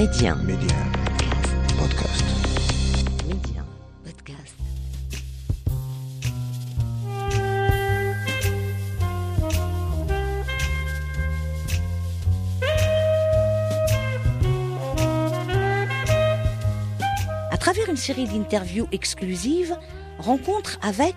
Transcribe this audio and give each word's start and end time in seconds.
Média. 0.00 0.34
Média. 0.34 0.76
Podcast. 1.78 2.24
Média. 3.28 3.62
Podcast. 4.02 4.56
À 17.50 17.58
travers 17.58 17.90
une 17.90 17.96
série 17.98 18.24
d'interviews 18.24 18.88
exclusives, 18.92 19.76
Rencontre 20.20 20.78
avec 20.82 21.16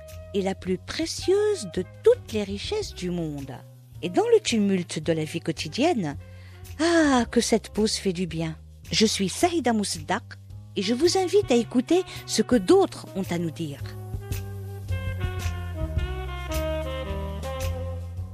est 0.33 0.41
la 0.41 0.55
plus 0.55 0.77
précieuse 0.77 1.69
de 1.73 1.83
toutes 2.03 2.33
les 2.33 2.43
richesses 2.43 2.93
du 2.93 3.09
monde. 3.09 3.53
Et 4.01 4.09
dans 4.09 4.27
le 4.33 4.39
tumulte 4.39 5.03
de 5.03 5.13
la 5.13 5.23
vie 5.23 5.39
quotidienne, 5.39 6.17
ah, 6.79 7.25
que 7.29 7.41
cette 7.41 7.71
pause 7.73 7.95
fait 7.95 8.13
du 8.13 8.27
bien. 8.27 8.55
Je 8.91 9.05
suis 9.05 9.29
Saïda 9.29 9.73
Mousdak 9.73 10.23
et 10.75 10.81
je 10.81 10.93
vous 10.93 11.17
invite 11.17 11.51
à 11.51 11.55
écouter 11.55 12.03
ce 12.25 12.41
que 12.41 12.55
d'autres 12.55 13.05
ont 13.15 13.25
à 13.29 13.37
nous 13.37 13.51
dire. 13.51 13.81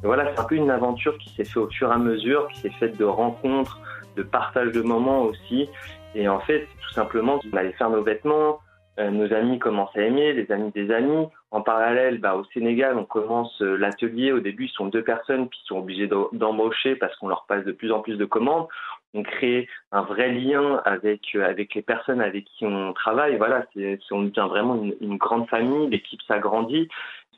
Voilà, 0.04 0.32
c'est 0.34 0.40
un 0.40 0.44
peu 0.46 0.56
une 0.56 0.70
aventure 0.70 1.18
qui 1.18 1.34
s'est 1.36 1.44
faite 1.44 1.58
au 1.58 1.70
fur 1.70 1.90
et 1.90 1.94
à 1.94 1.98
mesure, 1.98 2.48
qui 2.54 2.62
s'est 2.62 2.72
faite 2.80 2.98
de 2.98 3.04
rencontres, 3.04 3.80
de 4.16 4.24
partage 4.24 4.72
de 4.72 4.82
moments 4.82 5.24
aussi. 5.24 5.68
Et 6.16 6.30
en 6.30 6.40
fait, 6.40 6.68
tout 6.82 6.94
simplement, 6.94 7.40
on 7.52 7.58
allait 7.58 7.74
faire 7.74 7.90
nos 7.90 8.04
vêtements, 8.04 8.60
nos 8.98 9.32
amis 9.34 9.60
commencent 9.60 9.96
à 9.96 10.02
aimer, 10.02 10.34
les 10.34 10.52
amis 10.52 10.72
des 10.72 10.92
amis. 10.92 11.28
En 11.52 11.62
parallèle, 11.62 12.18
bah, 12.20 12.36
au 12.36 12.44
Sénégal, 12.54 12.98
on 12.98 13.06
commence 13.06 13.62
euh, 13.62 13.78
l'atelier. 13.78 14.32
Au 14.32 14.40
début, 14.40 14.66
ils 14.66 14.72
sont 14.72 14.88
deux 14.88 15.04
personnes 15.04 15.50
qui 15.50 15.62
sont 15.66 15.78
obligées 15.78 16.10
d'embaucher 16.34 16.96
parce 16.96 17.16
qu'on 17.16 17.28
leur 17.28 17.46
passe 17.48 17.64
de 17.64 17.72
plus 17.72 17.92
en 17.92 18.02
plus 18.02 18.18
de 18.18 18.26
commandes. 18.26 18.68
On 19.14 19.24
crée 19.24 19.70
un 19.92 20.02
vrai 20.02 20.32
lien 20.32 20.82
avec 20.84 21.22
euh, 21.36 21.48
avec 21.48 21.74
les 21.76 21.82
personnes 21.82 22.22
avec 22.22 22.46
qui 22.46 22.66
on 22.66 22.92
travaille. 22.94 23.38
Voilà, 23.38 23.66
c'est 23.74 24.00
on 24.12 24.24
devient 24.24 24.48
vraiment 24.50 24.76
une, 24.76 24.96
une 25.00 25.18
grande 25.18 25.48
famille. 25.48 25.90
L'équipe 25.90 26.22
s'agrandit. 26.28 26.90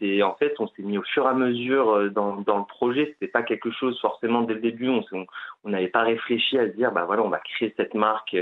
En 0.02 0.36
fait, 0.36 0.54
on 0.60 0.68
s'est 0.68 0.82
mis 0.82 0.98
au 0.98 1.04
fur 1.04 1.26
et 1.26 1.30
à 1.30 1.34
mesure 1.34 2.12
dans, 2.12 2.38
dans 2.38 2.58
le 2.58 2.66
projet. 2.66 3.08
C'était 3.14 3.32
pas 3.32 3.44
quelque 3.44 3.72
chose 3.72 4.00
forcément 4.00 4.42
dès 4.42 4.54
le 4.54 4.62
début. 4.62 4.90
On 4.90 5.70
n'avait 5.70 5.88
pas 5.88 6.04
réfléchi 6.04 6.58
à 6.58 6.68
se 6.68 6.76
dire, 6.76 6.92
bah 6.92 7.06
voilà, 7.06 7.24
on 7.24 7.30
va 7.30 7.40
créer 7.40 7.74
cette 7.78 7.94
marque. 7.94 8.36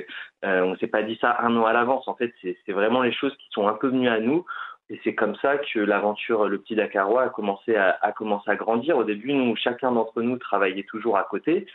Euh, 0.46 0.62
on 0.62 0.76
s'est 0.78 0.88
pas 0.88 1.04
dit 1.04 1.18
ça 1.20 1.38
un 1.42 1.56
an 1.56 1.66
à 1.66 1.74
l'avance. 1.74 2.08
En 2.08 2.16
fait, 2.16 2.34
c'est 2.42 2.72
vraiment 2.72 3.02
les 3.02 3.14
choses 3.14 3.36
qui 3.38 3.48
sont 3.52 3.68
un 3.68 3.74
peu 3.74 3.88
venues 3.88 4.10
à 4.10 4.20
nous. 4.20 4.46
Et 4.90 5.00
c'est 5.04 5.16
comme 5.16 5.36
ça 5.38 5.58
que 5.58 5.80
l'aventure 5.80 6.48
Le 6.48 6.60
Petit 6.60 6.76
Dakarois 6.76 7.24
a 7.24 7.30
commencé 7.30 7.76
à, 7.76 8.00
grandir. 8.56 8.98
Au 8.98 9.04
début, 9.04 9.34
chacun 9.58 9.92
d'entre 9.92 10.22
nous 10.22 10.38
travaillait 10.38 10.84
toujours 10.84 11.18
à 11.18 11.24
côté. 11.24 11.66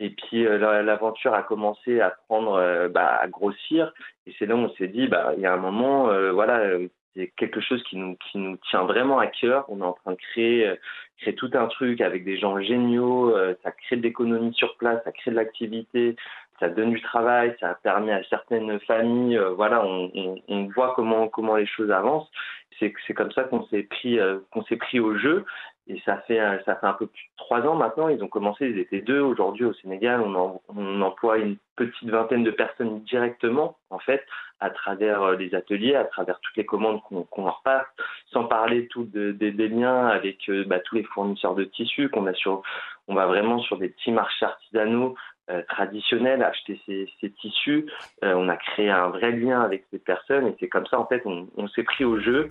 Et 0.00 0.10
puis 0.10 0.46
euh, 0.46 0.82
l'aventure 0.82 1.34
a 1.34 1.42
commencé 1.42 2.00
à 2.00 2.10
prendre, 2.10 2.54
euh, 2.54 2.88
bah, 2.88 3.18
à 3.20 3.28
grossir. 3.28 3.92
Et 4.26 4.34
c'est 4.38 4.46
là 4.46 4.54
où 4.54 4.58
on 4.58 4.74
s'est 4.74 4.88
dit, 4.88 5.06
bah, 5.06 5.32
il 5.36 5.42
y 5.42 5.46
a 5.46 5.52
un 5.52 5.58
moment, 5.58 6.08
euh, 6.10 6.32
voilà, 6.32 6.78
c'est 7.14 7.28
quelque 7.36 7.60
chose 7.60 7.82
qui 7.84 7.96
nous, 7.96 8.16
qui 8.16 8.38
nous 8.38 8.56
tient 8.70 8.84
vraiment 8.84 9.18
à 9.18 9.26
cœur. 9.26 9.64
On 9.68 9.80
est 9.80 9.84
en 9.84 9.92
train 9.92 10.12
de 10.12 10.16
créer, 10.16 10.72
créer 11.20 11.34
tout 11.34 11.50
un 11.54 11.66
truc 11.66 12.00
avec 12.00 12.24
des 12.24 12.38
gens 12.38 12.60
géniaux. 12.60 13.34
ça 13.62 13.70
crée 13.70 13.96
de 13.96 14.02
l'économie 14.02 14.54
sur 14.54 14.76
place, 14.76 15.02
ça 15.04 15.12
crée 15.12 15.30
de 15.30 15.36
l'activité, 15.36 16.16
ça 16.62 16.68
donne 16.68 16.92
du 16.92 17.02
travail, 17.02 17.56
ça 17.58 17.70
a 17.70 17.74
permis 17.74 18.12
à 18.12 18.22
certaines 18.30 18.78
familles, 18.80 19.36
euh, 19.36 19.50
voilà, 19.50 19.84
on, 19.84 20.12
on, 20.14 20.36
on, 20.46 20.68
voit 20.68 20.92
comment 20.94 21.26
comment 21.26 21.56
les 21.56 21.66
choses 21.66 21.90
avancent. 21.90 22.30
C'est 22.78 23.14
comme 23.14 23.32
ça 23.32 23.44
qu'on 23.44 23.64
s'est 23.66 23.82
pris 23.82 24.18
euh, 24.18 24.38
qu'on 24.50 24.64
s'est 24.64 24.76
pris 24.76 25.00
au 25.00 25.16
jeu 25.16 25.44
et 25.92 26.02
ça 26.04 26.16
fait 26.26 26.38
un 26.38 26.92
peu 26.94 27.06
plus 27.06 27.24
de 27.24 27.36
trois 27.36 27.60
ans 27.62 27.74
maintenant. 27.74 28.08
Ils 28.08 28.22
ont 28.22 28.28
commencé, 28.28 28.66
ils 28.66 28.78
étaient 28.78 29.00
deux. 29.00 29.20
Aujourd'hui 29.20 29.64
au 29.64 29.72
Sénégal, 29.74 30.20
on, 30.20 31.02
emploie 31.02 31.38
une 31.38 31.56
petite 31.76 32.08
vingtaine 32.08 32.44
de 32.44 32.50
personnes 32.50 33.00
directement 33.04 33.76
en 33.90 33.98
fait 33.98 34.24
à 34.60 34.70
travers 34.70 35.22
euh, 35.22 35.36
les 35.36 35.54
ateliers, 35.54 35.96
à 35.96 36.04
travers 36.04 36.38
toutes 36.40 36.56
les 36.56 36.64
commandes 36.64 37.00
qu'on 37.02 37.44
leur 37.44 37.62
passe, 37.64 37.86
sans 38.30 38.44
parler 38.44 38.86
tout 38.88 39.04
de, 39.04 39.32
de, 39.32 39.50
des 39.50 39.68
liens 39.68 40.06
avec 40.06 40.50
bah, 40.66 40.78
tous 40.80 40.94
les 40.94 41.02
fournisseurs 41.02 41.54
de 41.54 41.64
tissus 41.64 42.08
qu'on 42.08 42.26
a 42.26 42.34
sur. 42.34 42.62
On 43.08 43.14
va 43.14 43.26
vraiment 43.26 43.58
sur 43.58 43.78
des 43.78 43.88
petits 43.88 44.12
marchés 44.12 44.46
artisanaux 44.46 45.16
euh, 45.50 45.60
traditionnel, 45.68 46.40
acheter 46.44 46.80
ces, 46.86 47.30
tissus. 47.40 47.84
Euh, 48.22 48.34
on 48.34 48.48
a 48.48 48.56
créé 48.56 48.90
un 48.90 49.08
vrai 49.08 49.32
lien 49.32 49.60
avec 49.60 49.84
ces 49.90 49.98
personnes 49.98 50.46
et 50.46 50.56
c'est 50.60 50.68
comme 50.68 50.86
ça 50.86 51.00
en 51.00 51.06
fait 51.06 51.20
on 51.26 51.68
s'est 51.74 51.82
pris 51.82 52.04
au 52.04 52.20
jeu. 52.20 52.48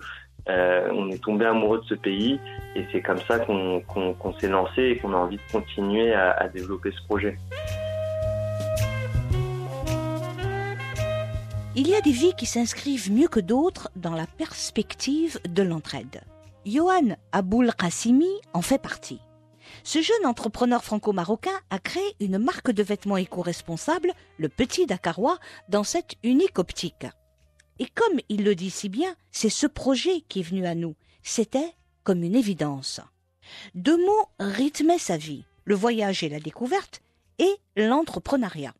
Euh, 0.48 0.88
on 0.92 1.08
est 1.10 1.22
tombé 1.22 1.46
amoureux 1.46 1.78
de 1.78 1.84
ce 1.84 1.94
pays 1.94 2.40
et 2.74 2.84
c'est 2.90 3.00
comme 3.00 3.20
ça 3.28 3.38
qu'on 3.38 3.80
qu 3.80 4.00
qu 4.20 4.40
s'est 4.40 4.48
lancé 4.48 4.82
et 4.82 4.98
qu'on 4.98 5.12
a 5.12 5.16
envie 5.16 5.36
de 5.36 5.52
continuer 5.52 6.12
à, 6.14 6.48
développer 6.48 6.90
ce 6.90 7.02
projet. 7.06 7.38
Il 11.74 11.88
y 11.88 11.94
a 11.94 12.00
des 12.00 12.10
vies 12.10 12.34
qui 12.36 12.46
s'inscrivent 12.46 13.10
mieux 13.10 13.28
que 13.28 13.40
d'autres 13.40 13.88
dans 13.96 14.14
la 14.14 14.26
perspective 14.26 15.38
de 15.48 15.62
l'entraide. 15.62 16.22
Johan 16.66 17.16
Aboul 17.32 17.72
Qassimi 17.72 18.28
en 18.52 18.62
fait 18.62 18.80
partie. 18.80 19.20
Ce 19.84 20.02
jeune 20.02 20.26
entrepreneur 20.26 20.82
franco-marocain 20.82 21.58
a 21.70 21.78
créé 21.78 22.14
une 22.20 22.38
marque 22.38 22.72
de 22.72 22.82
vêtements 22.82 23.16
éco-responsable, 23.16 24.12
le 24.38 24.48
Petit 24.48 24.86
Dakarois, 24.86 25.38
dans 25.68 25.84
cette 25.84 26.14
unique 26.22 26.58
optique. 26.58 27.06
Et 27.82 27.86
comme 27.96 28.20
il 28.28 28.44
le 28.44 28.54
dit 28.54 28.70
si 28.70 28.88
bien, 28.88 29.16
c'est 29.32 29.48
ce 29.48 29.66
projet 29.66 30.20
qui 30.28 30.38
est 30.38 30.44
venu 30.44 30.66
à 30.66 30.76
nous. 30.76 30.94
C'était 31.24 31.74
comme 32.04 32.22
une 32.22 32.36
évidence. 32.36 33.00
Deux 33.74 33.96
mots 33.96 34.28
rythmaient 34.38 35.00
sa 35.00 35.16
vie, 35.16 35.42
le 35.64 35.74
voyage 35.74 36.22
et 36.22 36.28
la 36.28 36.38
découverte, 36.38 37.02
et 37.40 37.52
l'entrepreneuriat. 37.74 38.72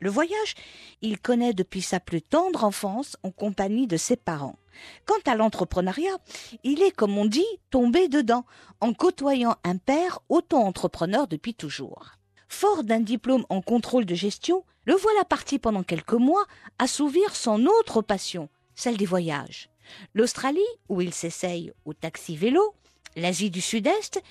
Le 0.00 0.08
voyage, 0.08 0.54
il 1.02 1.20
connaît 1.20 1.52
depuis 1.52 1.82
sa 1.82 2.00
plus 2.00 2.22
tendre 2.22 2.64
enfance 2.64 3.18
en 3.22 3.32
compagnie 3.32 3.86
de 3.86 3.98
ses 3.98 4.16
parents. 4.16 4.56
Quant 5.04 5.30
à 5.30 5.36
l'entrepreneuriat, 5.36 6.16
il 6.64 6.80
est, 6.80 6.92
comme 6.92 7.18
on 7.18 7.26
dit, 7.26 7.44
tombé 7.68 8.08
dedans, 8.08 8.46
en 8.80 8.94
côtoyant 8.94 9.56
un 9.62 9.76
père 9.76 10.20
auto-entrepreneur 10.30 11.28
depuis 11.28 11.52
toujours. 11.52 12.17
Fort 12.48 12.84
d'un 12.84 13.00
diplôme 13.00 13.44
en 13.48 13.60
contrôle 13.60 14.06
de 14.06 14.14
gestion, 14.14 14.64
le 14.84 14.94
voilà 14.94 15.24
parti 15.24 15.58
pendant 15.58 15.82
quelques 15.82 16.14
mois 16.14 16.46
assouvir 16.78 17.36
son 17.36 17.66
autre 17.66 18.02
passion, 18.02 18.48
celle 18.74 18.96
des 18.96 19.06
voyages. 19.06 19.68
L'Australie, 20.14 20.60
où 20.88 21.00
il 21.00 21.12
s'essaye 21.12 21.72
au 21.84 21.92
taxi-vélo, 21.92 22.74
l'Asie 23.16 23.50
du 23.50 23.60
Sud-Est, 23.60 24.22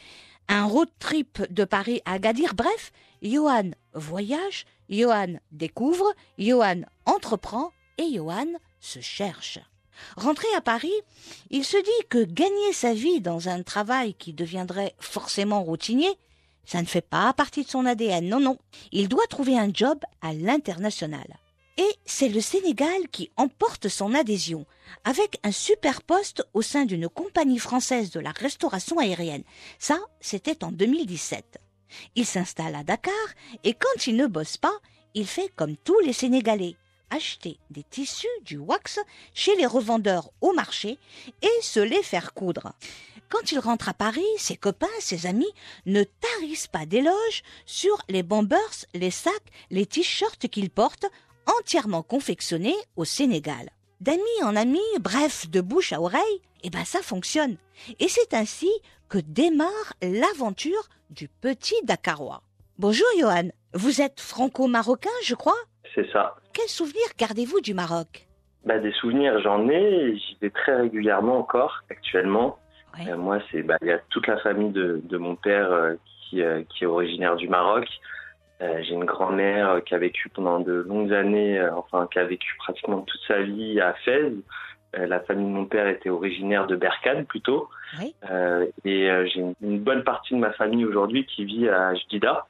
un 0.48 0.66
road 0.66 0.90
trip 1.00 1.42
de 1.52 1.64
Paris 1.64 2.02
à 2.06 2.14
Agadir, 2.14 2.54
bref, 2.56 2.92
Johan 3.22 3.72
voyage, 3.94 4.66
Johan 4.90 5.40
découvre, 5.52 6.14
Johan 6.38 6.82
entreprend 7.06 7.72
et 7.98 8.14
Johan 8.14 8.48
se 8.80 9.00
cherche. 9.00 9.60
Rentré 10.16 10.48
à 10.56 10.62
Paris, 10.62 10.94
il 11.50 11.66
se 11.66 11.78
dit 11.78 12.08
que 12.10 12.24
gagner 12.24 12.74
sa 12.74 12.94
vie 12.94 13.20
dans 13.20 13.50
un 13.50 13.64
travail 13.64 14.14
qui 14.14 14.34
deviendrait 14.34 14.96
forcément 15.00 15.64
routinier, 15.64 16.18
ça 16.68 16.82
ne 16.82 16.86
fait 16.86 17.02
pas 17.02 17.32
partie 17.32 17.64
de 17.64 17.70
son 17.70 17.86
ADN, 17.86 18.28
non, 18.28 18.42
non. 18.42 18.58
Il 18.92 19.08
doit 19.08 19.26
trouver 19.28 19.58
un 19.58 19.72
job 19.74 20.00
à 20.22 20.34
l'international. 20.34 21.38
Et 21.78 21.90
c'est 22.06 22.28
le 22.28 22.42
Sénégal 22.42 23.08
qui 23.10 23.32
emporte 23.38 23.88
son 23.88 24.14
adhésion, 24.14 24.66
avec 25.06 25.40
un 25.44 25.52
super 25.54 26.02
poste 26.02 26.46
au 26.54 26.62
sein 26.62 26.84
d'une 26.86 27.08
compagnie 27.08 27.60
française 27.60 28.12
de 28.12 28.20
la 28.20 28.32
restauration 28.32 29.00
aérienne. 29.00 29.44
Ça, 29.80 29.98
c'était 30.20 30.64
en 30.66 30.74
2017. 30.74 31.58
Il 32.16 32.26
s'installe 32.26 32.76
à 32.76 32.84
Dakar 32.84 33.14
et 33.64 33.74
quand 33.74 34.06
il 34.08 34.18
ne 34.18 34.28
bosse 34.28 34.58
pas, 34.58 34.78
il 35.14 35.26
fait 35.26 35.50
comme 35.56 35.78
tous 35.78 36.00
les 36.02 36.14
Sénégalais 36.14 36.76
acheter 37.10 37.60
des 37.70 37.84
tissus, 37.84 38.28
du 38.44 38.58
wax, 38.58 39.00
chez 39.34 39.56
les 39.56 39.66
revendeurs 39.66 40.32
au 40.42 40.52
marché 40.52 41.00
et 41.42 41.62
se 41.62 41.80
les 41.80 42.04
faire 42.04 42.34
coudre. 42.34 42.74
Quand 43.30 43.52
il 43.52 43.60
rentre 43.60 43.90
à 43.90 43.94
Paris, 43.94 44.26
ses 44.38 44.56
copains, 44.56 44.88
ses 45.00 45.26
amis 45.28 45.52
ne 45.86 46.04
tarissent 46.04 46.68
pas 46.68 46.86
d'éloges 46.86 47.44
sur 47.66 47.98
les 48.10 48.24
bombers, 48.24 48.86
les 48.94 49.12
sacs, 49.12 49.34
les 49.70 49.86
t-shirts 49.86 50.48
qu'il 50.48 50.70
porte, 50.70 51.06
entièrement 51.60 52.04
confectionnés 52.04 52.76
au 52.96 53.04
Sénégal. 53.04 53.70
D'ami 54.00 54.22
en 54.44 54.56
ami, 54.56 54.80
bref, 55.02 55.50
de 55.50 55.60
bouche 55.60 55.92
à 55.92 56.00
oreille, 56.00 56.42
eh 56.64 56.70
ben 56.70 56.86
ça 56.86 57.02
fonctionne. 57.02 57.58
Et 58.00 58.08
c'est 58.08 58.34
ainsi 58.34 58.70
que 59.10 59.18
démarre 59.18 59.94
l'aventure 60.02 60.88
du 61.10 61.28
petit 61.28 61.76
Dakarois. 61.84 62.44
Bonjour 62.78 63.08
Johan, 63.20 63.50
vous 63.74 64.02
êtes 64.02 64.20
franco-marocain, 64.22 65.10
je 65.24 65.36
crois? 65.36 65.58
C'est 65.96 66.10
ça. 66.12 66.36
Quels 66.54 66.70
souvenirs 66.70 67.10
gardez-vous 67.18 67.60
du 67.62 67.74
Maroc? 67.74 68.28
Bah, 68.66 68.80
Des 68.80 68.92
souvenirs, 68.94 69.40
j'en 69.42 69.68
ai. 69.68 70.16
J'y 70.18 70.38
vais 70.42 70.50
très 70.52 70.76
régulièrement 70.76 71.38
encore, 71.40 71.84
actuellement. 71.90 72.60
Ouais. 73.00 73.12
Euh, 73.12 73.18
moi, 73.18 73.40
c'est 73.52 73.64
bah, 73.64 73.78
il 73.82 73.88
y 73.88 73.92
a 73.92 74.00
toute 74.10 74.28
la 74.28 74.38
famille 74.38 74.72
de, 74.72 75.02
de 75.04 75.18
mon 75.18 75.36
père 75.36 75.72
euh, 75.72 75.96
qui, 76.22 76.42
euh, 76.42 76.64
qui 76.70 76.84
est 76.84 76.88
originaire 76.88 77.36
du 77.36 77.48
Maroc. 77.48 77.88
Euh, 78.62 78.82
J'ai 78.82 78.94
une 78.94 79.06
grand-mère 79.06 79.70
euh, 79.70 79.80
qui 79.82 79.94
a 79.94 79.98
vécu 79.98 80.30
pendant 80.30 80.60
de 80.60 80.74
longues 80.74 81.14
années, 81.14 81.60
euh, 81.60 81.76
enfin 81.76 82.08
qui 82.12 82.20
a 82.20 82.26
vécu 82.26 82.56
pratiquement 82.58 83.02
toute 83.02 83.22
sa 83.28 83.42
vie 83.42 83.80
à 83.80 83.94
Fès. 84.06 84.32
Euh, 84.98 85.06
la 85.06 85.20
famille 85.20 85.46
de 85.46 85.52
mon 85.52 85.66
père 85.66 85.88
était 85.88 86.10
originaire 86.10 86.66
de 86.66 86.76
Berkane 86.76 87.26
plutôt. 87.26 87.70
Oui. 88.00 88.16
Euh, 88.32 88.66
et 88.86 89.12
euh, 89.12 89.28
j'ai 89.28 89.42
une, 89.42 89.54
une 89.62 89.80
bonne 89.80 90.04
partie 90.04 90.34
de 90.34 90.40
ma 90.40 90.54
famille 90.54 90.86
aujourd'hui 90.86 91.26
qui 91.26 91.46
vit 91.46 91.70
à 91.70 91.94
Jdida. 91.94 92.48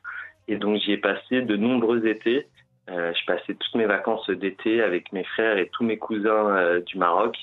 Et 0.47 0.55
donc 0.55 0.77
j'y 0.77 0.93
ai 0.93 0.97
passé 0.97 1.41
de 1.41 1.55
nombreux 1.57 2.07
étés. 2.07 2.47
Euh, 2.89 3.11
je 3.13 3.25
passais 3.25 3.53
toutes 3.53 3.75
mes 3.75 3.85
vacances 3.85 4.29
d'été 4.29 4.81
avec 4.81 5.11
mes 5.11 5.25
frères 5.25 5.57
et 5.57 5.67
tous 5.73 5.83
mes 5.83 5.97
cousins 5.97 6.55
euh, 6.55 6.79
du 6.79 6.97
Maroc. 6.97 7.35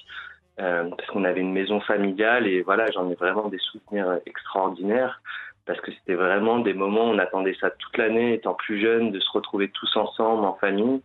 Euh, 0.60 0.88
parce 0.96 1.08
qu'on 1.10 1.24
avait 1.24 1.40
une 1.40 1.52
maison 1.52 1.80
familiale 1.80 2.46
et 2.46 2.62
voilà, 2.62 2.88
j'en 2.92 3.10
ai 3.10 3.14
vraiment 3.14 3.48
des 3.48 3.58
souvenirs 3.58 4.20
extraordinaires 4.24 5.20
parce 5.66 5.80
que 5.80 5.90
c'était 5.92 6.14
vraiment 6.14 6.58
des 6.58 6.74
moments, 6.74 7.04
on 7.04 7.18
attendait 7.18 7.56
ça 7.60 7.70
toute 7.70 7.96
l'année 7.96 8.34
étant 8.34 8.54
plus 8.54 8.80
jeune, 8.80 9.10
de 9.10 9.18
se 9.18 9.30
retrouver 9.32 9.68
tous 9.68 9.96
ensemble 9.96 10.44
en 10.44 10.54
famille. 10.54 11.02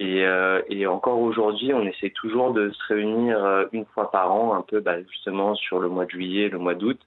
Et, 0.00 0.24
euh, 0.24 0.62
et 0.68 0.86
encore 0.86 1.18
aujourd'hui, 1.20 1.74
on 1.74 1.84
essaie 1.84 2.10
toujours 2.10 2.52
de 2.52 2.70
se 2.70 2.94
réunir 2.94 3.44
euh, 3.44 3.66
une 3.72 3.84
fois 3.86 4.10
par 4.10 4.32
an, 4.32 4.54
un 4.54 4.62
peu 4.62 4.80
bah, 4.80 5.02
justement 5.02 5.54
sur 5.56 5.80
le 5.80 5.88
mois 5.88 6.04
de 6.04 6.10
juillet, 6.10 6.48
le 6.48 6.58
mois 6.58 6.74
d'août. 6.74 7.00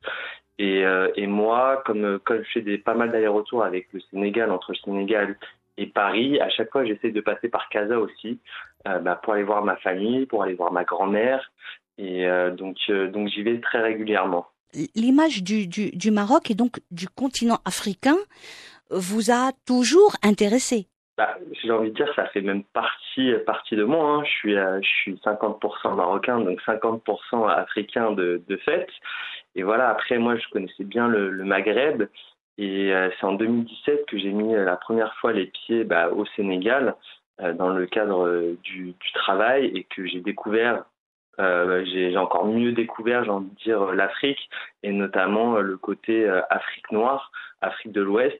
Et, 0.60 0.86
euh, 0.86 1.10
et 1.16 1.26
moi, 1.26 1.82
comme, 1.86 2.20
comme 2.20 2.44
je 2.44 2.52
fais 2.52 2.62
des, 2.62 2.78
pas 2.78 2.94
mal 2.94 3.12
d'allers-retours 3.12 3.64
avec 3.64 3.88
le 3.94 4.02
Sénégal, 4.12 4.52
entre 4.52 4.74
le 4.74 4.78
Sénégal 4.78 5.38
et 5.78 5.88
Paris, 5.88 6.40
à 6.40 6.50
chaque 6.50 6.72
fois, 6.72 6.86
j'essaie 6.86 7.12
de 7.12 7.22
passer 7.22 7.50
par 7.50 7.70
Casa 7.70 7.98
aussi, 7.98 8.40
euh, 8.88 9.00
bah, 9.00 9.20
pour 9.24 9.34
aller 9.34 9.44
voir 9.44 9.64
ma 9.64 9.78
famille, 9.78 10.26
pour 10.26 10.44
aller 10.44 10.54
voir 10.54 10.72
ma 10.72 10.84
grand-mère. 10.84 11.52
Et 12.02 12.26
euh, 12.26 12.50
donc, 12.52 12.78
euh, 12.90 13.10
donc 13.10 13.28
j'y 13.30 13.44
vais 13.44 13.60
très 13.60 13.80
régulièrement. 13.80 14.48
L'image 14.96 15.44
du, 15.44 15.68
du, 15.68 15.92
du 15.92 16.12
Maroc 16.12 16.50
et 16.50 16.56
donc 16.56 16.80
du 16.90 17.08
continent 17.08 17.60
africain 17.66 18.18
vous 18.90 19.32
a 19.32 19.52
toujours 19.68 20.16
intéressé? 20.24 20.88
Bah, 21.18 21.38
j'ai 21.62 21.72
envie 21.72 21.92
de 21.92 21.96
dire, 21.96 22.12
ça 22.16 22.26
fait 22.28 22.42
même 22.42 22.64
partie, 22.64 23.34
partie 23.46 23.76
de 23.76 23.84
moi. 23.84 24.04
Hein. 24.04 24.24
Je 24.24 24.30
suis, 24.30 24.58
euh, 24.58 24.82
je 24.82 24.88
suis 24.88 25.14
50% 25.24 25.96
marocain, 25.96 26.40
donc 26.40 26.60
50% 26.62 27.48
africain 27.50 28.12
de, 28.14 28.42
de 28.48 28.58
fait. 28.58 28.88
Et 29.54 29.62
voilà, 29.62 29.90
après, 29.90 30.18
moi, 30.18 30.38
je 30.38 30.48
connaissais 30.50 30.86
bien 30.86 31.08
le, 31.08 31.30
le 31.30 31.44
Maghreb. 31.44 32.04
Et 32.58 32.94
c'est 33.20 33.26
en 33.26 33.34
2017 33.34 34.06
que 34.06 34.18
j'ai 34.20 34.32
mis 34.32 34.54
la 34.54 34.76
première 34.76 35.16
fois 35.16 35.32
les 35.34 35.48
pieds 35.48 35.84
bah, 35.84 36.10
au 36.10 36.26
Sénégal 36.36 36.96
euh, 37.42 37.54
dans 37.54 37.70
le 37.70 37.86
cadre 37.88 38.56
du, 38.62 38.94
du 39.00 39.12
travail 39.14 39.66
et 39.74 39.84
que 39.86 40.06
j'ai 40.06 40.20
découvert, 40.20 40.84
euh, 41.42 41.84
j'ai 41.86 42.16
encore 42.18 42.46
mieux 42.46 42.72
découvert, 42.72 43.24
j'ai 43.24 43.32
envie 43.32 43.50
de 43.50 43.56
dire, 43.64 43.82
euh, 43.82 43.94
l'Afrique 43.96 44.50
et 44.84 44.92
notamment 44.92 45.56
euh, 45.58 45.62
le 45.62 45.78
côté 45.78 46.28
Afrique 46.50 46.92
noire, 46.92 47.32
Afrique 47.62 47.92
de 47.92 48.02
l'Ouest. 48.02 48.40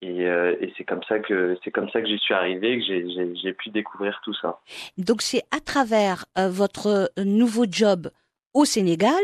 Et, 0.00 0.20
et 0.20 0.72
c'est 0.76 0.84
comme 0.84 1.02
ça 1.08 1.18
que 1.18 1.58
c'est 1.64 1.72
comme 1.72 1.90
ça 1.90 2.00
que 2.00 2.06
j'y 2.06 2.18
suis 2.18 2.32
arrivé, 2.32 2.78
que 2.78 2.84
j'ai- 3.42 3.52
pu 3.52 3.70
découvrir 3.70 4.20
tout 4.22 4.32
ça. 4.34 4.60
Donc 4.96 5.22
c'est 5.22 5.42
à 5.50 5.58
travers 5.58 6.24
votre 6.36 7.10
nouveau 7.18 7.64
job 7.68 8.08
au 8.54 8.64
Sénégal 8.64 9.18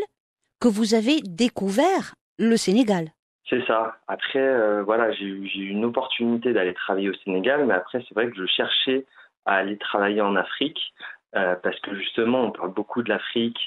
que 0.61 0.67
vous 0.67 0.95
avez 0.95 1.21
découvert 1.23 2.17
le 2.41 2.57
Sénégal. 2.57 3.11
C'est 3.49 3.65
ça. 3.67 3.99
Après, 4.09 4.39
euh, 4.41 4.83
voilà, 4.83 5.13
j'ai 5.13 5.27
eu 5.27 5.69
une 5.69 5.85
opportunité 5.85 6.53
d'aller 6.53 6.75
travailler 6.75 7.11
au 7.11 7.15
Sénégal, 7.25 7.67
mais 7.67 7.75
après, 7.75 8.03
c'est 8.09 8.15
vrai 8.15 8.29
que 8.31 8.37
je 8.37 8.47
cherchais 8.47 9.05
à 9.45 9.57
aller 9.57 9.77
travailler 9.77 10.23
en 10.23 10.35
Afrique 10.35 10.81
parce 11.35 11.79
que 11.81 11.95
justement, 11.97 12.43
on 12.45 12.51
parle 12.51 12.73
beaucoup 12.73 13.03
de 13.03 13.09
l'Afrique 13.11 13.59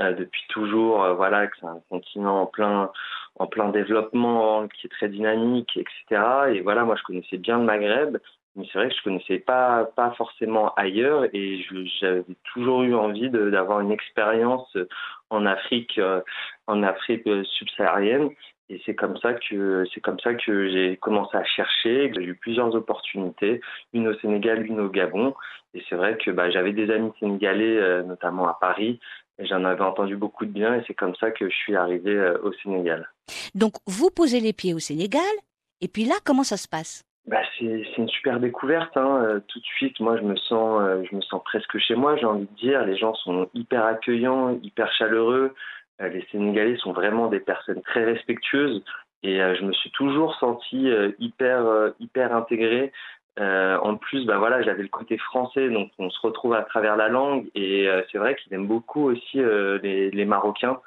euh, 0.00 0.12
depuis 0.12 0.42
toujours. 0.48 1.02
euh, 1.04 1.14
voilà, 1.14 1.46
que 1.46 1.56
c'est 1.60 1.66
un 1.66 1.80
continent 1.88 2.42
en 2.42 2.46
plein 2.46 2.90
en 3.38 3.46
plein 3.46 3.68
développement, 3.68 4.66
qui 4.68 4.86
est 4.86 4.90
très 4.90 5.08
dynamique, 5.08 5.76
etc. 5.76 6.22
Et 6.54 6.60
voilà, 6.62 6.84
moi, 6.84 6.96
je 6.96 7.02
connaissais 7.02 7.36
bien 7.38 7.58
le 7.58 7.64
Maghreb, 7.64 8.16
mais 8.56 8.64
c'est 8.72 8.78
vrai 8.78 8.88
que 8.88 8.94
je 8.94 9.02
connaissais 9.02 9.38
pas 9.38 9.84
pas 9.96 10.12
forcément 10.12 10.72
ailleurs, 10.74 11.24
et 11.34 11.62
j'avais 12.00 12.24
toujours 12.54 12.82
eu 12.82 12.94
envie 12.94 13.30
d'avoir 13.30 13.80
une 13.80 13.92
expérience 13.92 14.74
en 15.30 15.46
Afrique, 15.46 15.98
euh, 15.98 16.20
en 16.66 16.82
Afrique 16.82 17.26
euh, 17.26 17.44
subsaharienne. 17.44 18.30
Et 18.68 18.80
c'est 18.84 18.94
comme 18.94 19.16
ça 19.18 19.34
que 19.34 19.84
c'est 19.94 20.00
comme 20.00 20.18
ça 20.18 20.34
que 20.34 20.68
j'ai 20.68 20.96
commencé 20.96 21.36
à 21.36 21.44
chercher, 21.44 22.10
que 22.10 22.20
j'ai 22.20 22.28
eu 22.28 22.34
plusieurs 22.34 22.74
opportunités, 22.74 23.60
une 23.92 24.08
au 24.08 24.14
Sénégal, 24.18 24.66
une 24.66 24.80
au 24.80 24.88
Gabon. 24.88 25.34
Et 25.74 25.82
c'est 25.88 25.94
vrai 25.94 26.16
que 26.16 26.30
bah, 26.32 26.50
j'avais 26.50 26.72
des 26.72 26.90
amis 26.90 27.12
sénégalais, 27.20 27.76
euh, 27.76 28.02
notamment 28.02 28.48
à 28.48 28.56
Paris. 28.60 28.98
J'en 29.38 29.64
avais 29.64 29.82
entendu 29.82 30.16
beaucoup 30.16 30.46
de 30.46 30.50
bien, 30.50 30.74
et 30.74 30.82
c'est 30.86 30.94
comme 30.94 31.14
ça 31.16 31.30
que 31.30 31.48
je 31.48 31.54
suis 31.54 31.76
arrivé 31.76 32.10
euh, 32.10 32.38
au 32.42 32.52
Sénégal. 32.54 33.08
Donc 33.54 33.74
vous 33.86 34.10
posez 34.10 34.40
les 34.40 34.52
pieds 34.52 34.74
au 34.74 34.78
Sénégal 34.78 35.22
et 35.80 35.88
puis 35.88 36.04
là 36.04 36.14
comment 36.24 36.44
ça 36.44 36.56
se 36.56 36.66
passe? 36.66 37.04
Bah, 37.26 37.42
c'est 37.58 37.82
une 37.98 38.08
super 38.08 38.40
découverte. 38.40 38.96
Hein. 38.96 39.22
Euh, 39.24 39.40
tout 39.48 39.58
de 39.58 39.64
suite, 39.64 39.98
moi, 39.98 40.16
je 40.16 40.22
me 40.22 40.36
sens, 40.36 40.80
je 41.10 41.16
me 41.16 41.20
sens 41.22 41.42
presque 41.44 41.76
chez 41.78 41.96
moi. 41.96 42.16
J'ai 42.16 42.24
envie 42.24 42.46
de 42.46 42.56
dire, 42.56 42.84
les 42.84 42.96
gens 42.96 43.14
sont 43.14 43.48
hyper 43.52 43.84
accueillants, 43.84 44.60
hyper 44.62 44.92
chaleureux. 44.92 45.52
Euh, 46.00 46.08
les 46.08 46.26
Sénégalais 46.30 46.76
sont 46.76 46.92
vraiment 46.92 47.28
des 47.28 47.40
personnes 47.40 47.82
très 47.82 48.04
respectueuses. 48.04 48.84
Et 49.22 49.40
euh, 49.42 49.54
je 49.56 49.64
me 49.64 49.72
suis 49.72 49.90
toujours 49.92 50.34
senti 50.36 50.90
euh, 50.90 51.12
hyper, 51.18 51.92
hyper 52.00 52.34
intégré. 52.34 52.92
En 53.38 53.96
plus, 53.96 54.24
bah 54.24 54.38
voilà, 54.38 54.62
j'avais 54.62 54.82
le 54.82 54.88
côté 54.88 55.18
français, 55.18 55.68
donc 55.68 55.90
on 55.98 56.08
se 56.08 56.18
retrouve 56.22 56.54
à 56.54 56.62
travers 56.62 56.96
la 56.96 57.08
langue. 57.08 57.46
Et 57.54 57.86
c'est 58.10 58.16
vrai 58.16 58.34
qu'ils 58.34 58.54
aiment 58.54 58.66
beaucoup 58.66 59.10
aussi 59.10 59.42
les 59.82 60.24
Marocains. 60.24 60.80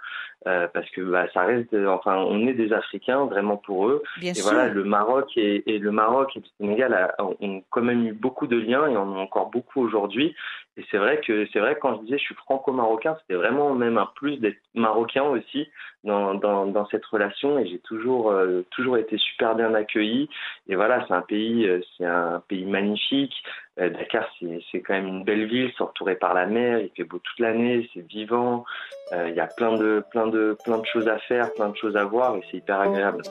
Euh, 0.48 0.68
parce 0.74 0.90
que 0.92 1.02
bah, 1.02 1.28
ça 1.34 1.42
reste, 1.42 1.76
enfin, 1.88 2.18
on 2.18 2.48
est 2.48 2.54
des 2.54 2.72
Africains 2.72 3.26
vraiment 3.26 3.58
pour 3.58 3.88
eux. 3.90 4.02
Bien 4.20 4.32
Et 4.32 4.36
sûr. 4.36 4.46
voilà, 4.46 4.70
le 4.70 4.84
Maroc 4.84 5.30
et, 5.36 5.70
et 5.74 5.80
le 5.80 5.92
Maroc 5.92 6.36
et 6.36 6.40
le 6.40 6.46
Sénégal 6.66 6.94
a- 6.94 7.16
ont 7.42 7.62
quand 7.70 7.82
même 7.82 8.06
eu 8.08 8.14
beaucoup 8.14 8.48
de 8.48 8.58
liens 8.58 8.88
et 8.88 8.96
en 8.96 9.08
ont 9.12 9.20
encore 9.20 9.50
beaucoup 9.50 9.82
aujourd'hui. 9.82 10.36
Et 10.78 10.86
c'est 10.90 10.98
vrai 10.98 11.20
que 11.20 11.46
c'est 11.52 11.60
vrai 11.60 11.76
que 11.76 11.82
quand 11.82 11.98
je 11.98 12.02
disais 12.04 12.18
je 12.18 12.24
suis 12.24 12.36
franco-marocain, 12.36 13.18
c'était 13.22 13.36
vraiment 13.36 13.74
même 13.74 13.98
un 13.98 14.08
plus 14.16 14.38
d'être 14.38 14.62
marocain 14.76 15.24
aussi 15.24 15.68
dans, 16.06 16.36
dans, 16.36 16.68
dans 16.68 16.86
cette 16.88 17.06
relation. 17.06 17.60
Et 17.60 17.68
j'ai 17.68 17.80
toujours 17.80 18.32
euh, 18.32 18.62
toujours 18.72 18.98
été 18.98 19.18
super 19.18 19.56
bien 19.56 19.74
accueilli. 19.74 20.30
Et 20.70 20.76
voilà, 20.76 21.06
c'est 21.06 21.14
un 21.14 21.22
pays 21.22 21.68
euh, 21.68 21.82
c'est 21.98 22.06
un 22.06 22.42
pays 22.48 22.66
magnifique. 22.66 23.34
Euh, 23.80 23.90
Dakar, 23.90 24.30
c'est 24.72 24.82
quand 24.82 24.94
même 24.94 25.08
une 25.08 25.24
belle 25.24 25.46
ville, 25.46 25.72
c'est 25.78 26.20
par 26.20 26.34
la 26.34 26.46
mer. 26.46 26.80
Il 26.80 26.90
fait 26.96 27.04
beau 27.04 27.20
toute 27.20 27.40
l'année, 27.40 27.90
c'est 27.94 28.06
vivant. 28.08 28.66
Euh, 29.14 29.30
Il 29.30 29.36
y 29.36 29.40
a 29.40 29.48
plein 29.48 29.76
de 29.76 30.04
plein 30.12 30.28
de 30.28 30.58
plein 30.64 30.80
de 30.80 30.86
choses 30.86 31.08
à 31.08 31.18
faire, 31.20 31.54
plein 31.54 31.70
de 31.70 31.78
choses 31.78 31.96
à 31.96 32.04
voir 32.04 32.36
et 32.36 32.42
c'est 32.52 32.58
hyper 32.58 32.82
agréable. 32.82 33.24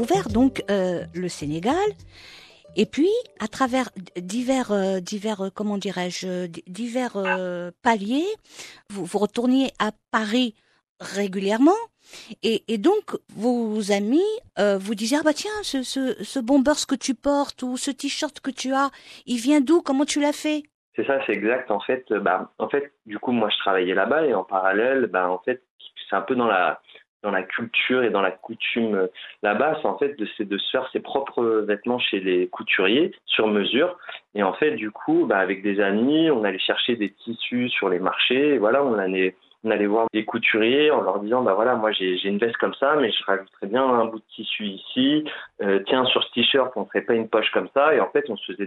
Découvert 0.00 0.28
donc 0.28 0.62
euh, 0.70 1.04
le 1.14 1.28
Sénégal. 1.28 1.74
Et 2.76 2.86
puis 2.86 3.10
à 3.40 3.48
travers 3.48 3.90
divers 4.16 4.70
euh, 4.70 5.00
divers 5.00 5.40
euh, 5.40 5.50
comment 5.52 5.76
dirais-je 5.76 6.46
di- 6.46 6.62
divers 6.66 7.16
paliers 7.82 8.28
vous, 8.90 9.04
vous 9.04 9.18
retourniez 9.18 9.70
à 9.78 9.90
Paris 10.12 10.54
régulièrement. 11.00 11.80
Et, 12.42 12.78
donc 12.78 13.16
vos 13.34 13.92
amis 13.92 14.30
vous 14.56 14.94
disaient 14.94 15.18
ah 15.20 15.24
bah 15.24 15.32
tiens 15.32 15.50
ce 15.62 15.82
ce 15.82 16.22
ce 16.22 16.86
que 16.86 16.94
tu 16.94 17.14
portes 17.14 17.62
ou 17.62 17.76
ce 17.76 17.90
t-shirt 17.90 18.40
que 18.40 18.50
tu 18.50 18.72
as 18.72 18.90
il 19.26 19.38
vient 19.38 19.60
d'où? 19.60 19.82
Comment 19.82 20.04
tu 20.04 20.20
l'as 20.20 20.32
fait? 20.32 20.62
C'est 20.96 21.06
ça, 21.06 21.18
c'est 21.26 21.32
exact. 21.32 21.70
En 21.70 21.80
fait, 21.80 22.04
bah, 22.12 22.52
en 22.58 22.68
fait, 22.68 22.92
du 23.06 23.18
coup, 23.18 23.30
moi, 23.30 23.48
je 23.48 23.58
travaillais 23.58 23.94
là-bas 23.94 24.26
et 24.26 24.34
en 24.34 24.42
parallèle, 24.42 25.06
bah, 25.06 25.30
en 25.30 25.38
fait, 25.38 25.62
c'est 26.08 26.16
un 26.16 26.20
peu 26.22 26.34
dans 26.34 26.48
la 26.48 26.82
dans 27.22 27.30
la 27.30 27.42
culture 27.42 28.02
et 28.02 28.10
dans 28.10 28.22
la 28.22 28.30
coutume 28.30 28.94
euh, 28.94 29.06
là-bas, 29.42 29.78
c'est 29.80 29.88
en 29.88 29.98
fait 29.98 30.18
de, 30.18 30.26
de 30.44 30.58
se 30.58 30.70
faire 30.70 30.88
ses 30.92 31.00
propres 31.00 31.44
vêtements 31.66 31.98
chez 31.98 32.20
les 32.20 32.48
couturiers 32.48 33.12
sur 33.26 33.46
mesure. 33.48 33.96
Et 34.34 34.42
en 34.42 34.52
fait, 34.54 34.72
du 34.72 34.90
coup, 34.90 35.26
bah, 35.26 35.38
avec 35.38 35.62
des 35.62 35.80
amis, 35.80 36.30
on 36.30 36.44
allait 36.44 36.58
chercher 36.58 36.96
des 36.96 37.10
tissus 37.10 37.68
sur 37.68 37.88
les 37.88 37.98
marchés. 37.98 38.58
Voilà, 38.58 38.84
on 38.84 38.98
allait 38.98 39.34
on 39.64 39.70
allait 39.70 39.86
voir 39.86 40.06
des 40.12 40.24
couturiers 40.24 40.90
en 40.90 41.02
leur 41.02 41.20
disant 41.20 41.42
bah 41.42 41.54
voilà 41.54 41.74
moi 41.74 41.92
j'ai 41.92 42.16
une 42.24 42.38
veste 42.38 42.56
comme 42.56 42.74
ça 42.74 42.96
mais 42.96 43.10
je 43.10 43.24
rajouterais 43.24 43.66
bien 43.66 43.84
un 43.84 44.06
bout 44.06 44.18
de 44.18 44.24
tissu 44.34 44.64
ici 44.64 45.24
euh, 45.62 45.80
tiens 45.86 46.04
sur 46.06 46.24
ce 46.24 46.32
t-shirt 46.32 46.72
on 46.76 46.86
ferait 46.86 47.02
pas 47.02 47.14
une 47.14 47.28
poche 47.28 47.50
comme 47.50 47.68
ça 47.74 47.94
et 47.94 48.00
en 48.00 48.10
fait 48.10 48.24
on 48.30 48.36
se 48.36 48.52
faisait 48.52 48.66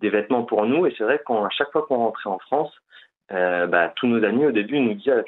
des 0.00 0.08
vêtements 0.08 0.44
pour 0.44 0.66
nous 0.66 0.86
et 0.86 0.94
c'est 0.96 1.04
vrai 1.04 1.20
qu'à 1.26 1.48
chaque 1.50 1.72
fois 1.72 1.82
qu'on 1.82 1.96
rentrait 1.96 2.30
en 2.30 2.38
France 2.38 2.72
euh, 3.32 3.66
bah, 3.66 3.92
tous 3.96 4.06
nos 4.06 4.24
amis 4.24 4.46
au 4.46 4.52
début 4.52 4.78
nous 4.78 4.94
disaient 4.94 5.12
ah, 5.18 5.22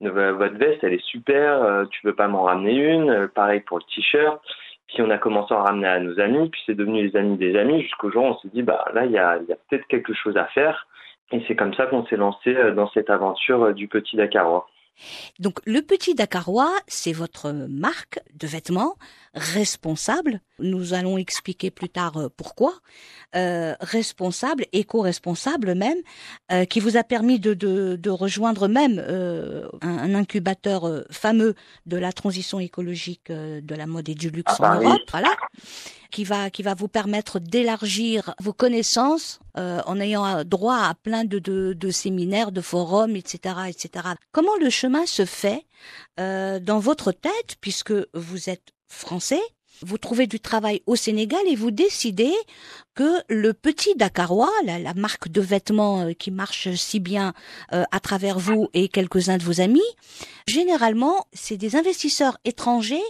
votre 0.00 0.56
veste 0.56 0.82
elle 0.82 0.94
est 0.94 1.04
super 1.04 1.62
euh, 1.62 1.84
tu 1.90 2.06
veux 2.06 2.14
pas 2.14 2.28
m'en 2.28 2.42
ramener 2.42 2.74
une. 2.74 3.28
Pareil 3.28 3.60
pour 3.60 3.78
le 3.78 3.84
t-shirt. 3.94 4.40
Puis 4.88 5.02
on 5.02 5.10
a 5.10 5.18
commencé 5.18 5.54
à 5.54 5.58
en 5.58 5.64
ramener 5.64 5.88
à 5.88 6.00
nos 6.00 6.18
amis 6.20 6.48
puis 6.48 6.60
c'est 6.66 6.74
devenu 6.74 7.06
les 7.06 7.16
amis 7.16 7.36
des 7.36 7.56
amis. 7.56 7.82
Jusqu'au 7.82 8.10
jour 8.10 8.24
où 8.24 8.28
on 8.28 8.38
s'est 8.38 8.48
dit 8.48 8.62
bah 8.62 8.84
là 8.94 9.04
il 9.04 9.12
y 9.12 9.18
a, 9.18 9.38
y 9.48 9.52
a 9.52 9.56
peut-être 9.68 9.86
quelque 9.86 10.14
chose 10.14 10.36
à 10.36 10.46
faire. 10.46 10.86
Et 11.32 11.42
c'est 11.46 11.54
comme 11.54 11.74
ça 11.74 11.86
qu'on 11.86 12.04
s'est 12.06 12.16
lancé 12.16 12.54
euh, 12.54 12.72
dans 12.72 12.88
cette 12.90 13.10
aventure 13.10 13.66
euh, 13.66 13.72
du 13.72 13.88
Petit 13.88 14.16
Dakarois. 14.16 14.68
Donc 15.38 15.60
le 15.66 15.82
Petit 15.82 16.14
Dakarois, 16.14 16.72
c'est 16.86 17.12
votre 17.12 17.50
marque 17.52 18.20
de 18.34 18.46
vêtements 18.46 18.96
responsable. 19.34 20.40
Nous 20.58 20.92
allons 20.92 21.16
expliquer 21.16 21.70
plus 21.70 21.88
tard 21.88 22.16
euh, 22.16 22.28
pourquoi. 22.36 22.74
Euh, 23.36 23.74
responsable, 23.80 24.66
éco-responsable 24.72 25.74
même, 25.74 25.98
euh, 26.50 26.64
qui 26.64 26.80
vous 26.80 26.96
a 26.96 27.04
permis 27.04 27.38
de, 27.38 27.54
de, 27.54 27.96
de 27.96 28.10
rejoindre 28.10 28.66
même 28.66 29.02
euh, 29.06 29.68
un, 29.82 29.98
un, 29.98 30.14
incubateur 30.14 31.04
fameux 31.10 31.54
de 31.86 31.96
la 31.96 32.12
transition 32.12 32.58
écologique 32.58 33.30
de 33.30 33.74
la 33.74 33.86
mode 33.86 34.08
et 34.08 34.14
du 34.14 34.30
luxe 34.30 34.54
ah, 34.58 34.76
en 34.76 34.80
Europe. 34.80 35.00
Voilà 35.10 35.30
qui 36.10 36.24
va 36.24 36.50
qui 36.50 36.62
va 36.62 36.74
vous 36.74 36.88
permettre 36.88 37.38
d'élargir 37.38 38.34
vos 38.40 38.52
connaissances 38.52 39.40
euh, 39.56 39.80
en 39.86 40.00
ayant 40.00 40.44
droit 40.44 40.76
à 40.76 40.94
plein 40.94 41.24
de, 41.24 41.38
de, 41.38 41.72
de, 41.72 41.90
séminaires, 41.90 42.52
de 42.52 42.60
forums, 42.60 43.16
etc., 43.16 43.54
etc. 43.68 44.08
Comment 44.32 44.56
le 44.60 44.70
chemin 44.70 45.06
se 45.06 45.24
fait 45.24 45.64
euh, 46.18 46.60
dans 46.60 46.78
votre 46.78 47.12
tête 47.12 47.56
puisque 47.60 47.94
vous 48.14 48.50
êtes 48.50 48.72
français, 48.88 49.40
vous 49.82 49.98
trouvez 49.98 50.26
du 50.26 50.40
travail 50.40 50.82
au 50.86 50.96
Sénégal 50.96 51.40
et 51.46 51.56
vous 51.56 51.70
décidez 51.70 52.34
que 52.94 53.22
le 53.28 53.54
petit 53.54 53.94
Dakarois, 53.94 54.50
la, 54.64 54.78
la 54.78 54.94
marque 54.94 55.28
de 55.28 55.40
vêtements 55.40 56.02
euh, 56.02 56.12
qui 56.12 56.30
marche 56.30 56.74
si 56.74 57.00
bien 57.00 57.32
euh, 57.72 57.84
à 57.90 58.00
travers 58.00 58.38
vous 58.38 58.68
et 58.74 58.88
quelques-uns 58.88 59.38
de 59.38 59.42
vos 59.42 59.60
amis, 59.60 59.80
généralement, 60.46 61.26
c'est 61.32 61.56
des 61.56 61.76
investisseurs 61.76 62.38
étrangers 62.44 63.02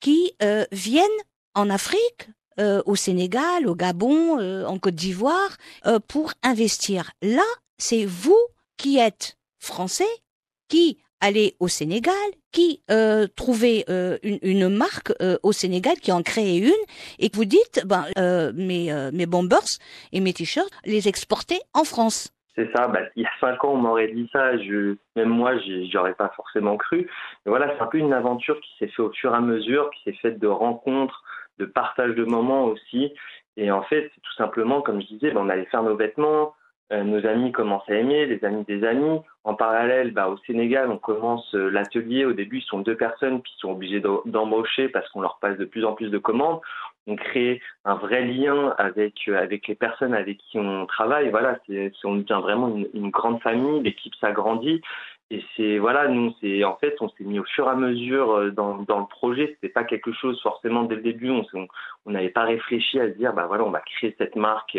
qui 0.00 0.32
euh, 0.42 0.66
viennent 0.72 1.04
en 1.54 1.70
Afrique, 1.70 2.28
euh, 2.60 2.82
au 2.86 2.94
Sénégal, 2.94 3.66
au 3.66 3.74
Gabon, 3.74 4.38
euh, 4.38 4.64
en 4.64 4.78
Côte 4.78 4.94
d'Ivoire, 4.94 5.56
euh, 5.86 5.98
pour 6.06 6.32
investir. 6.44 7.10
Là, 7.20 7.42
c'est 7.78 8.04
vous 8.04 8.38
qui 8.76 8.98
êtes 8.98 9.36
français, 9.58 10.04
qui 10.68 10.98
allez 11.20 11.56
au 11.58 11.68
Sénégal, 11.68 12.14
qui 12.52 12.82
trouvez 13.34 13.84
une, 14.22 14.68
marque 14.68 15.12
au 15.42 15.52
Sénégal, 15.52 15.96
qui 15.96 16.12
en 16.12 16.22
crée 16.22 16.58
une, 16.58 16.70
et 17.18 17.30
que 17.30 17.36
vous 17.36 17.46
dites, 17.46 17.82
ben, 17.86 18.04
mes, 18.54 19.10
mes 19.12 19.26
bombers 19.26 19.78
et 20.12 20.20
mes 20.20 20.34
t-shirts, 20.34 20.70
les 20.84 21.08
exporter 21.08 21.58
en 21.72 21.84
France. 21.84 22.34
C'est 22.56 22.70
ça. 22.72 22.86
Bah, 22.88 23.00
il 23.16 23.22
y 23.24 23.26
a 23.26 23.30
cinq 23.40 23.64
ans, 23.64 23.72
on 23.72 23.76
m'aurait 23.76 24.08
dit 24.08 24.28
ça. 24.32 24.52
Même 25.16 25.28
moi, 25.28 25.54
j'aurais 25.90 26.14
pas 26.14 26.32
forcément 26.36 26.76
cru. 26.76 27.10
Voilà, 27.46 27.74
c'est 27.74 27.82
un 27.82 27.86
peu 27.86 27.98
une 27.98 28.12
aventure 28.12 28.60
qui 28.60 28.70
s'est 28.78 28.86
faite 28.88 29.00
au 29.00 29.12
fur 29.12 29.32
et 29.32 29.36
à 29.36 29.40
mesure, 29.40 29.90
qui 29.90 30.02
s'est 30.04 30.18
faite 30.18 30.38
de 30.38 30.46
rencontres, 30.46 31.23
de 31.58 31.64
partage 31.64 32.14
de 32.14 32.24
moments 32.24 32.64
aussi. 32.64 33.12
Et 33.56 33.70
en 33.70 33.82
fait, 33.82 34.10
tout 34.22 34.34
simplement, 34.36 34.82
comme 34.82 35.00
je 35.00 35.06
disais, 35.06 35.30
ben, 35.30 35.42
on 35.42 35.48
allait 35.48 35.66
faire 35.66 35.82
nos 35.82 35.96
vêtements, 35.96 36.54
euh, 36.92 37.02
nos 37.02 37.26
amis 37.26 37.50
commencent 37.50 37.88
à 37.88 37.94
aimer, 37.94 38.26
les 38.26 38.44
amis 38.44 38.64
des 38.64 38.84
amis. 38.84 39.20
En 39.44 39.54
parallèle, 39.54 40.10
bah, 40.10 40.28
au 40.28 40.36
Sénégal, 40.46 40.90
on 40.90 40.98
commence 40.98 41.54
euh, 41.54 41.70
l'atelier. 41.70 42.24
Au 42.26 42.32
début, 42.32 42.58
ils 42.58 42.64
sont 42.64 42.80
deux 42.80 42.96
personnes 42.96 43.42
qui 43.42 43.54
sont 43.58 43.70
obligées 43.70 44.00
d'embaucher 44.00 44.88
parce 44.88 45.08
qu'on 45.08 45.22
leur 45.22 45.38
passe 45.38 45.56
de 45.56 45.64
plus 45.64 45.84
en 45.84 45.94
plus 45.94 46.10
de 46.10 46.18
commandes. 46.18 46.60
On 47.06 47.16
crée 47.16 47.60
un 47.84 47.96
vrai 47.96 48.24
lien 48.24 48.74
avec 48.78 49.28
euh, 49.28 49.38
avec 49.38 49.66
les 49.66 49.74
personnes 49.74 50.14
avec 50.14 50.38
qui 50.38 50.58
on 50.58 50.86
travaille. 50.86 51.30
Voilà, 51.30 51.58
c'est 51.66 51.92
on 52.04 52.16
devient 52.16 52.40
vraiment 52.42 52.74
une 52.92 53.10
grande 53.10 53.40
famille. 53.40 53.82
L'équipe 53.82 54.14
s'agrandit. 54.16 54.82
Et 55.30 55.42
c'est 55.56 55.78
voilà, 55.78 56.06
nous 56.08 56.34
c'est 56.40 56.64
en 56.64 56.76
fait 56.76 56.94
on 57.00 57.08
s'est 57.08 57.24
mis 57.24 57.38
au 57.38 57.44
fur 57.44 57.66
et 57.66 57.70
à 57.70 57.74
mesure 57.74 58.52
dans, 58.52 58.76
dans 58.82 59.00
le 59.00 59.06
projet. 59.06 59.48
C'était 59.54 59.72
pas 59.72 59.84
quelque 59.84 60.12
chose 60.12 60.40
forcément 60.42 60.84
dès 60.84 60.96
le 60.96 61.02
début. 61.02 61.30
On 61.30 62.10
n'avait 62.10 62.28
pas 62.28 62.44
réfléchi 62.44 63.00
à 63.00 63.08
se 63.08 63.16
dire 63.16 63.32
bah 63.32 63.46
voilà 63.46 63.64
on 63.64 63.70
va 63.70 63.80
créer 63.80 64.14
cette 64.18 64.36
marque. 64.36 64.76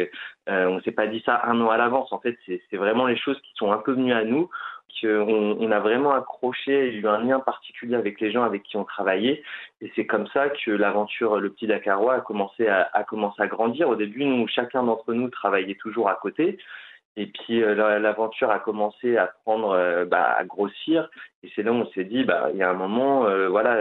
Euh, 0.48 0.68
on 0.68 0.80
s'est 0.82 0.92
pas 0.92 1.08
dit 1.08 1.24
ça 1.26 1.42
un 1.46 1.60
an 1.62 1.70
à 1.72 1.78
l'avance. 1.78 2.14
En 2.14 2.20
fait 2.20 2.38
c'est 2.46 2.78
vraiment 2.78 3.08
les 3.08 3.18
choses 3.18 3.40
qui 3.42 3.52
sont 3.56 3.72
un 3.72 3.80
peu 3.80 3.94
venues 3.94 4.14
à 4.14 4.24
nous. 4.24 4.50
qu'on 5.02 5.58
on 5.60 5.72
a 5.72 5.80
vraiment 5.80 6.14
accroché, 6.14 6.94
eu 6.94 7.08
un 7.08 7.20
lien 7.20 7.40
particulier 7.40 7.96
avec 7.96 8.22
les 8.22 8.32
gens 8.32 8.44
avec 8.44 8.64
qui 8.64 8.78
on 8.78 8.86
travaillait. 8.86 9.44
Et 9.82 9.92
c'est 9.96 10.06
comme 10.06 10.28
ça 10.28 10.50
que 10.50 10.72
l'aventure 10.72 11.40
Le 11.40 11.50
Petit 11.52 11.68
Dakarois 11.68 12.16
a 12.16 12.22
commencé 12.22 12.68
à, 12.68 12.90
a 12.94 13.04
commencé 13.04 13.42
à 13.42 13.48
grandir. 13.48 13.90
Au 13.90 13.96
début, 13.96 14.24
nous, 14.26 14.48
chacun 14.48 14.84
d'entre 14.84 15.12
nous 15.14 15.30
travaillait 15.30 15.76
toujours 15.76 16.08
à 16.10 16.16
côté. 16.16 16.58
Et 17.18 17.28
puis 17.28 17.64
euh, 17.64 18.00
l'aventure 18.00 18.50
a 18.52 18.60
commencé 18.60 19.18
à 19.18 19.28
prendre, 19.44 19.72
euh, 19.72 20.06
bah, 20.06 20.36
à 20.38 20.44
grossir. 20.44 21.10
Et 21.44 21.52
c'est 21.56 21.64
là 21.64 21.72
où 21.72 21.76
on 21.76 21.92
s'est 21.92 22.04
dit, 22.04 22.24
bah, 22.24 22.50
il 22.54 22.58
y 22.58 22.64
a 22.64 22.70
un 22.70 22.74
moment, 22.74 23.26
euh, 23.26 23.48
voilà, 23.48 23.80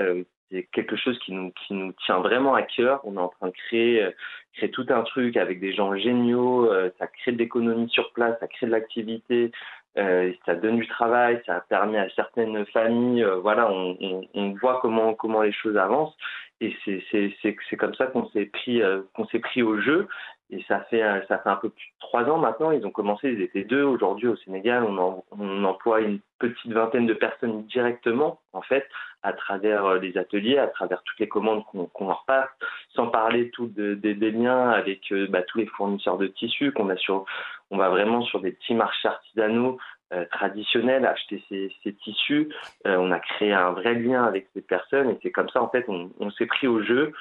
c'est 0.50 0.64
quelque 0.72 0.96
chose 0.96 1.18
qui 1.20 1.32
nous, 1.32 1.50
qui 1.66 1.74
nous 1.74 1.92
tient 2.04 2.20
vraiment 2.20 2.54
à 2.54 2.62
cœur. 2.62 3.00
On 3.04 3.16
est 3.16 3.20
en 3.20 3.28
train 3.28 3.48
de 3.48 3.52
créer, 3.52 4.08
créer 4.54 4.70
tout 4.70 4.86
un 4.90 5.02
truc 5.02 5.36
avec 5.36 5.58
des 5.58 5.72
gens 5.72 5.96
géniaux. 5.96 6.70
ça 6.98 7.06
crée 7.06 7.32
de 7.32 7.38
l'économie 7.38 7.88
sur 7.90 8.12
place, 8.12 8.38
ça 8.38 8.46
crée 8.46 8.66
de 8.66 8.72
l'activité, 8.72 9.50
ça 9.96 10.54
donne 10.54 10.76
du 10.76 10.86
travail, 10.86 11.42
ça 11.46 11.56
a 11.56 11.60
permis 11.60 11.96
à 11.96 12.08
certaines 12.10 12.64
familles, 12.66 13.26
voilà, 13.42 13.70
on, 13.72 13.96
on, 14.00 14.22
on, 14.34 14.50
voit 14.60 14.80
comment 14.80 15.14
comment 15.14 15.42
les 15.42 15.52
choses 15.52 15.76
avancent. 15.76 16.16
Et 16.60 16.76
c'est 16.84 17.76
comme 17.76 17.94
ça 17.94 18.06
qu'on 18.06 18.28
s'est 18.28 18.46
pris 18.46 18.80
qu'on 19.14 19.26
s'est 19.26 19.40
pris 19.40 19.62
au 19.62 19.80
jeu. 19.80 20.06
Et 20.54 20.64
ça 20.68 20.80
fait, 20.88 21.02
ça 21.26 21.38
fait 21.38 21.49
un 21.49 21.56
peu 21.56 21.68
plus 21.68 21.87
de 21.87 21.99
trois 22.00 22.25
ans 22.25 22.38
maintenant. 22.38 22.70
Ils 22.70 22.87
ont 22.87 22.90
commencé, 22.90 23.28
ils 23.28 23.42
étaient 23.42 23.64
deux. 23.64 23.82
Aujourd'hui, 23.82 24.28
au 24.28 24.37
Sénégal, 24.37 24.84
on, 24.84 25.64
emploie 25.64 26.00
une 26.00 26.20
petite 26.38 26.73
vingtaine 26.73 27.06
de 27.06 27.14
personnes 27.14 27.64
directement, 27.64 28.38
en 28.52 28.62
fait, 28.62 28.87
à 29.23 29.32
travers 29.32 29.84
euh, 29.84 29.99
les 29.99 30.16
ateliers, 30.18 30.58
à 30.58 30.68
travers 30.68 31.02
toutes 31.02 31.18
les 31.18 31.28
commandes 31.28 31.64
qu'on 31.64 31.87
qu 31.87 32.04
leur 32.04 32.25
passe, 32.26 32.50
sans 32.90 33.08
parler 33.08 33.50
tout 33.50 33.66
de, 33.66 33.94
de, 33.94 34.12
des 34.12 34.30
liens 34.30 34.70
avec 34.70 35.11
euh, 35.11 35.26
bah, 35.28 35.42
tous 35.42 35.58
les 35.58 35.66
fournisseurs 35.66 36.18
de 36.18 36.26
tissus 36.28 36.73
qu'on 36.73 36.90
a 36.90 36.96
sur. 36.96 37.25
On 37.70 37.78
va 37.78 37.88
vraiment 37.88 38.23
sur 38.23 38.40
des 38.40 38.52
petits 38.52 38.75
marchés 38.75 39.08
artisanaux 39.08 39.78
euh, 40.12 40.26
traditionnels 40.30 41.06
acheter 41.06 41.42
ces, 41.49 41.92
tissus. 41.94 42.49
Euh, 42.87 42.96
on 42.99 43.11
a 43.11 43.18
créé 43.18 43.52
un 43.52 43.70
vrai 43.70 43.94
lien 43.94 44.23
avec 44.25 44.46
ces 44.54 44.61
personnes 44.61 45.11
et 45.11 45.18
c'est 45.23 45.32
comme 45.32 45.49
ça, 45.49 45.62
en 45.62 45.68
fait, 45.70 45.87
on, 45.88 46.30
s'est 46.32 46.46
pris 46.46 46.68
au 46.68 46.82
jeu. 46.82 47.12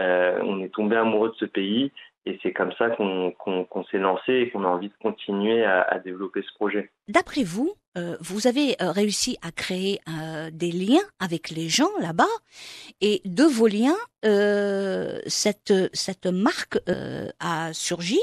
Euh, 0.00 0.40
on 0.42 0.60
est 0.60 0.68
tombé 0.68 0.96
amoureux 0.96 1.30
de 1.30 1.34
ce 1.36 1.44
pays 1.44 1.92
et 2.24 2.38
c'est 2.42 2.52
comme 2.52 2.72
ça 2.78 2.90
qu'on 2.90 3.32
qu 3.32 3.50
qu 3.70 3.84
s'est 3.90 3.98
lancé 3.98 4.32
et 4.32 4.50
qu'on 4.50 4.64
a 4.64 4.68
envie 4.68 4.88
de 4.88 4.94
continuer 5.02 5.64
à, 5.64 5.82
à 5.82 5.98
développer 5.98 6.42
ce 6.42 6.54
projet. 6.54 6.90
D'après 7.08 7.42
vous, 7.42 7.74
euh, 7.98 8.16
vous 8.20 8.46
avez 8.46 8.76
euh, 8.80 8.90
réussi 8.90 9.36
à 9.42 9.50
créer 9.50 9.98
euh, 10.08 10.50
des 10.52 10.70
liens 10.70 11.02
avec 11.18 11.50
les 11.50 11.68
gens 11.68 11.90
là-bas 12.00 12.24
et 13.00 13.20
de 13.24 13.42
vos 13.42 13.66
liens, 13.66 13.96
euh, 14.24 15.18
cette, 15.26 15.74
cette 15.92 16.26
marque 16.26 16.78
a 17.40 17.72
surgi. 17.72 18.20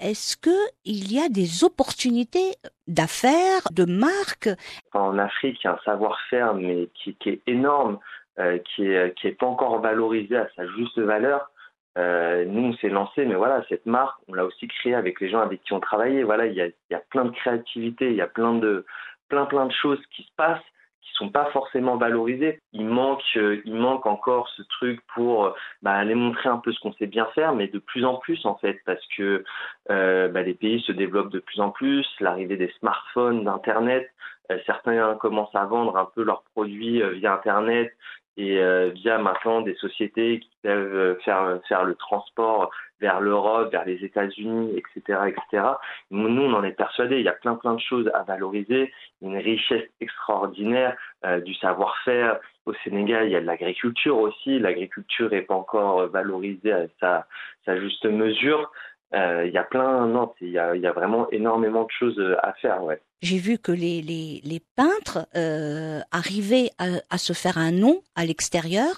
Est-ce 0.00 0.36
que 0.36 0.50
il 0.84 1.12
y 1.12 1.20
a 1.20 1.28
des 1.28 1.64
opportunités 1.64 2.52
d'affaires, 2.88 3.62
de 3.72 3.84
marques? 3.84 4.50
En 4.92 5.18
Afrique, 5.18 5.58
il 5.62 5.66
y 5.66 5.70
a 5.70 5.74
un 5.74 5.84
savoir-faire 5.84 6.54
mais 6.54 6.88
qui, 6.94 7.14
qui, 7.14 7.30
est 7.30 7.42
énorme, 7.46 7.98
qui 8.36 8.82
est 8.84 9.14
qui 9.16 9.28
est 9.28 9.38
pas 9.38 9.46
encore 9.46 9.80
valorisé 9.80 10.36
à 10.36 10.48
sa 10.56 10.66
juste 10.66 10.98
valeur. 10.98 11.50
Euh, 11.98 12.44
nous, 12.44 12.68
on 12.68 12.72
s'est 12.74 12.88
lancé, 12.88 13.24
mais 13.24 13.34
voilà, 13.34 13.64
cette 13.68 13.86
marque, 13.86 14.20
on 14.28 14.34
l'a 14.34 14.44
aussi 14.44 14.68
créée 14.68 14.94
avec 14.94 15.20
les 15.20 15.28
gens 15.28 15.40
avec 15.40 15.62
qui 15.62 15.72
on 15.72 15.80
travaillait. 15.80 16.22
Voilà, 16.22 16.46
il 16.46 16.54
y 16.54 16.60
a, 16.60 16.68
y 16.90 16.94
a 16.94 17.02
plein 17.10 17.24
de 17.24 17.30
créativité, 17.30 18.10
il 18.10 18.16
y 18.16 18.20
a 18.20 18.28
plein 18.28 18.54
de, 18.54 18.84
plein, 19.28 19.46
plein 19.46 19.66
de 19.66 19.72
choses 19.72 20.00
qui 20.14 20.22
se 20.22 20.32
passent 20.36 20.62
qui 21.02 21.12
sont 21.14 21.30
pas 21.30 21.46
forcément 21.46 21.96
valorisées. 21.96 22.60
Il 22.72 22.86
manque, 22.86 23.22
euh, 23.36 23.62
il 23.64 23.74
manque 23.74 24.06
encore 24.06 24.48
ce 24.50 24.62
truc 24.62 25.00
pour 25.14 25.54
bah, 25.82 25.92
aller 25.92 26.14
montrer 26.14 26.50
un 26.50 26.58
peu 26.58 26.72
ce 26.72 26.80
qu'on 26.80 26.92
sait 26.92 27.06
bien 27.06 27.26
faire, 27.34 27.54
mais 27.54 27.68
de 27.68 27.78
plus 27.78 28.04
en 28.04 28.16
plus 28.16 28.44
en 28.44 28.56
fait, 28.56 28.80
parce 28.84 29.04
que 29.16 29.42
euh, 29.90 30.28
bah, 30.28 30.42
les 30.42 30.54
pays 30.54 30.80
se 30.82 30.92
développent 30.92 31.32
de 31.32 31.38
plus 31.38 31.60
en 31.60 31.70
plus, 31.70 32.06
l'arrivée 32.20 32.58
des 32.58 32.72
smartphones, 32.78 33.44
d'internet, 33.44 34.10
euh, 34.50 34.58
certains 34.66 35.14
commencent 35.16 35.54
à 35.54 35.64
vendre 35.64 35.96
un 35.96 36.08
peu 36.14 36.22
leurs 36.22 36.42
produits 36.54 37.02
euh, 37.02 37.10
via 37.10 37.34
internet, 37.34 37.92
et 38.36 38.58
euh, 38.58 38.90
via 38.90 39.18
maintenant 39.18 39.60
des 39.60 39.74
sociétés 39.74 40.40
qui 40.40 40.50
peuvent 40.62 40.94
euh, 40.94 41.14
faire 41.24 41.60
faire 41.68 41.84
le 41.84 41.94
transport 41.94 42.70
vers 43.00 43.20
l'Europe, 43.20 43.72
vers 43.72 43.84
les 43.84 44.04
États-Unis, 44.04 44.76
etc., 44.76 45.20
etc. 45.28 45.64
Nous, 46.10 46.42
on 46.42 46.52
en 46.52 46.62
est 46.62 46.72
persuadés. 46.72 47.18
Il 47.18 47.24
y 47.24 47.28
a 47.28 47.32
plein 47.32 47.54
plein 47.54 47.74
de 47.74 47.80
choses 47.80 48.10
à 48.14 48.22
valoriser, 48.22 48.92
une 49.22 49.36
richesse 49.36 49.88
extraordinaire 50.00 50.96
euh, 51.24 51.40
du 51.40 51.54
savoir-faire. 51.54 52.38
Au 52.66 52.74
Sénégal, 52.84 53.26
il 53.26 53.32
y 53.32 53.36
a 53.36 53.40
de 53.40 53.46
l'agriculture 53.46 54.18
aussi. 54.18 54.58
L'agriculture 54.58 55.30
n'est 55.30 55.42
pas 55.42 55.54
encore 55.54 56.06
valorisée 56.08 56.72
à 56.72 56.86
sa, 57.00 57.26
sa 57.64 57.80
juste 57.80 58.04
mesure. 58.04 58.70
Il 59.12 59.50
y 59.52 59.58
a 59.58 59.64
plein, 59.64 60.06
non, 60.06 60.32
il 60.40 60.50
y 60.50 60.58
a, 60.58 60.76
y 60.76 60.86
a 60.86 60.92
vraiment 60.92 61.28
énormément 61.30 61.82
de 61.82 61.90
choses 61.90 62.20
à 62.42 62.52
faire, 62.52 62.84
ouais. 62.84 63.00
J'ai 63.22 63.38
vu 63.38 63.58
que 63.58 63.72
les, 63.72 64.00
les, 64.02 64.40
les 64.44 64.60
peintres 64.76 65.28
euh, 65.36 66.00
arrivaient 66.10 66.70
à, 66.78 66.86
à, 67.10 67.18
se 67.18 67.32
faire 67.32 67.58
un 67.58 67.70
nom 67.70 68.02
à 68.14 68.24
l'extérieur, 68.24 68.96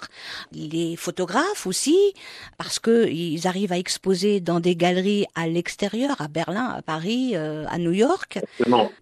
les 0.51 0.95
photographes 0.95 1.67
aussi, 1.67 1.97
parce 2.57 2.79
que 2.79 3.07
ils 3.09 3.47
arrivent 3.47 3.73
à 3.73 3.77
exposer 3.77 4.39
dans 4.39 4.59
des 4.59 4.75
galeries 4.75 5.25
à 5.35 5.47
l'extérieur, 5.47 6.21
à 6.21 6.27
Berlin, 6.27 6.73
à 6.77 6.81
Paris, 6.81 7.31
euh, 7.33 7.65
à 7.69 7.77
New 7.77 7.91
York. 7.91 8.39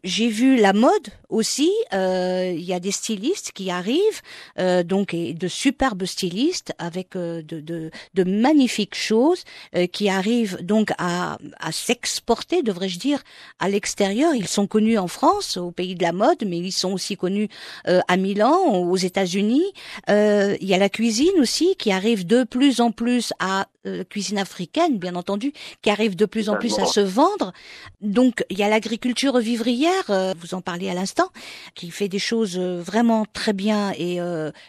J'ai 0.04 0.28
vu 0.30 0.58
la 0.58 0.74
mode 0.74 1.10
aussi. 1.30 1.72
Euh, 1.94 2.54
il 2.56 2.64
y 2.64 2.74
a 2.74 2.80
des 2.80 2.92
stylistes 2.92 3.52
qui 3.52 3.70
arrivent, 3.72 4.22
euh, 4.60 4.84
donc 4.84 5.14
et 5.14 5.34
de 5.34 5.48
superbes 5.48 6.06
stylistes 6.06 6.74
avec 6.78 7.16
euh, 7.16 7.42
de, 7.42 7.60
de, 7.60 7.92
de, 8.14 8.24
magnifiques 8.24 8.96
choses 8.96 9.44
euh, 9.76 9.88
qui 9.88 10.10
arrivent 10.10 10.58
donc 10.64 10.92
à, 10.98 11.38
à 11.60 11.72
s'exporter, 11.72 12.64
devrais-je 12.64 13.00
dire, 13.00 13.22
à 13.60 13.70
l'extérieur. 13.70 14.34
Ils 14.36 14.48
sont 14.48 14.68
connus 14.68 14.98
en 14.98 15.08
France, 15.12 15.58
au 15.58 15.72
pays 15.72 15.96
de 15.96 16.04
la 16.04 16.12
mode, 16.12 16.44
mais 16.46 16.58
ils 16.58 16.72
sont 16.72 16.94
aussi 16.94 17.18
connus 17.18 17.50
euh, 17.88 18.00
à 18.08 18.18
Milan, 18.18 18.58
aux 18.74 18.98
États-Unis. 18.98 19.66
Euh, 20.10 20.58
il 20.62 20.68
y 20.68 20.74
a 20.74 20.78
la 20.78 20.90
cuisine 20.90 21.40
aussi 21.40 21.76
qui 21.78 21.92
arrive 21.92 22.26
de 22.26 22.44
plus 22.44 22.82
en 22.82 22.92
plus 22.92 23.34
à 23.40 23.68
euh, 23.88 24.04
cuisine 24.04 24.38
africaine, 24.38 25.00
bien 25.00 25.16
entendu, 25.16 25.54
qui 25.82 25.90
arrive 25.90 26.16
de 26.16 26.28
plus 26.28 26.50
en 26.50 26.58
plus 26.58 26.78
à 26.78 26.86
se 26.86 27.00
vendre. 27.00 27.52
Donc 28.00 28.46
il 28.52 28.60
y 28.60 28.62
a 28.62 28.70
l'agriculture 28.70 29.40
vivrière, 29.40 30.12
euh, 30.12 30.36
vous 30.38 30.54
en 30.54 30.62
parliez 30.62 30.88
à 30.92 30.94
l'instant, 30.94 31.30
qui 31.74 31.90
fait 31.90 32.08
des 32.08 32.20
choses 32.20 32.60
euh, 32.60 32.80
vraiment 32.80 33.26
très 33.34 33.54
bien 33.54 33.92
et 33.98 34.20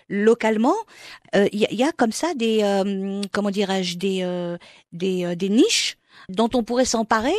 localement. 0.08 0.76
Il 1.34 1.60
y, 1.60 1.74
y, 1.74 1.84
a 1.84 1.92
comme 1.92 2.12
ça 2.12 2.32
des 2.34 2.60
comment 3.32 3.50
dirais-je 3.50 3.98
des 3.98 4.56
des, 4.92 5.36
des 5.36 5.48
niches 5.48 5.96
dont 6.32 6.50
on 6.54 6.62
pourrait 6.62 6.84
s'emparer 6.84 7.34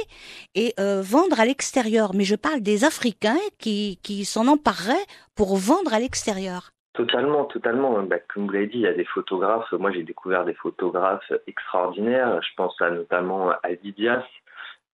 et 0.55 0.73
euh, 0.79 1.01
vendre 1.01 1.39
à 1.39 1.45
l'extérieur. 1.45 2.13
Mais 2.13 2.23
je 2.23 2.35
parle 2.35 2.61
des 2.61 2.85
Africains 2.85 3.37
qui, 3.59 3.99
qui 4.03 4.25
s'en 4.25 4.47
empareraient 4.47 5.05
pour 5.35 5.57
vendre 5.57 5.93
à 5.93 5.99
l'extérieur. 5.99 6.71
Totalement, 6.93 7.45
totalement. 7.45 8.03
Bah, 8.03 8.17
comme 8.33 8.45
vous 8.45 8.51
l'avez 8.51 8.67
dit, 8.67 8.77
il 8.77 8.81
y 8.81 8.87
a 8.87 8.93
des 8.93 9.05
photographes. 9.05 9.71
Moi, 9.71 9.91
j'ai 9.91 10.03
découvert 10.03 10.45
des 10.45 10.53
photographes 10.53 11.31
extraordinaires. 11.47 12.39
Je 12.43 12.55
pense 12.55 12.79
à 12.81 12.91
notamment 12.91 13.49
à 13.49 13.73
Didias, 13.81 14.23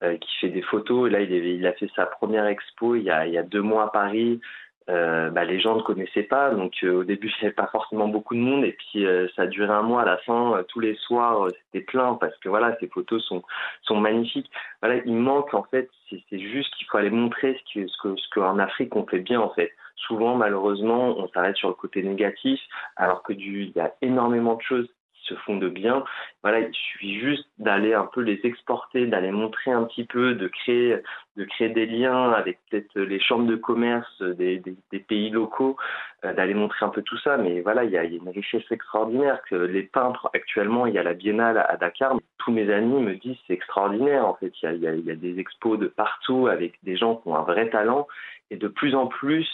euh, 0.04 0.18
qui 0.18 0.30
fait 0.40 0.50
des 0.50 0.62
photos. 0.62 1.12
Là, 1.12 1.20
il, 1.20 1.68
a 1.68 1.74
fait 1.74 1.90
sa 1.96 2.06
première 2.06 2.46
expo 2.46 2.96
il 2.96 3.04
y 3.04 3.10
a 3.12 3.44
deux 3.44 3.62
mois 3.62 3.84
à 3.84 3.88
Paris. 3.90 4.40
Euh, 4.90 5.30
bah, 5.30 5.46
les 5.46 5.60
gens 5.60 5.76
ne 5.76 5.82
connaissaient 5.82 6.24
pas, 6.24 6.50
donc 6.52 6.74
euh, 6.84 7.02
au 7.02 7.04
début 7.04 7.28
il 7.38 7.42
n'y 7.42 7.48
avait 7.48 7.56
pas 7.56 7.68
forcément 7.68 8.08
beaucoup 8.08 8.34
de 8.36 8.40
monde, 8.40 8.66
et 8.66 8.72
puis 8.72 9.06
euh, 9.06 9.28
ça 9.36 9.44
a 9.44 9.48
duré 9.48 9.72
un 9.72 9.84
mois. 9.84 10.02
À 10.02 10.06
la 10.06 10.18
fin, 10.18 10.58
euh, 10.58 10.64
tous 10.64 10.80
les 10.80 10.96
soirs, 10.96 11.48
c'était 11.66 11.86
plein 11.86 12.16
parce 12.16 12.36
que 12.40 12.50
voilà, 12.50 12.76
ces 12.80 12.88
photos 12.88 13.24
sont 13.26 13.44
sont 13.84 13.98
magnifiques. 13.98 14.50
Voilà, 14.82 15.02
il 15.06 15.16
manque 15.16 15.54
en 15.54 15.64
fait, 15.64 15.90
c'est 16.10 16.40
juste 16.40 16.74
qu'il 16.76 16.88
faut 16.88 16.98
aller 16.98 17.12
montrer 17.12 17.60
ce 17.68 17.74
que 17.74 17.88
ce 17.88 17.98
que 18.02 18.16
ce 18.16 18.30
qu'en 18.34 18.58
Afrique 18.60 18.96
on 18.96 19.06
fait 19.06 19.20
bien 19.20 19.40
en 19.40 19.50
fait. 19.50 19.72
Souvent, 19.96 20.36
malheureusement, 20.36 21.18
on 21.20 21.28
s'arrête 21.30 21.58
sur 21.58 21.68
le 21.68 21.76
côté 21.76 22.02
négatif, 22.02 22.60
alors 22.96 23.22
que 23.22 23.34
du 23.34 23.64
il 23.64 23.74
y 23.76 23.82
a 23.82 23.94
énormément 24.02 24.56
de 24.56 24.62
choses 24.62 24.88
se 25.30 25.36
font 25.36 25.58
de 25.58 25.70
bien. 25.70 26.04
Voilà, 26.44 26.60
il 26.60 26.74
suffit 26.74 27.20
juste 27.20 27.48
d'aller 27.60 27.94
un 27.94 28.06
peu 28.06 28.22
les 28.22 28.40
exporter, 28.44 29.06
d'aller 29.06 29.32
montrer 29.32 29.72
un 29.72 29.84
petit 29.84 30.06
peu, 30.06 30.34
de 30.34 30.48
créer, 30.48 30.98
de 31.38 31.44
créer 31.46 31.70
des 31.70 31.86
liens 31.86 32.32
avec 32.32 32.60
peut-être 32.70 33.00
les 33.00 33.20
chambres 33.20 33.48
de 33.48 33.56
commerce 33.56 34.22
des, 34.22 34.62
pays 35.08 35.30
locaux, 35.30 35.78
euh, 36.26 36.34
d'aller 36.34 36.54
montrer 36.54 36.86
un 36.86 36.90
peu 36.90 37.02
tout 37.02 37.18
ça. 37.20 37.38
Mais 37.38 37.62
voilà, 37.62 37.84
il 37.84 37.92
y, 37.92 37.98
a, 37.98 38.04
une 38.04 38.30
richesse 38.30 38.70
extraordinaire 38.72 39.42
que 39.50 39.56
les 39.56 39.84
peintres 39.84 40.30
actuellement, 40.34 40.86
il 40.86 40.94
y 40.94 41.00
a 41.00 41.04
la 41.04 41.14
Biennale 41.14 41.58
à 41.58 41.78
Dakar. 41.78 42.16
Tous 42.40 42.52
mes 42.52 42.72
amis 42.72 43.02
me 43.02 43.16
disent 43.16 43.38
c'est 43.48 43.54
extraordinaire. 43.54 44.26
En 44.26 44.36
fait, 44.36 44.52
il 44.64 44.80
y 44.80 45.12
a 45.12 45.16
des 45.16 45.40
expos 45.40 45.80
de 45.80 45.88
partout 45.88 46.48
avec 46.48 46.74
des 46.84 46.98
gens 46.98 47.16
qui 47.18 47.28
ont 47.28 47.36
un 47.36 47.44
vrai 47.44 47.70
talent 47.70 48.08
et 48.52 48.58
de 48.58 48.68
plus 48.68 48.96
en 48.96 49.08
plus. 49.08 49.48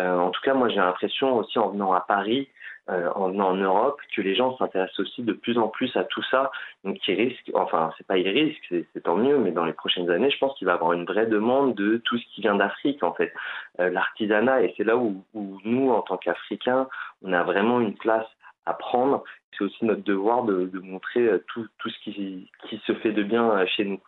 Euh, 0.00 0.16
en 0.16 0.30
tout 0.30 0.40
cas, 0.42 0.54
moi, 0.54 0.68
j'ai 0.68 0.76
l'impression 0.76 1.36
aussi 1.36 1.58
en 1.58 1.68
venant 1.68 1.92
à 1.92 2.00
Paris, 2.00 2.48
euh, 2.92 3.10
en, 3.14 3.38
en 3.38 3.54
Europe 3.54 4.00
que 4.14 4.22
les 4.22 4.34
gens 4.34 4.56
s'intéressent 4.56 5.00
aussi 5.00 5.22
de 5.22 5.32
plus 5.32 5.58
en 5.58 5.68
plus 5.68 5.94
à 5.96 6.04
tout 6.04 6.22
ça. 6.30 6.50
Donc, 6.84 6.96
ils 7.08 7.14
risquent, 7.14 7.50
enfin, 7.54 7.92
c'est 7.96 8.06
pas 8.06 8.18
ils 8.18 8.28
risquent, 8.28 8.74
c'est 8.92 9.02
tant 9.02 9.16
mieux, 9.16 9.38
mais 9.38 9.50
dans 9.50 9.64
les 9.64 9.72
prochaines 9.72 10.10
années, 10.10 10.30
je 10.30 10.38
pense 10.38 10.56
qu'il 10.58 10.66
va 10.66 10.72
y 10.72 10.74
avoir 10.74 10.92
une 10.92 11.04
vraie 11.04 11.26
demande 11.26 11.74
de 11.74 11.98
tout 12.04 12.18
ce 12.18 12.24
qui 12.34 12.40
vient 12.40 12.54
d'Afrique, 12.54 13.02
en 13.02 13.12
fait. 13.12 13.32
Euh, 13.80 13.90
L'artisanat, 13.90 14.62
et 14.62 14.74
c'est 14.76 14.84
là 14.84 14.96
où, 14.96 15.24
nous, 15.34 15.90
en 15.90 16.02
tant 16.02 16.16
qu'Africains, 16.16 16.88
on 17.22 17.32
a 17.32 17.42
vraiment 17.42 17.80
une 17.80 17.94
place 17.94 18.26
à 18.66 18.74
prendre. 18.74 19.24
C'est 19.56 19.64
aussi 19.64 19.84
notre 19.84 20.02
devoir 20.02 20.44
de, 20.44 20.70
montrer 20.80 21.26
euh, 21.26 21.44
tout, 21.48 21.66
ce 21.84 21.98
qui, 22.04 22.50
qui 22.68 22.78
se 22.86 22.94
fait 22.94 23.12
de 23.12 23.22
bien 23.22 23.50
euh, 23.50 23.66
chez 23.66 23.84
nous. 23.84 24.00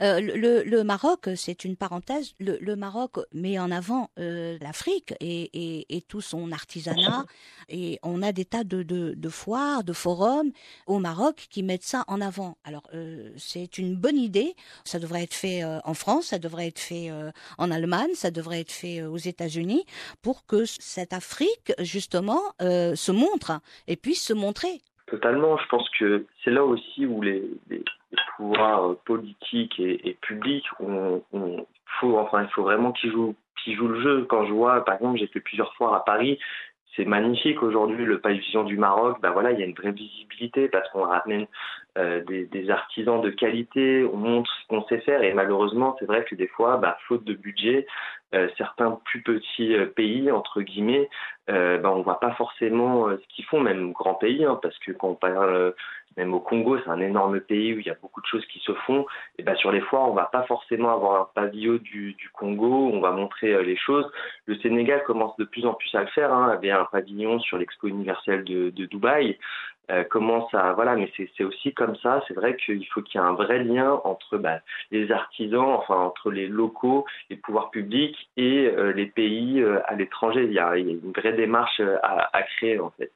Euh, 0.00 0.20
le, 0.20 0.62
le, 0.62 0.84
Maroc, 0.84 1.28
c'est 1.36 1.64
une 1.64 1.76
parenthèse. 1.76 2.32
Le, 2.38 2.58
le, 2.60 2.76
Maroc 2.76 3.16
met 3.32 3.58
en 3.58 3.70
avant 3.70 4.10
euh, 4.18 4.58
l'Afrique 4.60 5.14
et, 5.20 5.50
et, 5.52 5.96
et, 5.96 6.02
tout 6.02 6.20
son 6.20 6.52
artisanat. 6.52 7.24
Et 7.68 7.98
on 8.02 8.22
a 8.22 8.32
des 8.32 8.44
tas 8.44 8.64
de, 8.64 8.82
de, 8.82 9.14
de, 9.16 9.28
foires, 9.28 9.82
de 9.84 9.92
forums 9.92 10.52
au 10.86 10.98
Maroc 10.98 11.46
qui 11.50 11.62
mettent 11.62 11.84
ça 11.84 12.04
en 12.06 12.20
avant. 12.20 12.58
Alors, 12.64 12.88
euh, 12.94 13.32
c'est 13.36 13.78
une 13.78 13.96
bonne 13.96 14.18
idée. 14.18 14.54
Ça 14.84 14.98
devrait 14.98 15.24
être 15.24 15.34
fait 15.34 15.64
en 15.64 15.94
France, 15.94 16.26
ça 16.26 16.38
devrait 16.38 16.68
être 16.68 16.78
fait 16.78 17.10
en 17.58 17.70
Allemagne, 17.70 18.10
ça 18.14 18.30
devrait 18.30 18.60
être 18.60 18.72
fait 18.72 19.02
aux 19.02 19.16
États-Unis 19.16 19.84
pour 20.22 20.46
que 20.46 20.64
cette 20.64 21.12
Afrique, 21.12 21.72
justement, 21.80 22.40
se 22.60 23.12
montre 23.12 23.60
et 23.86 23.96
puisse 23.96 24.22
se 24.22 24.32
montrer. 24.32 24.80
Totalement. 25.06 25.56
Je 25.56 25.66
pense 25.68 25.88
que 25.90 26.26
c'est 26.42 26.50
là 26.50 26.64
aussi 26.64 27.06
où 27.06 27.22
les, 27.22 27.42
pouvoirs 28.36 28.96
politiques 29.04 29.78
et, 29.78 30.08
et 30.08 30.14
publics, 30.14 30.66
on, 30.80 31.22
on, 31.32 31.66
faut, 32.00 32.18
enfin, 32.18 32.42
il 32.42 32.48
faut 32.50 32.62
vraiment 32.62 32.92
qu'ils 32.92 33.12
jouent, 33.12 33.34
qu'ils 33.62 33.76
jouent 33.76 33.88
le 33.88 34.02
jeu. 34.02 34.26
Quand 34.28 34.46
je 34.46 34.52
vois, 34.52 34.84
par 34.84 34.96
exemple, 34.96 35.18
j'ai 35.18 35.28
fait 35.28 35.40
plusieurs 35.40 35.74
fois 35.74 35.96
à 35.96 36.00
Paris, 36.00 36.38
c'est 36.96 37.04
magnifique 37.04 37.62
aujourd'hui 37.62 38.04
le 38.04 38.20
pavillon 38.20 38.64
du 38.64 38.76
Maroc. 38.78 39.20
Ben 39.20 39.30
voilà, 39.30 39.52
il 39.52 39.60
y 39.60 39.62
a 39.62 39.66
une 39.66 39.74
vraie 39.74 39.92
visibilité 39.92 40.68
parce 40.68 40.88
qu'on 40.90 41.04
ramène 41.04 41.46
euh, 41.96 42.22
des, 42.24 42.44
des, 42.46 42.70
artisans 42.70 43.20
de 43.20 43.30
qualité, 43.30 44.04
on 44.12 44.16
montre 44.16 44.50
ce 44.50 44.68
qu'on 44.68 44.84
sait 44.84 45.00
faire 45.00 45.22
et 45.22 45.32
malheureusement 45.32 45.96
c'est 45.98 46.06
vrai 46.06 46.24
que 46.24 46.34
des 46.34 46.46
fois, 46.48 46.76
bah, 46.76 46.98
faute 47.08 47.24
de 47.24 47.34
budget, 47.34 47.86
euh, 48.34 48.48
certains 48.58 48.98
plus 49.04 49.22
petits 49.22 49.72
euh, 49.74 49.86
pays 49.86 50.32
entre 50.32 50.60
guillemets, 50.60 51.08
euh, 51.48 51.78
bah, 51.78 51.92
on 51.92 52.02
voit 52.02 52.18
pas 52.18 52.32
forcément 52.32 53.08
ce 53.08 53.34
qu'ils 53.34 53.44
font, 53.44 53.60
même 53.60 53.92
grands 53.92 54.14
pays, 54.14 54.44
hein, 54.44 54.58
parce 54.60 54.76
que 54.80 54.90
quand 54.90 55.10
on 55.10 55.14
parle 55.14 55.74
même 56.16 56.34
au 56.34 56.40
Congo, 56.40 56.78
c'est 56.78 56.90
un 56.90 57.00
énorme 57.00 57.40
pays 57.40 57.74
où 57.74 57.78
il 57.78 57.86
y 57.86 57.90
a 57.90 57.96
beaucoup 58.00 58.20
de 58.20 58.26
choses 58.26 58.44
qui 58.46 58.58
se 58.60 58.72
font. 58.72 59.06
Et 59.38 59.42
ben 59.42 59.54
sur 59.56 59.70
les 59.70 59.80
foires, 59.80 60.08
on 60.10 60.14
va 60.14 60.24
pas 60.24 60.42
forcément 60.44 60.92
avoir 60.92 61.20
un 61.20 61.28
pavillon 61.34 61.74
du, 61.74 62.14
du 62.14 62.30
Congo, 62.30 62.90
on 62.92 63.00
va 63.00 63.12
montrer 63.12 63.62
les 63.62 63.76
choses. 63.76 64.10
Le 64.46 64.56
Sénégal 64.56 65.02
commence 65.04 65.36
de 65.36 65.44
plus 65.44 65.66
en 65.66 65.74
plus 65.74 65.94
à 65.94 66.00
le 66.00 66.08
faire. 66.08 66.32
Hein, 66.32 66.48
avait 66.48 66.70
un 66.70 66.86
pavillon 66.86 67.38
sur 67.38 67.58
l'Expo 67.58 67.86
universelle 67.86 68.44
de, 68.44 68.70
de 68.70 68.86
Dubaï 68.86 69.38
euh, 69.90 70.04
commence 70.04 70.52
à 70.54 70.72
voilà 70.72 70.96
mais 70.96 71.10
c'est 71.36 71.44
aussi 71.44 71.72
comme 71.72 71.96
ça. 71.96 72.22
C'est 72.26 72.34
vrai 72.34 72.56
qu'il 72.56 72.86
faut 72.88 73.02
qu'il 73.02 73.20
y 73.20 73.24
ait 73.24 73.26
un 73.26 73.34
vrai 73.34 73.62
lien 73.62 74.00
entre 74.04 74.38
bah, 74.38 74.60
les 74.90 75.10
artisans 75.12 75.60
enfin 75.60 75.96
entre 75.96 76.30
les 76.30 76.46
locaux 76.46 77.04
les 77.30 77.36
pouvoirs 77.36 77.70
publics 77.70 78.28
et 78.36 78.66
euh, 78.66 78.92
les 78.92 79.06
pays 79.06 79.60
euh, 79.60 79.80
à 79.86 79.94
l'étranger. 79.94 80.44
Il, 80.44 80.52
y 80.52 80.58
a 80.58 80.76
une 80.76 81.12
vraie 81.12 81.32
démarche 81.32 81.80
euh, 81.80 81.96
à 82.02 82.42
créer 82.42 82.78
en 82.78 82.90
fait 82.90 83.10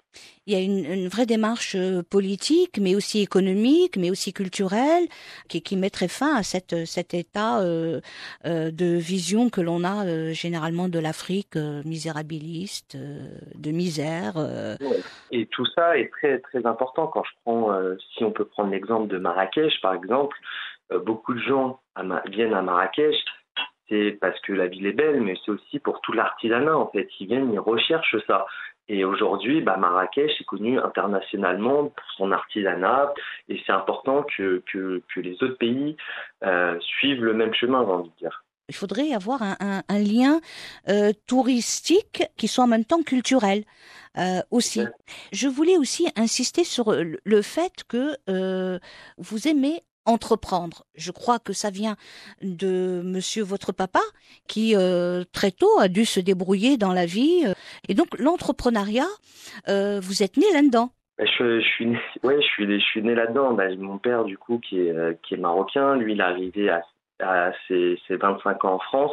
il 0.47 0.53
y 0.53 0.57
a 0.57 0.61
une, 0.61 1.09
vraie 1.09 1.27
démarche 1.27 1.75
euh, 1.77 2.03
politique 2.03 2.79
mais 2.81 2.95
aussi 2.95 3.21
économique 3.21 3.97
mais 3.97 4.11
aussi 4.11 4.33
culturelle 4.33 5.05
qui, 5.49 5.77
mettrait 5.77 6.09
fin 6.09 6.37
à 6.37 6.43
cet 6.43 7.15
état 7.15 7.61
euh, 7.61 8.01
de 8.45 8.97
vision 8.97 9.51
que 9.51 9.61
l'on 9.61 9.85
a 9.85 10.33
généralement 10.33 10.89
de 10.89 10.99
l'Afrique 10.99 11.57
misérabiliste 11.85 12.97
de 13.55 13.71
misère 13.71 14.35
et 15.31 15.47
tout 15.47 15.67
ça 15.67 15.97
est 15.97 16.11
très 16.11 16.67
important 16.67 17.07
quand 17.07 17.25
je 17.25 17.31
prends, 17.45 17.73
euh, 17.73 17.97
si 18.15 18.25
on 18.25 18.31
peut 18.31 18.45
prendre 18.45 18.71
l'exemple 18.71 19.09
de 19.09 19.19
Marrakech 19.19 19.81
par 19.81 19.95
exemple, 19.95 20.37
euh, 20.93 20.99
beaucoup 20.99 21.35
de 21.35 21.41
gens 21.41 21.81
viennent 22.27 22.55
à 22.55 22.63
Marrakech, 22.63 23.17
c'est 23.89 24.17
parce 24.21 24.39
que 24.41 24.53
la 24.53 24.67
ville 24.67 24.87
est 24.87 24.93
belle, 24.93 25.21
mais 25.21 25.35
c'est 25.45 25.51
aussi 25.51 25.79
pour 25.79 26.01
tout 26.01 26.13
l'artisanat 26.13 26.77
en 26.77 26.89
fait. 26.89 27.09
Ils 27.19 27.27
viennent, 27.27 27.53
ils 27.53 27.59
recherchent 27.59 28.17
ça. 28.27 28.47
Et 28.93 29.05
aujourd'hui, 29.05 29.61
bah, 29.61 29.77
Marrakech 29.77 30.41
est 30.41 30.45
connu 30.45 30.77
internationalement 30.81 31.85
pour 31.85 32.07
son 32.17 32.33
artisanat, 32.33 33.15
et 33.49 33.63
c'est 33.65 33.71
important 33.71 34.25
que, 34.37 34.65
que, 34.67 35.01
que, 35.15 35.21
les 35.21 35.35
autres 35.45 35.59
pays 35.59 35.97
euh, 36.43 36.77
suivent 36.81 37.23
le 37.23 37.33
même 37.33 37.55
chemin, 37.55 37.85
j'ai 37.85 37.93
envie 37.93 38.11
de 38.11 38.17
dire. 38.17 38.45
Il 38.69 38.75
faudrait 38.75 39.13
avoir 39.13 39.43
un, 39.43 39.57
un, 39.61 39.83
un 39.89 39.99
lien 40.01 40.41
euh, 40.89 41.13
touristique 41.29 42.25
qui 42.37 42.49
soit 42.49 42.65
en 42.65 42.67
même 42.67 42.85
temps 42.85 43.05
culturel 43.05 43.63
euh, 44.19 44.41
aussi. 44.51 44.83
Je 45.33 45.47
voulais 45.47 45.77
aussi 45.77 46.09
insister 46.17 46.65
sur 46.65 46.93
le 46.93 47.43
fait 47.43 47.85
que 47.87 48.17
euh, 48.29 48.81
vous 49.19 49.47
aimez 49.47 49.83
entreprendre. 50.11 50.85
Je 50.95 51.11
crois 51.11 51.39
que 51.39 51.53
ça 51.53 51.71
vient 51.71 51.97
de 52.43 53.03
monsieur 53.05 53.43
votre 53.43 53.73
papa 53.73 54.01
qui 54.49 54.75
euh, 54.77 55.25
très 55.33 55.51
tôt 55.51 55.79
a 55.81 55.89
dû 55.89 56.05
se 56.05 56.21
débrouiller 56.21 56.77
dans 56.77 56.93
la 56.93 57.07
vie. 57.07 57.45
Et 57.89 57.95
donc 57.95 58.19
l'entrepreneuriat, 58.19 59.09
euh, 59.69 60.01
vous 60.03 60.23
êtes 60.23 60.37
né 60.37 60.47
là-dedans. 60.53 60.91
Bah, 61.19 61.25
je, 61.39 61.61
suis 61.61 61.87
né, 61.87 62.01
ouais, 62.23 62.41
je 62.41 62.47
suis, 62.47 62.81
je 62.81 63.01
né 63.01 63.15
là-dedans. 63.15 63.53
Bah, 63.55 63.75
mon 63.77 63.99
père, 63.99 64.25
du 64.25 64.37
coup, 64.37 64.59
qui 64.59 64.81
est, 64.81 65.37
marocain, 65.37 65.97
lui, 65.97 66.13
il 66.13 66.21
est 66.21 66.25
arrivé 66.25 66.71
à, 66.71 66.83
à 67.21 67.53
ses, 67.69 67.99
ses 68.07 68.17
25 68.17 68.65
ans 68.65 68.75
en 68.75 68.79
France. 68.81 69.13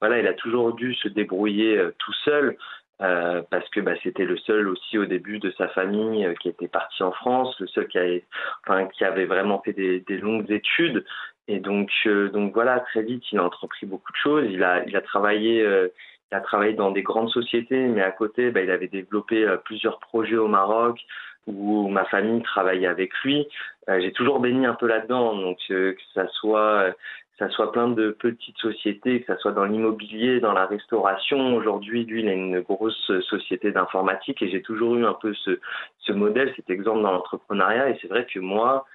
Voilà, 0.00 0.18
il 0.18 0.26
a 0.26 0.34
toujours 0.34 0.74
dû 0.74 0.94
se 0.96 1.08
débrouiller 1.08 1.80
tout 1.98 2.12
seul. 2.24 2.56
Euh, 3.02 3.42
parce 3.50 3.68
que 3.70 3.80
bah, 3.80 3.94
c'était 4.02 4.24
le 4.24 4.36
seul 4.36 4.68
aussi 4.68 4.96
au 4.96 5.06
début 5.06 5.40
de 5.40 5.50
sa 5.58 5.66
famille 5.68 6.24
euh, 6.24 6.34
qui 6.34 6.48
était 6.48 6.68
parti 6.68 7.02
en 7.02 7.10
France, 7.10 7.58
le 7.58 7.66
seul 7.66 7.88
qui 7.88 7.98
avait, 7.98 8.24
enfin, 8.64 8.86
qui 8.86 9.04
avait 9.04 9.24
vraiment 9.24 9.60
fait 9.60 9.72
des, 9.72 10.00
des 10.00 10.18
longues 10.18 10.50
études. 10.50 11.04
Et 11.48 11.58
donc, 11.58 11.90
euh, 12.06 12.28
donc 12.28 12.54
voilà, 12.54 12.78
très 12.80 13.02
vite, 13.02 13.24
il 13.32 13.38
a 13.38 13.44
entrepris 13.44 13.86
beaucoup 13.86 14.12
de 14.12 14.16
choses. 14.18 14.46
Il 14.48 14.62
a, 14.62 14.84
il 14.86 14.96
a 14.96 15.00
travaillé, 15.00 15.62
il 15.62 16.34
a 16.36 16.40
travaillé 16.40 16.74
dans 16.74 16.92
des 16.92 17.02
grandes 17.02 17.30
sociétés, 17.30 17.88
mais 17.88 18.02
à 18.02 18.12
côté, 18.12 18.52
bah, 18.52 18.60
il 18.60 18.70
avait 18.70 18.88
développé 18.88 19.52
plusieurs 19.64 19.98
projets 19.98 20.36
au 20.36 20.48
Maroc 20.48 21.00
où 21.48 21.88
ma 21.88 22.04
famille 22.04 22.40
travaillait 22.42 22.86
avec 22.86 23.12
lui. 23.24 23.48
J'ai 23.88 24.12
toujours 24.12 24.38
baigné 24.38 24.64
un 24.64 24.74
peu 24.74 24.86
là-dedans, 24.86 25.34
donc 25.34 25.58
que 25.68 25.96
ça 26.14 26.28
soit 26.28 26.94
ça 27.42 27.48
soit 27.48 27.72
plein 27.72 27.88
de 27.88 28.12
petites 28.12 28.58
sociétés, 28.58 29.20
que 29.20 29.26
ça 29.26 29.36
soit 29.38 29.50
dans 29.50 29.64
l'immobilier, 29.64 30.38
dans 30.38 30.52
la 30.52 30.66
restauration. 30.66 31.56
Aujourd'hui, 31.56 32.04
lui, 32.04 32.22
il 32.22 32.28
a 32.28 32.32
une 32.32 32.60
grosse 32.60 33.10
société 33.22 33.72
d'informatique 33.72 34.42
et 34.42 34.48
j'ai 34.48 34.62
toujours 34.62 34.94
eu 34.94 35.04
un 35.04 35.14
peu 35.14 35.34
ce, 35.34 36.12
modèle, 36.12 36.52
cet 36.54 36.70
exemple 36.70 37.02
dans 37.02 37.10
l'entrepreneuriat. 37.10 37.90
Et 37.90 37.98
c'est 38.00 38.06
vrai 38.06 38.26
que 38.32 38.38
moi, 38.38 38.86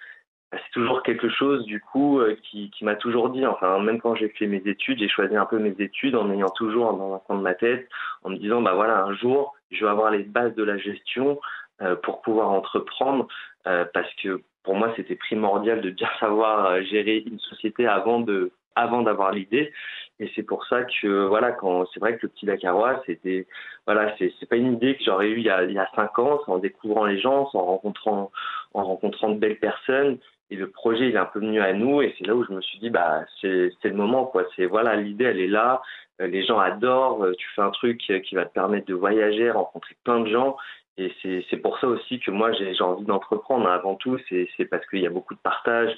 bah, 0.49 0.59
c'est 0.63 0.71
toujours 0.71 1.03
quelque 1.03 1.27
chose 1.27 1.65
du 1.65 1.81
coup 1.81 2.21
euh, 2.21 2.37
qui, 2.43 2.71
qui 2.71 2.85
m'a 2.85 2.95
toujours 2.95 3.29
dit, 3.31 3.45
enfin 3.45 3.79
même 3.79 3.99
quand 3.99 4.15
j'ai 4.15 4.29
fait 4.29 4.47
mes 4.47 4.61
études, 4.65 4.99
j'ai 4.99 5.09
choisi 5.09 5.35
un 5.35 5.45
peu 5.45 5.59
mes 5.59 5.75
études 5.79 6.15
en 6.15 6.31
ayant 6.31 6.49
toujours 6.49 6.93
dans 6.93 7.15
un 7.15 7.19
coin 7.19 7.35
de 7.35 7.41
ma 7.41 7.53
tête, 7.53 7.89
en 8.23 8.29
me 8.29 8.37
disant 8.37 8.61
bah 8.61 8.73
voilà 8.73 9.03
un 9.03 9.13
jour 9.13 9.55
je 9.71 9.83
vais 9.83 9.91
avoir 9.91 10.09
les 10.09 10.23
bases 10.23 10.55
de 10.55 10.63
la 10.63 10.77
gestion 10.77 11.37
euh, 11.81 11.97
pour 11.97 12.21
pouvoir 12.21 12.49
entreprendre, 12.51 13.27
euh, 13.67 13.83
parce 13.93 14.13
que 14.23 14.41
pour 14.67 14.75
moi, 14.75 14.91
c'était 14.97 15.15
primordial 15.15 15.79
de 15.79 15.89
bien 15.89 16.09
savoir 16.19 16.65
euh, 16.65 16.81
gérer 16.83 17.23
une 17.25 17.39
société 17.39 17.87
avant 17.87 18.19
de 18.19 18.51
avant 18.75 19.01
d'avoir 19.01 19.31
l'idée. 19.31 19.71
Et 20.19 20.29
c'est 20.35 20.43
pour 20.43 20.65
ça 20.65 20.83
que 20.83 21.25
voilà, 21.25 21.53
quand 21.53 21.85
c'est 21.93 22.01
vrai 22.01 22.17
que 22.17 22.23
le 22.23 22.27
petit 22.27 22.45
Dakarois, 22.45 23.01
c'était 23.05 23.47
voilà, 23.85 24.13
c'est 24.17 24.33
c'est 24.37 24.49
pas 24.49 24.57
une 24.57 24.73
idée 24.73 24.97
que 24.97 25.03
j'aurais 25.05 25.29
eue 25.29 25.39
il 25.39 25.45
y 25.45 25.49
a 25.49 25.89
cinq 25.95 26.19
ans, 26.19 26.41
en 26.47 26.57
découvrant 26.57 27.05
les 27.05 27.17
gens, 27.17 27.49
en 27.53 27.65
rencontrant 27.65 28.29
en 28.73 28.83
rencontrant 28.83 29.29
de 29.29 29.39
belles 29.39 29.59
personnes. 29.59 30.17
Et 30.49 30.57
le 30.57 30.69
projet, 30.69 31.09
il 31.09 31.15
est 31.15 31.19
un 31.19 31.25
peu 31.25 31.39
venu 31.39 31.61
à 31.61 31.73
nous, 31.73 32.01
et 32.01 32.13
c'est 32.17 32.27
là 32.27 32.35
où 32.35 32.43
je 32.43 32.51
me 32.51 32.61
suis 32.61 32.79
dit 32.79 32.89
bah 32.89 33.23
c'est 33.39 33.71
c'est 33.81 33.89
le 33.89 33.95
moment 33.95 34.25
quoi. 34.25 34.43
C'est 34.57 34.65
voilà, 34.65 34.97
l'idée 34.97 35.25
elle 35.25 35.39
est 35.39 35.47
là. 35.47 35.81
Euh, 36.19 36.27
les 36.27 36.43
gens 36.45 36.59
adorent. 36.59 37.23
Euh, 37.23 37.33
tu 37.37 37.47
fais 37.55 37.61
un 37.61 37.71
truc 37.71 37.99
qui 37.99 38.35
va 38.35 38.45
te 38.45 38.53
permettre 38.53 38.87
de 38.87 38.95
voyager, 38.95 39.49
rencontrer 39.49 39.95
plein 40.03 40.19
de 40.19 40.27
gens. 40.27 40.57
Et 40.97 41.13
c'est 41.51 41.57
pour 41.57 41.77
ça 41.79 41.87
aussi 41.87 42.19
que 42.19 42.31
moi 42.31 42.51
j'ai 42.53 42.81
envie 42.81 43.05
d'entreprendre. 43.05 43.67
Avant 43.67 43.95
tout, 43.95 44.17
c'est 44.29 44.65
parce 44.65 44.85
qu'il 44.87 44.99
y 44.99 45.07
a 45.07 45.11
beaucoup 45.11 45.35
de 45.35 45.39
partage, 45.39 45.95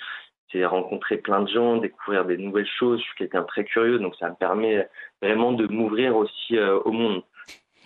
c'est 0.52 0.66
rencontrer 0.66 1.18
plein 1.18 1.42
de 1.42 1.50
gens, 1.50 1.78
découvrir 1.78 2.26
des 2.26 2.38
nouvelles 2.38 2.68
choses. 2.68 3.00
Je 3.00 3.06
suis 3.06 3.16
quelqu'un 3.16 3.44
très 3.44 3.64
curieux, 3.64 4.00
donc 4.00 4.16
ça 4.18 4.30
me 4.30 4.36
permet 4.36 4.88
vraiment 5.22 5.54
de 5.54 5.68
m'ouvrir 5.68 6.18
aussi 6.18 6.58
euh, 6.58 6.80
au 6.86 6.92
monde. 6.92 7.24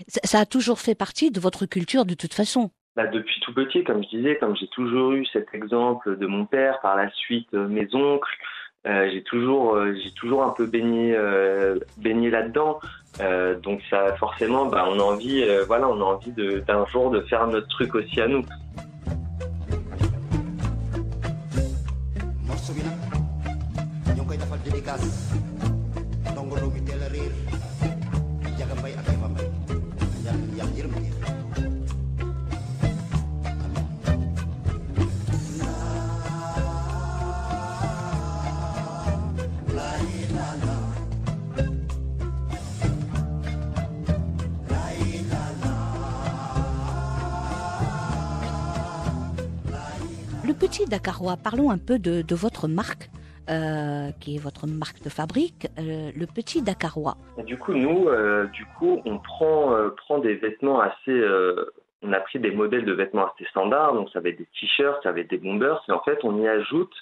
Ça, 0.08 0.40
a 0.40 0.46
toujours 0.46 0.80
fait 0.80 0.96
partie 0.96 1.30
de 1.30 1.40
votre 1.40 1.66
culture 1.66 2.06
de 2.06 2.16
toute 2.16 2.34
façon 2.34 2.72
bah, 2.96 3.06
Depuis 3.08 3.40
tout 3.42 3.54
petit, 3.54 3.84
comme 3.84 4.04
je 4.04 4.10
disais, 4.10 4.38
comme 4.38 4.56
j'ai 4.56 4.68
toujours 4.68 5.12
eu 5.12 5.26
cet 5.28 5.54
exemple 5.54 6.18
de 6.18 6.26
mon 6.26 6.46
père, 6.46 6.80
par 6.82 6.96
la 6.96 7.12
suite 7.12 7.54
euh, 7.54 7.68
mes 7.68 7.88
oncles, 7.94 8.36
euh, 8.86 9.10
j'ai 9.14 9.24
toujours, 9.24 9.76
euh, 9.76 9.96
j'ai 10.04 10.12
toujours 10.12 10.44
un 10.44 10.50
peu 10.50 10.66
baigné, 10.66 11.16
euh, 11.16 11.80
baigné 11.98 12.30
là-dedans. 12.30 12.80
Donc 13.62 13.82
ça, 13.90 14.16
forcément, 14.16 14.66
bah, 14.66 14.86
on 14.90 15.00
a 15.00 15.04
envie, 15.04 15.46
voilà, 15.68 15.88
on 15.88 16.02
a 16.02 16.04
envie 16.04 16.32
d'un 16.32 16.86
jour 16.88 17.12
de 17.12 17.22
faire 17.22 17.46
notre 17.48 17.68
truc 17.68 17.94
aussi 17.94 18.20
à 18.20 18.28
nous. 18.28 18.44
Petit 50.64 50.86
Dakarois, 50.86 51.36
parlons 51.36 51.72
un 51.72 51.78
peu 51.78 52.00
de, 52.00 52.36
votre 52.36 52.70
marque. 52.70 53.10
Euh, 53.50 54.12
qui 54.22 54.38
est 54.38 54.40
votre 54.40 54.68
marque 54.68 55.04
de 55.04 55.10
fabrique, 55.10 55.68
euh, 55.78 56.12
le 56.16 56.26
petit 56.28 56.62
Dakarois. 56.62 57.18
du 57.46 57.58
coup, 57.58 57.74
nous, 57.74 58.08
euh, 58.08 58.46
du 58.46 58.66
coup, 58.78 59.02
on 59.04 59.18
prend, 59.18 60.20
des 60.20 60.36
vêtements 60.36 60.80
assez. 60.80 61.22
On 62.02 62.14
a 62.14 62.22
pris 62.22 62.40
des 62.40 62.52
modèles 62.52 62.86
de 62.86 62.94
vêtements 62.94 63.26
assez 63.26 63.44
standards, 63.50 63.96
donc 63.96 64.10
ça 64.12 64.22
va 64.22 64.30
être 64.30 64.38
des 64.38 64.48
t-shirts, 64.58 65.04
ça 65.04 65.12
va 65.12 65.20
être 65.20 65.30
des 65.30 65.40
bombers, 65.40 65.84
et 65.90 65.92
en 65.92 66.00
fait, 66.00 66.20
on 66.24 66.42
y 66.42 66.48
ajoute 66.48 66.94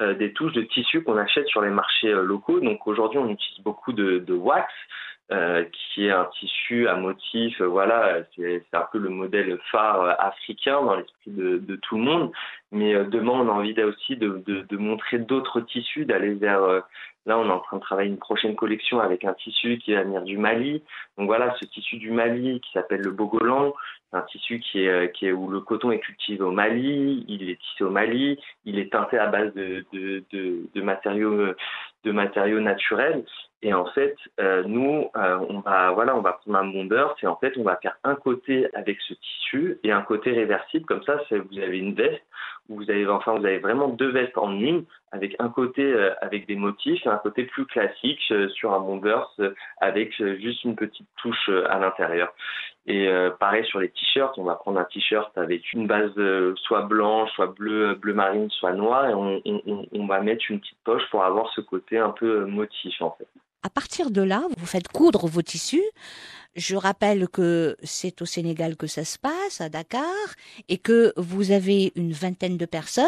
des 0.00 0.32
touches 0.32 0.52
de 0.52 0.62
tissu 0.62 1.02
qu'on 1.02 1.16
achète 1.16 1.48
sur 1.48 1.62
les 1.62 1.70
marchés 1.70 2.12
locaux. 2.12 2.60
Donc 2.60 2.86
aujourd'hui, 2.86 3.18
on 3.18 3.28
utilise 3.28 3.64
beaucoup 3.64 3.92
de 3.92 4.32
wax. 4.32 4.72
Euh, 5.30 5.62
qui 5.72 6.06
est 6.06 6.10
un 6.10 6.24
tissu 6.40 6.88
à 6.88 6.96
motif, 6.96 7.60
voilà, 7.60 8.20
c'est 8.34 8.62
un 8.72 8.86
peu 8.90 8.96
le 8.96 9.10
modèle 9.10 9.58
phare 9.70 10.16
africain 10.18 10.80
dans 10.80 10.96
l'esprit 10.96 11.30
de, 11.30 11.58
de, 11.58 11.76
tout 11.76 11.98
le 11.98 12.02
monde. 12.02 12.32
Mais 12.72 12.94
euh, 12.94 13.04
demain, 13.04 13.32
on 13.32 13.48
a 13.50 13.52
envie 13.52 13.78
aussi 13.82 14.16
de, 14.16 14.42
de, 14.46 14.62
de 14.62 14.76
montrer 14.78 15.18
d'autres 15.18 15.60
tissus, 15.60 16.06
d'aller 16.06 16.32
vers. 16.32 16.62
Euh, 16.62 16.80
là, 17.26 17.38
on 17.38 17.46
est 17.46 17.52
en 17.52 17.58
train 17.58 17.76
de 17.76 17.82
travailler 17.82 18.08
une 18.08 18.16
prochaine 18.16 18.56
collection 18.56 19.00
avec 19.00 19.22
un 19.26 19.34
tissu 19.34 19.76
qui 19.76 19.92
va 19.92 20.02
venir 20.02 20.22
du 20.22 20.38
Mali. 20.38 20.82
Donc 21.18 21.26
voilà, 21.26 21.54
ce 21.60 21.66
tissu 21.66 21.98
du 21.98 22.10
Mali 22.10 22.62
qui 22.62 22.72
s'appelle 22.72 23.02
le 23.02 23.10
Bogolan, 23.10 23.74
un 24.14 24.22
tissu 24.22 24.60
qui 24.60 24.84
est, 24.86 25.12
qui 25.14 25.26
est 25.26 25.32
où 25.32 25.50
le 25.50 25.60
coton 25.60 25.90
est 25.90 25.98
cultivé 25.98 26.40
au 26.40 26.52
Mali, 26.52 27.26
il 27.28 27.50
est 27.50 27.60
tissé 27.60 27.84
au 27.84 27.90
Mali, 27.90 28.40
il 28.64 28.78
est 28.78 28.90
teinté 28.90 29.18
à 29.18 29.26
base 29.26 29.52
de, 29.52 29.84
de 29.92 30.80
matériaux 30.80 31.52
de 32.04 32.12
matériaux 32.12 32.60
naturels 32.60 33.24
et 33.60 33.74
en 33.74 33.86
fait, 33.86 34.14
euh, 34.38 34.62
nous, 34.64 35.10
euh, 35.16 35.38
on 35.48 35.58
va, 35.60 35.90
voilà, 35.90 36.16
on 36.16 36.20
va 36.20 36.34
prendre 36.34 36.58
un 36.58 36.66
bomber, 36.66 37.06
c'est 37.20 37.26
en 37.26 37.34
fait, 37.36 37.56
on 37.56 37.64
va 37.64 37.76
faire 37.76 37.96
un 38.04 38.14
côté 38.14 38.68
avec 38.72 39.00
ce 39.00 39.14
tissu 39.14 39.78
et 39.82 39.90
un 39.90 40.02
côté 40.02 40.30
réversible. 40.30 40.84
Comme 40.86 41.02
ça, 41.02 41.20
vous 41.30 41.58
avez 41.58 41.78
une 41.78 41.94
veste 41.94 42.22
où 42.68 42.76
vous 42.76 42.88
avez, 42.88 43.04
enfin, 43.08 43.32
vous 43.32 43.44
avez 43.44 43.58
vraiment 43.58 43.88
deux 43.88 44.10
vestes 44.10 44.38
en 44.38 44.52
une, 44.52 44.84
avec 45.10 45.34
un 45.40 45.48
côté 45.48 45.82
euh, 45.82 46.14
avec 46.20 46.46
des 46.46 46.54
motifs 46.54 47.04
et 47.04 47.08
un 47.08 47.18
côté 47.18 47.44
plus 47.44 47.66
classique 47.66 48.20
euh, 48.30 48.48
sur 48.50 48.72
un 48.72 48.80
bomber 48.80 49.18
euh, 49.40 49.52
avec 49.80 50.14
juste 50.38 50.62
une 50.62 50.76
petite 50.76 51.08
touche 51.16 51.50
à 51.68 51.80
l'intérieur. 51.80 52.32
Et 52.86 53.06
pareil 53.38 53.66
sur 53.66 53.80
les 53.80 53.90
t-shirts, 53.90 54.38
on 54.38 54.44
va 54.44 54.54
prendre 54.54 54.80
un 54.80 54.84
t-shirt 54.84 55.36
avec 55.36 55.74
une 55.74 55.86
base 55.86 56.14
soit 56.56 56.82
blanche, 56.82 57.30
soit 57.32 57.48
bleu, 57.48 57.94
bleu 57.96 58.14
marine, 58.14 58.48
soit 58.48 58.72
noir, 58.72 59.10
et 59.10 59.12
on, 59.12 59.42
on, 59.44 59.86
on 59.92 60.06
va 60.06 60.22
mettre 60.22 60.44
une 60.48 60.58
petite 60.58 60.78
poche 60.84 61.02
pour 61.10 61.22
avoir 61.22 61.52
ce 61.52 61.60
côté 61.60 61.98
un 61.98 62.12
peu 62.12 62.46
motif 62.46 63.02
en 63.02 63.10
fait. 63.10 63.28
À 63.62 63.70
partir 63.70 64.10
de 64.10 64.22
là, 64.22 64.44
vous 64.56 64.66
faites 64.66 64.88
coudre 64.88 65.26
vos 65.26 65.42
tissus. 65.42 65.84
Je 66.54 66.76
rappelle 66.76 67.28
que 67.28 67.76
c'est 67.82 68.22
au 68.22 68.24
Sénégal 68.24 68.76
que 68.76 68.86
ça 68.86 69.04
se 69.04 69.18
passe, 69.18 69.60
à 69.60 69.68
Dakar, 69.68 70.04
et 70.68 70.78
que 70.78 71.12
vous 71.16 71.50
avez 71.50 71.92
une 71.96 72.12
vingtaine 72.12 72.56
de 72.56 72.66
personnes 72.66 73.06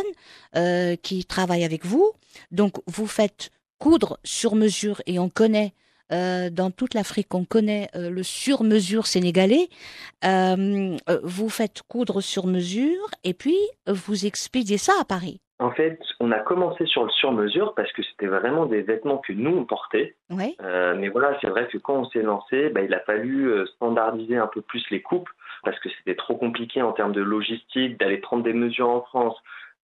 euh, 0.57 0.97
qui 0.97 1.25
travaillent 1.25 1.65
avec 1.65 1.87
vous. 1.87 2.13
Donc, 2.51 2.77
vous 2.87 3.07
faites 3.07 3.51
coudre 3.79 4.19
sur 4.25 4.57
mesure, 4.57 5.03
et 5.07 5.19
on 5.19 5.31
connaît 5.31 5.73
euh, 6.13 6.51
dans 6.51 6.73
toute 6.73 6.95
l'Afrique, 6.95 7.33
on 7.35 7.45
connaît 7.45 7.89
euh, 7.95 8.11
le 8.11 8.25
sur-mesure 8.25 9.07
sénégalais. 9.07 9.69
Vous 10.23 11.49
faites 11.49 11.83
coudre 11.87 12.21
sur 12.21 12.47
mesure, 12.47 13.09
et 13.23 13.35
puis 13.35 13.57
vous 13.87 14.27
expédiez 14.27 14.79
ça 14.79 14.95
à 15.01 15.05
Paris. 15.05 15.41
En 15.61 15.71
fait, 15.73 16.01
on 16.21 16.33
a 16.33 16.39
commencé 16.39 16.87
sur 16.87 17.05
le 17.05 17.11
sur-mesure 17.11 17.75
parce 17.75 17.93
que 17.93 18.03
c'était 18.03 18.27
vraiment 18.27 18.65
des 18.65 18.81
vêtements 18.81 19.19
que 19.19 19.35
nous 19.35 19.55
on 19.55 19.65
portait. 19.65 20.17
Oui. 20.31 20.57
Euh, 20.63 20.95
mais 20.99 21.09
voilà, 21.09 21.37
c'est 21.41 21.49
vrai 21.49 21.69
que 21.69 21.77
quand 21.77 21.97
on 21.97 22.05
s'est 22.07 22.23
lancé, 22.23 22.71
bah, 22.71 22.81
il 22.81 22.95
a 22.95 23.01
fallu 23.01 23.47
euh, 23.47 23.67
standardiser 23.67 24.39
un 24.39 24.47
peu 24.47 24.63
plus 24.63 24.83
les 24.91 25.03
coupes 25.03 25.29
parce 25.63 25.79
que 25.81 25.91
c'était 25.91 26.17
trop 26.17 26.37
compliqué 26.37 26.81
en 26.81 26.93
termes 26.93 27.13
de 27.13 27.21
logistique 27.21 28.01
d'aller 28.01 28.17
prendre 28.17 28.43
des 28.43 28.55
mesures 28.55 28.89
en 28.89 29.03
France. 29.03 29.37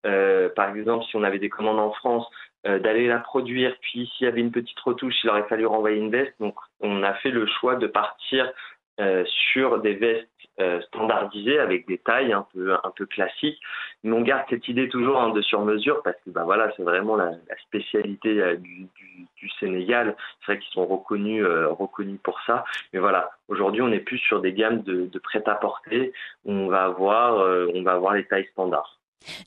Euh, 0.06 0.48
par 0.56 0.74
exemple, 0.74 1.04
si 1.10 1.16
on 1.16 1.22
avait 1.22 1.38
des 1.38 1.50
commandes 1.50 1.78
en 1.78 1.92
France, 1.92 2.26
euh, 2.66 2.78
d'aller 2.78 3.06
la 3.06 3.18
produire, 3.18 3.76
puis 3.82 4.10
s'il 4.16 4.24
y 4.24 4.28
avait 4.28 4.40
une 4.40 4.52
petite 4.52 4.80
retouche, 4.80 5.14
il 5.22 5.30
aurait 5.30 5.46
fallu 5.48 5.66
renvoyer 5.66 5.98
une 5.98 6.10
veste. 6.10 6.32
Donc, 6.40 6.56
on 6.80 7.02
a 7.02 7.12
fait 7.14 7.30
le 7.30 7.46
choix 7.46 7.76
de 7.76 7.86
partir 7.86 8.50
euh, 8.98 9.24
sur 9.52 9.80
des 9.82 9.94
vestes 9.94 10.28
euh, 10.60 10.80
standardisées 10.82 11.58
avec 11.58 11.86
des 11.86 11.98
tailles 11.98 12.32
un 12.32 12.46
peu 12.52 12.72
un 12.72 12.90
peu 12.94 13.06
classiques. 13.06 13.60
Mais 14.02 14.12
on 14.12 14.22
garde 14.22 14.44
cette 14.48 14.68
idée 14.68 14.88
toujours 14.88 15.20
hein, 15.20 15.30
de 15.30 15.42
sur 15.42 15.62
mesure 15.64 16.02
parce 16.02 16.16
que 16.24 16.30
bah 16.30 16.44
voilà, 16.44 16.72
c'est 16.76 16.82
vraiment 16.82 17.16
la, 17.16 17.32
spécialité 17.66 18.40
euh, 18.40 18.56
du, 18.56 18.88
Sénégal. 19.60 20.16
C'est 20.40 20.52
vrai 20.52 20.58
qu'ils 20.58 20.72
sont 20.72 20.86
reconnus 20.86 21.44
reconnus 21.46 22.18
pour 22.22 22.40
ça. 22.46 22.64
Mais 22.92 22.98
voilà, 22.98 23.30
aujourd'hui 23.46 23.80
on 23.80 23.92
est 23.92 24.00
plus 24.00 24.18
sur 24.18 24.40
des 24.40 24.52
gammes 24.52 24.82
de, 24.82 25.18
prêt-à-porter. 25.20 26.12
On 26.44 26.66
va 26.66 26.84
avoir 26.84 27.36
on 27.72 27.82
va 27.82 27.92
avoir 27.92 28.14
les 28.14 28.24
tailles 28.24 28.48
standards. 28.52 28.98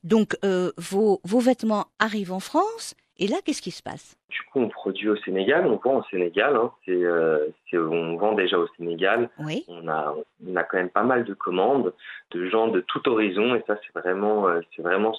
Donc 0.05 0.37
vos 0.77 1.19
vos 1.25 1.39
vêtements 1.39 1.87
arrivent 1.99 2.31
en 2.31 2.39
France 2.39 2.95
et 3.19 3.27
là, 3.27 3.37
qu'est-ce 3.43 3.61
qui 3.61 3.71
se 3.71 3.83
passe? 3.83 4.17
Du 4.29 4.41
coup, 4.43 4.59
on 4.59 4.69
produit 4.69 5.09
au 5.09 5.17
Sénégal, 5.17 5.67
on 5.67 5.75
vend 5.75 5.99
au 5.99 6.03
Sénégal. 6.09 6.55
Hein. 6.55 6.71
Euh, 6.87 7.49
on 7.73 8.15
vend 8.15 8.33
déjà 8.33 8.57
au 8.57 8.67
Sénégal. 8.77 9.29
Oui. 9.39 9.65
On 9.67 9.87
a, 9.87 10.15
on 10.47 10.55
a 10.55 10.63
quand 10.63 10.77
même 10.77 10.89
pas 10.89 11.03
mal 11.03 11.25
de 11.25 11.33
commandes 11.33 11.93
de 12.31 12.49
gens 12.49 12.69
de 12.69 12.79
tout 12.81 13.07
horizon, 13.09 13.55
et 13.55 13.63
ça, 13.67 13.77
c'est 13.83 13.99
vraiment, 13.99 14.47
euh, 14.47 14.61
c'est 14.75 14.81
vraiment 14.81 15.13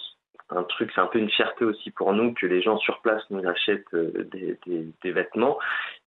un 0.51 0.63
truc, 0.65 0.91
c'est 0.95 1.01
un 1.01 1.07
peu 1.07 1.19
une 1.19 1.31
fierté 1.31 1.65
aussi 1.65 1.91
pour 1.91 2.13
nous 2.13 2.35
que 2.35 2.47
les 2.47 2.63
gens 2.63 2.79
sur 2.79 3.01
place 3.01 3.23
nous 3.31 3.47
achètent 3.47 3.85
euh, 3.95 4.29
des, 4.33 4.59
des, 4.67 4.89
des, 5.03 5.13
vêtements. 5.13 5.59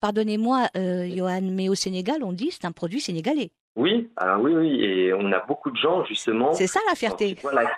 Pardonnez-moi, 0.02 0.68
euh, 0.76 1.08
Johan, 1.16 1.42
mais 1.44 1.70
au 1.70 1.76
Sénégal, 1.76 2.24
on 2.24 2.34
dit 2.34 2.52
c'est 2.52 2.66
un 2.66 2.72
produit 2.72 3.00
sénégalais. 3.00 3.52
Oui, 3.76 4.10
alors 4.18 4.42
oui, 4.42 4.54
oui, 4.54 4.84
et 4.84 5.14
on 5.14 5.32
a 5.32 5.40
beaucoup 5.40 5.72
de 5.72 5.78
gens 5.78 6.04
justement. 6.06 6.54
C'est 6.54 6.68
ça 6.68 6.80
la 6.90 6.96
fierté. 6.96 7.36
Voilà, 7.42 7.72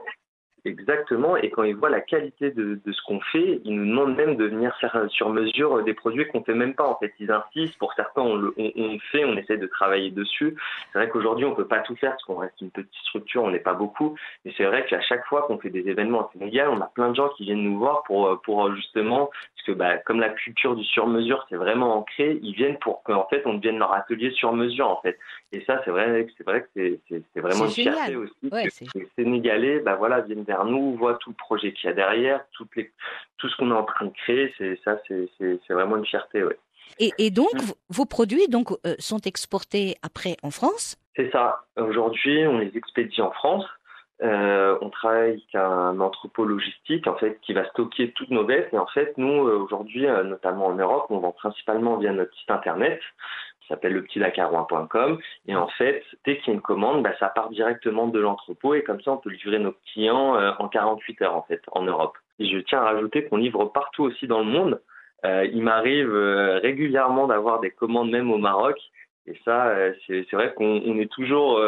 Exactement, 0.65 1.37
et 1.37 1.51
quand 1.51 1.61
ils 1.61 1.75
voient 1.75 1.91
la 1.91 2.01
qualité 2.01 2.49
de, 2.49 2.79
de 2.83 2.91
ce 2.91 2.99
qu'on 3.03 3.19
fait, 3.19 3.61
ils 3.63 3.75
nous 3.75 3.85
demandent 3.85 4.15
même 4.15 4.35
de 4.35 4.45
venir 4.45 4.75
faire 4.77 5.05
sur 5.09 5.29
mesure 5.29 5.83
des 5.83 5.93
produits 5.93 6.27
qu'on 6.27 6.43
fait 6.43 6.55
même 6.55 6.73
pas. 6.73 6.87
En 6.87 6.97
fait, 6.97 7.13
ils 7.19 7.29
insistent. 7.29 7.77
Pour 7.77 7.93
certains, 7.93 8.23
on 8.23 8.35
le 8.35 8.51
on, 8.57 8.71
on 8.75 8.99
fait, 9.11 9.25
on 9.25 9.37
essaie 9.37 9.57
de 9.57 9.67
travailler 9.67 10.09
dessus. 10.09 10.55
C'est 10.91 10.97
vrai 10.97 11.09
qu'aujourd'hui, 11.09 11.45
on 11.45 11.53
peut 11.53 11.67
pas 11.67 11.81
tout 11.81 11.95
faire 11.95 12.11
parce 12.11 12.23
qu'on 12.23 12.37
reste 12.37 12.59
une 12.61 12.71
petite 12.71 12.93
structure, 13.03 13.43
on 13.43 13.51
n'est 13.51 13.59
pas 13.59 13.75
beaucoup. 13.75 14.15
Mais 14.43 14.53
c'est 14.57 14.65
vrai 14.65 14.85
qu'à 14.87 15.01
chaque 15.01 15.25
fois 15.27 15.43
qu'on 15.43 15.59
fait 15.59 15.69
des 15.69 15.87
événements 15.87 16.21
au 16.27 16.29
Sénégal, 16.37 16.69
on 16.69 16.81
a 16.81 16.87
plein 16.87 17.11
de 17.11 17.15
gens 17.15 17.29
qui 17.29 17.43
viennent 17.43 17.63
nous 17.63 17.77
voir 17.77 18.01
pour 18.03 18.41
pour 18.41 18.73
justement 18.75 19.29
parce 19.55 19.67
que 19.67 19.71
bah, 19.73 19.97
comme 19.97 20.19
la 20.19 20.29
culture 20.29 20.75
du 20.75 20.83
sur 20.83 21.05
mesure, 21.07 21.45
c'est 21.49 21.55
vraiment 21.57 21.97
ancré, 21.97 22.39
ils 22.41 22.55
viennent 22.55 22.77
pour 22.79 23.03
qu'en 23.03 23.27
fait 23.27 23.43
on 23.45 23.53
devienne 23.53 23.77
leur 23.77 23.93
atelier 23.93 24.31
sur 24.31 24.53
mesure 24.53 24.89
en 24.89 24.99
fait. 25.01 25.17
Et 25.51 25.63
ça, 25.65 25.81
c'est 25.85 25.91
vrai, 25.91 26.27
c'est 26.37 26.43
vrai 26.43 26.65
que 26.75 26.97
c'est 27.09 27.39
vraiment 27.39 27.65
une 27.65 27.71
fierté 27.71 28.15
aussi 28.15 28.33
ouais, 28.51 28.67
que 28.67 28.99
les 28.99 29.07
Sénégalais, 29.15 29.79
bah 29.79 29.95
voilà, 29.95 30.21
viennent 30.21 30.43
vers 30.43 30.54
nous, 30.63 30.95
voient 30.95 31.15
tout 31.15 31.31
le 31.31 31.35
projet 31.35 31.73
qu'il 31.73 31.89
y 31.89 31.91
a 31.91 31.95
derrière, 31.95 32.45
toutes 32.53 32.75
les, 32.75 32.91
tout 33.37 33.49
ce 33.49 33.57
qu'on 33.57 33.71
est 33.71 33.75
en 33.75 33.83
train 33.83 34.05
de 34.05 34.13
créer. 34.13 34.53
C'est 34.57 34.79
ça, 34.85 34.97
c'est 35.07 35.73
vraiment 35.73 35.97
une 35.97 36.05
fierté, 36.05 36.43
ouais. 36.43 36.57
Et, 36.99 37.11
et 37.17 37.29
donc, 37.29 37.51
vos 37.89 38.05
produits 38.05 38.47
donc 38.47 38.71
euh, 38.71 38.95
sont 38.99 39.19
exportés 39.19 39.95
après 40.01 40.37
en 40.43 40.51
France? 40.51 40.97
C'est 41.15 41.29
ça. 41.31 41.65
Aujourd'hui, 41.75 42.45
on 42.47 42.59
les 42.59 42.71
expédie 42.77 43.21
en 43.21 43.31
France. 43.31 43.65
Euh, 44.21 44.77
on 44.79 44.89
travaille 44.89 45.31
avec 45.31 45.55
un 45.55 45.99
entrepôt 45.99 46.45
logistique 46.45 47.05
en 47.05 47.15
fait 47.15 47.37
qui 47.41 47.51
va 47.51 47.67
stocker 47.71 48.11
toutes 48.11 48.29
nos 48.29 48.45
vestes 48.45 48.73
et 48.73 48.77
en 48.77 48.87
fait 48.87 49.13
nous 49.17 49.27
aujourd'hui 49.27 50.07
notamment 50.07 50.67
en 50.67 50.75
Europe 50.75 51.07
on 51.09 51.17
vend 51.17 51.33
principalement 51.33 51.97
via 51.97 52.13
notre 52.13 52.33
site 52.37 52.49
internet 52.49 53.01
s'appelle 53.67 53.93
lepetitdacarois.com 53.93 55.19
et 55.47 55.55
en 55.55 55.67
fait 55.67 56.03
dès 56.25 56.37
qu'il 56.37 56.47
y 56.47 56.51
a 56.51 56.53
une 56.53 56.61
commande 56.61 57.03
bah, 57.03 57.13
ça 57.19 57.29
part 57.29 57.49
directement 57.49 58.07
de 58.07 58.19
l'entrepôt. 58.19 58.73
Et 58.73 58.83
comme 58.83 59.01
ça 59.01 59.11
on 59.11 59.17
peut 59.17 59.29
livrer 59.29 59.59
nos 59.59 59.73
clients 59.93 60.35
euh, 60.37 60.51
en 60.59 60.67
48 60.67 61.21
heures 61.23 61.35
en 61.35 61.43
fait 61.43 61.61
en 61.71 61.83
Europe. 61.83 62.17
Et 62.39 62.47
je 62.49 62.57
tiens 62.59 62.79
à 62.79 62.91
rajouter 62.91 63.25
qu'on 63.25 63.37
livre 63.37 63.65
partout 63.65 64.03
aussi 64.03 64.27
dans 64.27 64.39
le 64.39 64.45
monde. 64.45 64.81
Euh, 65.25 65.45
il 65.51 65.63
m'arrive 65.63 66.13
euh, 66.13 66.59
régulièrement 66.59 67.27
d'avoir 67.27 67.59
des 67.59 67.71
commandes 67.71 68.11
même 68.11 68.31
au 68.31 68.37
Maroc. 68.37 68.77
Et 69.27 69.39
ça 69.43 69.75
c'est 70.05 70.31
vrai 70.33 70.53
qu'on 70.53 70.99
est 70.99 71.11
toujours 71.11 71.59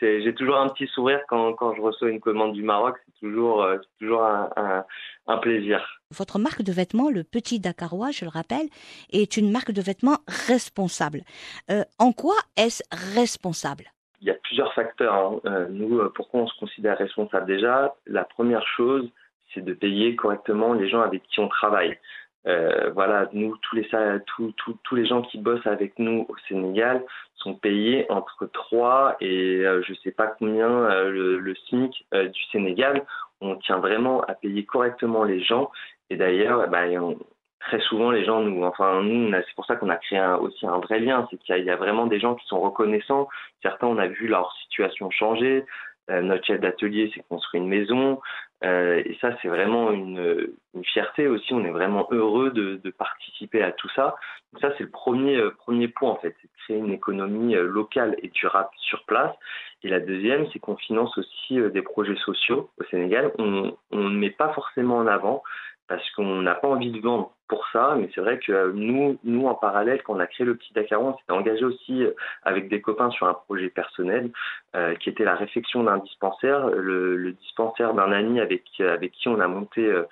j'ai 0.00 0.34
toujours 0.34 0.56
un 0.56 0.68
petit 0.68 0.86
sourire 0.88 1.20
quand, 1.28 1.52
quand, 1.54 1.74
je 1.74 1.80
reçois 1.80 2.10
une 2.10 2.20
commande 2.20 2.52
du 2.52 2.62
Maroc. 2.62 2.96
C'est 3.06 3.26
toujours, 3.26 3.62
euh, 3.62 3.78
toujours 3.98 4.22
un, 4.22 4.50
un, 4.56 4.84
un, 5.26 5.38
plaisir. 5.38 5.84
Votre 6.10 6.38
marque 6.38 6.62
de 6.62 6.72
vêtements, 6.72 7.10
le 7.10 7.24
Petit 7.24 7.58
Dakarois, 7.58 8.10
je 8.10 8.24
le 8.24 8.30
rappelle, 8.30 8.66
est 9.12 9.36
une 9.36 9.50
marque 9.50 9.72
de 9.72 9.82
vêtements 9.82 10.18
responsable. 10.46 11.22
Euh, 11.70 11.84
en 11.98 12.12
quoi 12.12 12.36
est-ce 12.56 12.82
responsable? 13.14 13.84
Il 14.20 14.28
y 14.28 14.30
a 14.30 14.34
plusieurs 14.34 14.72
facteurs. 14.74 15.14
Hein. 15.14 15.40
Euh, 15.46 15.66
nous, 15.70 16.08
pourquoi 16.10 16.40
on 16.40 16.46
se 16.46 16.58
considère 16.58 16.96
responsable? 16.96 17.46
Déjà, 17.46 17.94
la 18.06 18.24
première 18.24 18.66
chose, 18.76 19.08
c'est 19.52 19.64
de 19.64 19.74
payer 19.74 20.16
correctement 20.16 20.72
les 20.72 20.88
gens 20.88 21.00
avec 21.00 21.22
qui 21.24 21.40
on 21.40 21.48
travaille. 21.48 21.98
Euh, 22.46 22.90
voilà, 22.90 23.28
nous, 23.32 23.56
tous 23.58 23.76
les, 23.76 23.88
tous, 24.26 24.94
les 24.94 25.06
gens 25.06 25.22
qui 25.22 25.38
bossent 25.38 25.66
avec 25.66 25.98
nous 25.98 26.26
au 26.28 26.36
Sénégal 26.48 27.02
sont 27.36 27.54
payés 27.54 28.06
entre 28.10 28.46
3 28.52 29.16
et 29.20 29.64
euh, 29.64 29.82
je 29.82 29.94
sais 29.94 30.10
pas 30.10 30.26
combien 30.26 30.68
euh, 30.68 31.10
le, 31.10 31.38
le, 31.38 31.54
SMIC 31.54 32.06
du 32.12 32.42
Sénégal. 32.52 33.04
On 33.40 33.56
tient 33.56 33.78
vraiment 33.78 34.20
à 34.22 34.34
payer 34.34 34.64
correctement 34.64 35.24
les 35.24 35.42
gens. 35.42 35.70
Et 36.10 36.16
d'ailleurs, 36.16 36.68
bah, 36.68 36.84
on, 37.00 37.18
très 37.60 37.80
souvent, 37.80 38.10
les 38.10 38.24
gens 38.24 38.40
nous, 38.40 38.62
enfin, 38.62 39.02
nous, 39.02 39.30
c'est 39.32 39.54
pour 39.54 39.64
ça 39.64 39.76
qu'on 39.76 39.88
a 39.88 39.96
créé 39.96 40.20
aussi 40.40 40.66
un 40.66 40.78
vrai 40.78 41.00
lien. 41.00 41.26
C'est 41.30 41.38
qu'il 41.38 41.56
y, 41.56 41.64
y, 41.64 41.70
a 41.70 41.76
vraiment 41.76 42.06
des 42.06 42.20
gens 42.20 42.34
qui 42.34 42.46
sont 42.46 42.60
reconnaissants. 42.60 43.28
Certains, 43.62 43.86
on 43.86 43.98
a 43.98 44.06
vu 44.06 44.26
leur 44.28 44.52
situation 44.64 45.10
changer. 45.10 45.64
Notre 46.08 46.44
chef 46.44 46.60
d'atelier 46.60 47.10
s'est 47.14 47.24
construit 47.30 47.60
une 47.60 47.68
maison. 47.68 48.20
Euh, 48.64 49.02
et 49.04 49.16
ça, 49.20 49.36
c'est 49.40 49.48
vraiment 49.48 49.90
une, 49.90 50.48
une, 50.74 50.84
fierté 50.84 51.28
aussi. 51.28 51.52
On 51.52 51.64
est 51.64 51.70
vraiment 51.70 52.08
heureux 52.10 52.50
de, 52.50 52.80
de 52.82 52.90
participer 52.90 53.62
à 53.62 53.72
tout 53.72 53.88
ça. 53.94 54.16
Donc 54.52 54.62
ça, 54.62 54.72
c'est 54.76 54.84
le 54.84 54.90
premier, 54.90 55.36
euh, 55.36 55.50
premier 55.50 55.88
point, 55.88 56.10
en 56.10 56.16
fait. 56.16 56.34
C'est 56.40 56.48
de 56.48 56.56
créer 56.64 56.78
une 56.78 56.92
économie 56.92 57.54
euh, 57.56 57.66
locale 57.66 58.16
et 58.22 58.28
durable 58.28 58.70
sur 58.78 59.04
place. 59.04 59.34
Et 59.82 59.88
la 59.88 60.00
deuxième, 60.00 60.46
c'est 60.52 60.58
qu'on 60.58 60.76
finance 60.76 61.16
aussi 61.18 61.60
des 61.72 61.82
projets 61.82 62.16
sociaux 62.16 62.70
au 62.80 62.84
Sénégal. 62.84 63.32
On 63.38 63.74
ne 63.92 64.08
met 64.16 64.30
pas 64.30 64.52
forcément 64.54 64.96
en 64.96 65.06
avant 65.06 65.42
parce 65.88 66.08
qu'on 66.12 66.42
n'a 66.42 66.54
pas 66.54 66.68
envie 66.68 66.90
de 66.90 67.00
vendre 67.00 67.32
pour 67.46 67.66
ça, 67.72 67.94
mais 67.98 68.08
c'est 68.14 68.22
vrai 68.22 68.38
que 68.38 68.72
nous, 68.72 69.18
nous 69.22 69.46
en 69.46 69.54
parallèle, 69.54 70.02
quand 70.02 70.14
on 70.14 70.20
a 70.20 70.26
créé 70.26 70.46
le 70.46 70.56
petit 70.56 70.72
Dakaron, 70.72 71.10
on 71.10 71.18
s'était 71.18 71.32
engagé 71.32 71.64
aussi 71.64 72.04
avec 72.42 72.68
des 72.68 72.80
copains 72.80 73.10
sur 73.10 73.26
un 73.26 73.34
projet 73.34 73.68
personnel 73.68 74.30
euh, 74.74 74.94
qui 74.94 75.10
était 75.10 75.24
la 75.24 75.34
réflexion 75.34 75.84
d'un 75.84 75.98
dispensaire, 75.98 76.68
le, 76.68 77.16
le 77.16 77.32
dispensaire 77.32 77.92
d'un 77.92 78.12
ami 78.12 78.40
avec 78.40 78.64
avec 78.80 79.12
qui 79.12 79.28
on 79.28 79.40
a 79.40 79.46
monté 79.46 79.84
euh, 79.84 80.04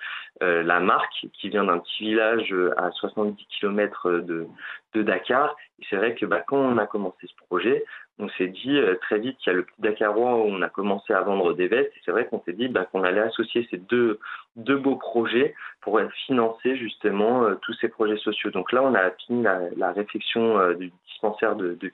euh, 0.43 0.61
la 0.63 0.79
marque, 0.79 1.27
qui 1.33 1.49
vient 1.49 1.63
d'un 1.63 1.79
petit 1.79 2.03
village 2.03 2.55
à 2.77 2.91
70 2.91 3.43
km 3.59 4.11
de 4.11 4.47
de 4.93 5.01
Dakar. 5.01 5.55
Et 5.79 5.85
c'est 5.89 5.95
vrai 5.95 6.13
que 6.13 6.25
bah, 6.25 6.43
quand 6.45 6.57
on 6.57 6.77
a 6.77 6.85
commencé 6.85 7.27
ce 7.27 7.45
projet, 7.47 7.83
on 8.19 8.29
s'est 8.29 8.47
dit 8.47 8.77
euh, 8.77 8.95
très 9.01 9.17
vite 9.17 9.37
qu'il 9.39 9.51
y 9.51 9.55
a 9.55 9.57
le 9.57 9.63
petit 9.63 9.81
Dakarois 9.81 10.35
où 10.35 10.45
on 10.45 10.61
a 10.61 10.69
commencé 10.69 11.13
à 11.13 11.21
vendre 11.21 11.53
des 11.53 11.67
vestes. 11.67 11.91
C'est 12.05 12.11
vrai 12.11 12.27
qu'on 12.27 12.41
s'est 12.43 12.53
dit 12.53 12.67
bah, 12.67 12.85
qu'on 12.85 13.03
allait 13.03 13.21
associer 13.21 13.67
ces 13.71 13.77
deux, 13.77 14.19
beaux 14.55 14.95
projets 14.97 15.55
pour 15.81 15.99
financer 16.25 16.77
justement 16.77 17.43
euh, 17.43 17.55
tous 17.61 17.73
ces 17.81 17.89
projets 17.89 18.17
sociaux. 18.17 18.51
Donc 18.51 18.71
là, 18.71 18.83
on 18.83 18.93
a 18.93 19.09
fini 19.25 19.43
la, 19.43 19.91
réflexion 19.91 20.59
euh, 20.59 20.73
du 20.75 20.91
dispensaire 21.07 21.55
de, 21.55 21.73
de. 21.73 21.91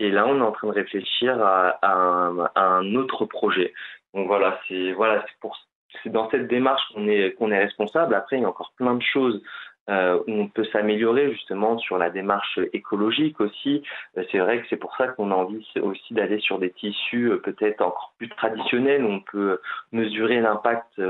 Et 0.00 0.10
là, 0.10 0.26
on 0.26 0.38
est 0.38 0.42
en 0.42 0.52
train 0.52 0.68
de 0.68 0.72
réfléchir 0.72 1.40
à, 1.40 1.78
un, 1.82 2.94
autre 2.94 3.24
projet. 3.24 3.74
Donc 4.14 4.26
voilà, 4.26 4.58
c'est 4.66 6.10
dans 6.10 6.30
cette 6.30 6.48
démarche 6.48 6.82
qu'on 6.92 7.08
est 7.08 7.32
qu'on 7.34 7.50
est 7.50 7.58
responsable. 7.58 8.14
Après, 8.14 8.36
il 8.36 8.42
y 8.42 8.44
a 8.44 8.48
encore 8.48 8.72
plein 8.76 8.94
de 8.94 9.02
choses 9.02 9.42
euh, 9.88 10.20
on 10.26 10.48
peut 10.48 10.64
s'améliorer 10.72 11.32
justement 11.32 11.78
sur 11.78 11.98
la 11.98 12.10
démarche 12.10 12.58
écologique 12.72 13.40
aussi. 13.40 13.82
Euh, 14.16 14.24
c'est 14.30 14.38
vrai 14.38 14.60
que 14.60 14.66
c'est 14.68 14.76
pour 14.76 14.94
ça 14.96 15.08
qu'on 15.08 15.30
a 15.30 15.34
envie 15.34 15.66
aussi 15.82 16.14
d'aller 16.14 16.40
sur 16.40 16.58
des 16.58 16.70
tissus 16.70 17.30
euh, 17.30 17.38
peut-être 17.38 17.80
encore 17.80 18.12
plus 18.18 18.28
traditionnels 18.28 19.04
on 19.04 19.20
peut 19.20 19.60
mesurer 19.92 20.40
l'impact 20.40 21.00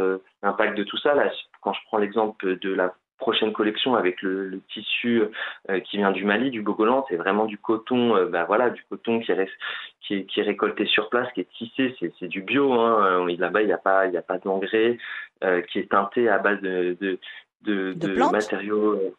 l'impact 0.42 0.76
de 0.76 0.84
tout 0.84 0.98
ça. 0.98 1.14
Là, 1.14 1.30
quand 1.60 1.72
je 1.72 1.80
prends 1.86 1.98
l'exemple 1.98 2.58
de 2.58 2.72
la 2.72 2.94
prochaine 3.18 3.52
collection 3.52 3.94
avec 3.94 4.22
le, 4.22 4.60
tissu 4.72 5.22
euh, 5.68 5.80
qui 5.80 5.98
vient 5.98 6.12
du 6.12 6.24
Mali, 6.24 6.50
du 6.50 6.62
Bogolan, 6.62 7.04
c'est 7.08 7.16
vraiment 7.16 7.44
du 7.44 7.58
coton, 7.58 8.16
euh, 8.16 8.26
bah 8.26 8.44
voilà, 8.44 8.70
du 8.70 8.82
coton 8.88 9.20
qui 9.20 9.32
est, 9.32 10.42
récolté 10.42 10.86
sur 10.86 11.10
place, 11.10 11.30
qui 11.34 11.40
est 11.40 11.50
tissé, 11.50 11.94
c'est 12.18 12.28
du 12.28 12.40
bio. 12.42 12.72
Hein, 12.72 13.26
Là-bas, 13.38 13.62
il 13.62 13.66
n'y 13.66 13.72
a 13.72 13.78
pas, 13.78 14.06
il 14.06 14.16
a 14.16 14.22
pas 14.22 14.38
d'engrais, 14.38 14.96
euh, 15.44 15.60
qui 15.62 15.80
est 15.80 15.90
teinté 15.90 16.28
à 16.28 16.38
base 16.38 16.60
de, 16.62 17.18
de, 17.62 17.92
de, 17.92 18.08
de 18.08 18.30
matériaux 18.30 18.92
euh, 18.94 19.14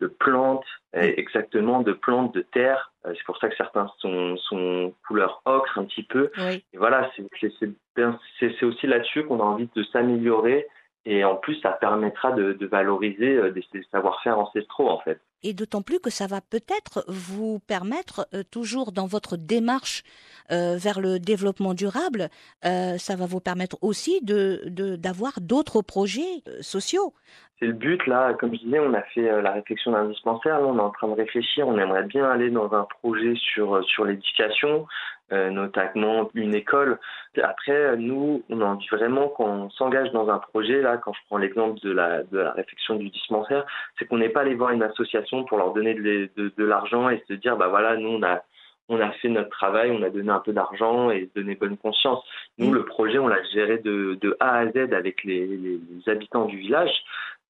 de 0.00 0.06
plantes, 0.06 0.64
exactement, 0.92 1.82
de 1.82 1.92
plantes, 1.92 2.34
de 2.34 2.42
terre. 2.42 2.92
C'est 3.04 3.24
pour 3.24 3.36
ça 3.38 3.48
que 3.48 3.56
certains 3.56 3.90
sont, 3.98 4.36
sont 4.36 4.94
couleur 5.06 5.42
ocre 5.44 5.78
un 5.78 5.84
petit 5.84 6.04
peu. 6.04 6.30
Oui. 6.38 6.64
Et 6.72 6.78
voilà, 6.78 7.10
c'est 7.16 8.64
aussi 8.64 8.86
là-dessus 8.86 9.24
qu'on 9.24 9.40
a 9.40 9.44
envie 9.44 9.68
de 9.74 9.82
s'améliorer. 9.84 10.66
Et 11.04 11.22
en 11.24 11.36
plus, 11.36 11.56
ça 11.60 11.70
permettra 11.72 12.32
de, 12.32 12.54
de 12.54 12.66
valoriser 12.66 13.50
des, 13.50 13.64
des 13.72 13.82
savoir-faire 13.90 14.38
ancestraux, 14.38 14.88
en 14.88 15.00
fait. 15.00 15.20
Et 15.44 15.52
d'autant 15.52 15.82
plus 15.82 16.00
que 16.00 16.10
ça 16.10 16.26
va 16.26 16.40
peut-être 16.40 17.04
vous 17.06 17.60
permettre, 17.60 18.26
euh, 18.34 18.42
toujours 18.50 18.90
dans 18.90 19.06
votre 19.06 19.36
démarche 19.36 20.02
euh, 20.50 20.76
vers 20.76 21.00
le 21.00 21.20
développement 21.20 21.74
durable, 21.74 22.28
euh, 22.64 22.98
ça 22.98 23.14
va 23.14 23.26
vous 23.26 23.40
permettre 23.40 23.76
aussi 23.82 24.20
d'avoir 24.22 25.40
d'autres 25.40 25.82
projets 25.82 26.42
sociaux. 26.60 27.12
C'est 27.60 27.66
le 27.66 27.72
but 27.72 28.04
là, 28.06 28.34
comme 28.34 28.52
je 28.54 28.60
disais, 28.60 28.80
on 28.80 28.94
a 28.94 29.02
fait 29.02 29.40
la 29.40 29.52
réflexion 29.52 29.92
d'un 29.92 30.06
dispensaire, 30.06 30.60
on 30.60 30.76
est 30.76 30.82
en 30.82 30.90
train 30.90 31.08
de 31.08 31.14
réfléchir, 31.14 31.68
on 31.68 31.78
aimerait 31.78 32.04
bien 32.04 32.28
aller 32.28 32.50
dans 32.50 32.72
un 32.74 32.86
projet 33.00 33.34
sur 33.36 34.04
l'éducation, 34.04 34.86
notamment 35.30 36.30
une 36.34 36.54
école. 36.54 36.98
Après, 37.42 37.96
nous, 37.96 38.42
on 38.50 38.60
a 38.60 38.64
envie 38.64 38.86
vraiment 38.88 39.28
qu'on 39.28 39.70
s'engage 39.70 40.12
dans 40.12 40.28
un 40.28 40.38
projet, 40.38 40.80
là, 40.80 40.96
quand 40.98 41.12
je 41.12 41.20
prends 41.26 41.38
l'exemple 41.38 41.80
de 41.80 41.90
la, 41.90 42.22
de 42.22 42.38
la 42.38 42.52
réflexion 42.52 42.96
du 42.96 43.10
dispensaire, 43.10 43.64
c'est 43.98 44.04
qu'on 44.06 44.18
n'est 44.18 44.28
pas 44.28 44.42
allé 44.42 44.54
voir 44.54 44.70
une 44.70 44.82
association 44.82 45.44
pour 45.44 45.58
leur 45.58 45.72
donner 45.72 45.94
de, 45.94 46.30
de, 46.36 46.52
de 46.56 46.64
l'argent 46.64 47.08
et 47.08 47.22
se 47.28 47.34
dire, 47.34 47.56
bah 47.56 47.68
voilà, 47.68 47.96
nous, 47.96 48.10
on 48.10 48.22
a, 48.22 48.42
on 48.88 49.00
a 49.00 49.10
fait 49.12 49.28
notre 49.28 49.50
travail, 49.50 49.90
on 49.90 50.02
a 50.02 50.10
donné 50.10 50.30
un 50.30 50.40
peu 50.40 50.52
d'argent 50.52 51.10
et 51.10 51.30
donné 51.34 51.54
bonne 51.54 51.76
conscience. 51.76 52.22
Nous, 52.58 52.70
mm. 52.70 52.74
le 52.74 52.84
projet, 52.84 53.18
on 53.18 53.28
l'a 53.28 53.42
géré 53.52 53.78
de, 53.78 54.18
de, 54.20 54.36
A 54.40 54.58
à 54.58 54.66
Z 54.66 54.92
avec 54.92 55.24
les, 55.24 55.46
les, 55.46 55.78
les 55.78 56.08
habitants 56.08 56.44
du 56.44 56.58
village. 56.58 56.92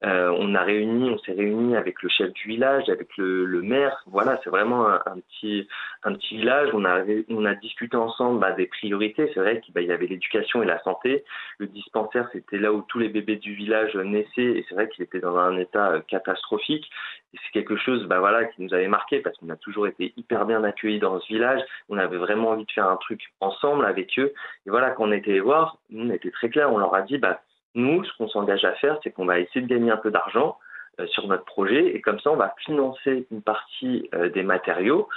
Euh, 0.05 0.35
on 0.39 0.55
a 0.55 0.63
réuni, 0.63 1.09
on 1.09 1.19
s'est 1.19 1.33
réuni 1.33 1.77
avec 1.77 2.03
le 2.03 2.11
chef 2.11 2.33
du 2.35 2.49
village, 2.49 2.89
avec 2.91 3.17
le, 3.17 3.47
le 3.47 3.63
maire. 3.63 4.03
Voilà, 4.07 4.39
c'est 4.45 4.51
vraiment 4.51 4.87
un, 4.87 5.19
petit 5.29 5.67
un 6.03 6.13
petit 6.15 6.37
village. 6.37 6.69
On 6.75 6.85
a 6.85 7.03
on 7.31 7.45
a 7.47 7.55
discuté 7.55 7.97
ensemble 7.97 8.41
bah, 8.41 8.53
des 8.53 8.67
priorités. 8.67 9.31
C'est 9.33 9.41
vrai 9.41 9.61
qu'il 9.61 9.73
bah, 9.73 9.81
y 9.81 9.93
avait 9.93 10.07
l'éducation 10.07 10.63
et 10.63 10.67
la 10.67 10.83
santé. 10.83 11.25
Le 11.59 11.69
dispensaire, 11.69 12.29
c'était 12.33 12.59
là 12.59 12.73
où 12.73 12.83
tous 12.83 12.99
les 12.99 13.09
bébés 13.09 13.37
du 13.37 13.55
village 13.55 13.95
naissaient 13.97 14.43
et 14.43 14.67
c'est 14.69 14.75
vrai 14.75 14.89
qu'il 14.89 15.05
était 15.05 15.21
dans 15.21 15.37
un 15.39 15.57
état 15.57 15.93
euh, 15.93 16.01
catastrophique. 16.01 16.91
C'est 17.33 17.53
quelque 17.53 17.77
chose, 17.77 18.05
bah 18.07 18.21
voilà, 18.21 18.45
qui 18.45 18.63
nous 18.63 18.75
avait 18.75 18.89
marqué 18.89 19.21
parce 19.21 19.37
qu'on 19.39 19.49
a 19.49 19.57
toujours 19.57 19.87
été 19.87 20.13
hyper 20.17 20.45
bien 20.45 20.63
accueillis 20.65 21.01
dans 21.01 21.19
ce 21.19 21.27
village. 21.27 21.63
On 21.89 21.99
avait 21.99 22.19
vraiment 22.19 22.51
envie 22.51 22.67
de 22.67 22.71
faire 22.71 22.89
un 22.89 22.97
truc 22.97 23.23
ensemble 23.41 23.87
avec 23.87 24.19
eux. 24.19 24.33
Et 24.67 24.71
voilà, 24.71 24.91
quand 24.91 25.09
on 25.09 25.13
était 25.13 25.33
les 25.33 25.41
voir, 25.41 25.79
on 25.93 26.11
était 26.11 26.31
très 26.31 26.51
clair. 26.51 26.73
On 26.73 26.79
leur 26.79 26.95
a 26.95 27.03
dit, 27.03 27.19
bah 27.19 27.41
nous, 27.75 28.05
ce 28.05 28.17
qu'on 28.17 28.29
s'engage 28.29 28.65
à 28.65 28.73
faire, 28.75 28.99
c'est 29.03 29.11
qu'on 29.11 29.27
va 29.27 29.39
essayer 29.39 29.63
de 29.63 29.67
gagner 29.67 29.91
un 29.91 29.97
peu 29.97 30.11
d'argent 30.11 30.59
euh, 31.01 31.07
sur 31.09 31.27
notre 31.27 31.45
projet 31.45 31.87
et 31.95 32.01
comme 32.01 32.21
ça, 32.21 32.31
on 32.31 32.37
va 32.37 32.55
financer 32.65 33.27
une 33.33 33.43
partie 33.43 34.09
euh, 34.15 34.29
des 34.29 34.45
matériaux, 34.45 35.09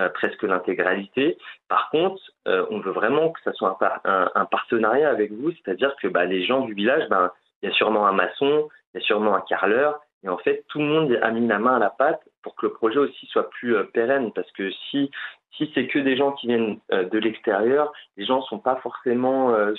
euh, 0.00 0.08
presque 0.08 0.42
l'intégralité. 0.42 1.36
Par 1.68 1.90
contre, 1.90 2.22
on 2.46 2.80
veut 2.80 2.92
vraiment 2.92 3.30
que 3.30 3.40
ça 3.42 3.52
soit 3.52 3.78
un, 4.04 4.44
partenariat 4.46 5.10
avec 5.10 5.32
vous, 5.32 5.50
c'est-à-dire 5.52 5.94
que 6.00 6.08
bah, 6.08 6.24
les 6.24 6.44
gens 6.44 6.60
du 6.60 6.74
village, 6.74 7.08
ben, 7.10 7.30
il 7.62 7.68
y 7.68 7.72
a 7.72 7.74
sûrement 7.74 8.06
un 8.06 8.12
maçon, 8.12 8.68
il 8.94 9.00
y 9.00 9.02
a 9.02 9.06
sûrement 9.06 9.34
un 9.34 9.40
carreleur, 9.42 10.00
et 10.24 10.28
en 10.28 10.38
fait, 10.38 10.64
tout 10.68 10.78
le 10.78 10.86
monde 10.86 11.18
a 11.22 11.30
mis 11.30 11.46
la 11.46 11.58
main 11.58 11.76
à 11.76 11.78
la 11.78 11.90
pâte 11.90 12.20
pour 12.42 12.54
que 12.54 12.66
le 12.66 12.72
projet 12.72 12.98
aussi 12.98 13.26
soit 13.26 13.50
plus 13.50 13.76
pérenne, 13.92 14.32
parce 14.32 14.50
que 14.52 14.70
si 14.90 15.10
si 15.56 15.70
c'est 15.74 15.86
que 15.86 15.98
des 15.98 16.16
gens 16.16 16.32
qui 16.32 16.48
viennent 16.48 16.78
euh, 16.92 17.04
de 17.08 17.18
l'extérieur, 17.18 17.92
les 18.16 18.24
gens 18.24 18.42
sont 18.42 18.58
pas 18.58 18.76
forcément, 18.76 19.50
euh, 19.50 19.74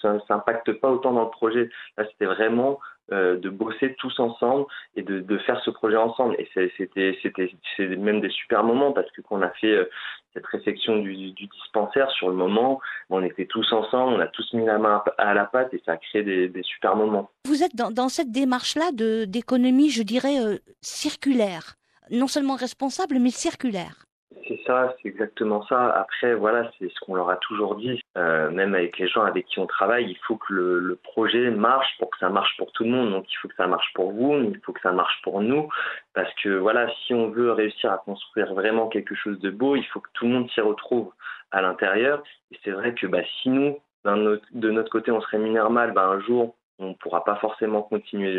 ça 0.00 0.18
n'impacte 0.28 0.72
pas 0.72 0.90
autant 0.90 1.12
dans 1.12 1.24
le 1.24 1.30
projet. 1.30 1.70
Là, 1.96 2.04
c'était 2.10 2.26
vraiment 2.26 2.80
euh, 3.12 3.36
de 3.36 3.48
bosser 3.48 3.94
tous 3.98 4.18
ensemble 4.18 4.66
et 4.96 5.02
de, 5.02 5.38
faire 5.38 5.60
ce 5.64 5.70
projet 5.70 5.96
ensemble. 5.96 6.36
Et 6.38 6.48
c'était, 6.76 7.18
c'était, 7.22 7.52
c'est 7.76 7.86
même 7.96 8.20
des 8.20 8.30
super 8.30 8.64
moments 8.64 8.92
parce 8.92 9.10
que 9.12 9.20
quand 9.20 9.38
on 9.38 9.42
a 9.42 9.50
fait 9.50 9.88
cette 10.34 10.46
réflexion 10.46 10.98
du, 10.98 11.32
dispensaire 11.32 12.10
sur 12.10 12.28
le 12.28 12.36
moment, 12.36 12.80
on 13.08 13.22
était 13.22 13.46
tous 13.46 13.72
ensemble, 13.72 14.14
on 14.14 14.20
a 14.20 14.28
tous 14.28 14.52
mis 14.52 14.64
la 14.64 14.78
main 14.78 15.02
à 15.18 15.34
la 15.34 15.44
pâte 15.44 15.74
et 15.74 15.82
ça 15.84 15.92
a 15.92 15.96
créé 15.96 16.22
des, 16.22 16.62
super 16.62 16.94
moments. 16.94 17.30
Vous 17.46 17.62
êtes 17.62 17.74
dans, 17.74 18.08
cette 18.08 18.30
démarche-là 18.30 18.92
d'économie, 19.26 19.90
je 19.90 20.02
dirais, 20.02 20.36
circulaire. 20.80 21.74
Non 22.10 22.26
seulement 22.26 22.56
responsable, 22.56 23.18
mais 23.20 23.30
circulaire. 23.30 24.06
C'est 24.46 24.60
ça, 24.64 24.94
c'est 24.96 25.08
exactement 25.08 25.64
ça. 25.66 25.90
Après, 25.90 26.34
voilà, 26.34 26.70
c'est 26.78 26.88
ce 26.88 27.00
qu'on 27.00 27.14
leur 27.14 27.30
a 27.30 27.36
toujours 27.36 27.74
dit, 27.74 28.00
euh, 28.16 28.50
même 28.50 28.74
avec 28.74 28.96
les 28.98 29.08
gens 29.08 29.22
avec 29.22 29.46
qui 29.46 29.58
on 29.58 29.66
travaille, 29.66 30.08
il 30.08 30.16
faut 30.18 30.36
que 30.36 30.52
le, 30.52 30.78
le, 30.78 30.96
projet 30.96 31.50
marche 31.50 31.96
pour 31.98 32.10
que 32.10 32.18
ça 32.18 32.28
marche 32.28 32.56
pour 32.56 32.70
tout 32.72 32.84
le 32.84 32.90
monde. 32.90 33.10
Donc, 33.10 33.26
il 33.30 33.36
faut 33.36 33.48
que 33.48 33.56
ça 33.56 33.66
marche 33.66 33.92
pour 33.92 34.12
vous, 34.12 34.34
il 34.34 34.60
faut 34.64 34.72
que 34.72 34.80
ça 34.82 34.92
marche 34.92 35.20
pour 35.22 35.40
nous, 35.40 35.68
parce 36.14 36.32
que 36.42 36.48
voilà, 36.48 36.88
si 37.06 37.14
on 37.14 37.28
veut 37.28 37.52
réussir 37.52 37.92
à 37.92 37.98
construire 37.98 38.54
vraiment 38.54 38.88
quelque 38.88 39.16
chose 39.16 39.38
de 39.40 39.50
beau, 39.50 39.74
il 39.74 39.84
faut 39.86 40.00
que 40.00 40.10
tout 40.14 40.26
le 40.26 40.32
monde 40.32 40.50
s'y 40.50 40.60
retrouve 40.60 41.12
à 41.50 41.60
l'intérieur. 41.60 42.22
Et 42.52 42.58
c'est 42.64 42.70
vrai 42.70 42.94
que 42.94 43.06
bah, 43.06 43.22
si 43.42 43.50
nous, 43.50 43.78
de 44.04 44.70
notre 44.70 44.90
côté, 44.90 45.10
on 45.10 45.20
se 45.20 45.28
rémunère 45.28 45.70
mal, 45.70 45.92
bah, 45.92 46.06
un 46.06 46.20
jour, 46.20 46.54
on 46.80 46.88
ne 46.88 46.94
pourra 46.94 47.24
pas 47.24 47.36
forcément 47.36 47.82
continuer 47.82 48.32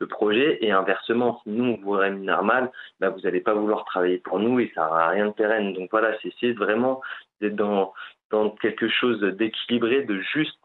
le, 0.00 0.06
projet. 0.06 0.58
Et 0.64 0.72
inversement, 0.72 1.40
si 1.42 1.50
nous, 1.50 1.64
on 1.64 1.76
vous 1.82 1.92
rémunère 1.92 2.42
mal, 2.42 2.70
bah, 3.00 3.10
vous 3.10 3.20
n'allez 3.20 3.40
pas 3.40 3.54
vouloir 3.54 3.84
travailler 3.84 4.18
pour 4.18 4.38
nous 4.38 4.60
et 4.60 4.70
ça 4.74 4.84
n'aura 4.84 5.08
rien 5.08 5.26
de 5.26 5.32
pérenne. 5.32 5.72
Donc 5.72 5.90
voilà, 5.90 6.16
c'est 6.40 6.52
vraiment 6.52 7.00
d'être 7.40 7.56
dans, 7.56 7.92
quelque 8.60 8.88
chose 8.88 9.20
d'équilibré, 9.20 10.02
de 10.02 10.20
juste. 10.20 10.58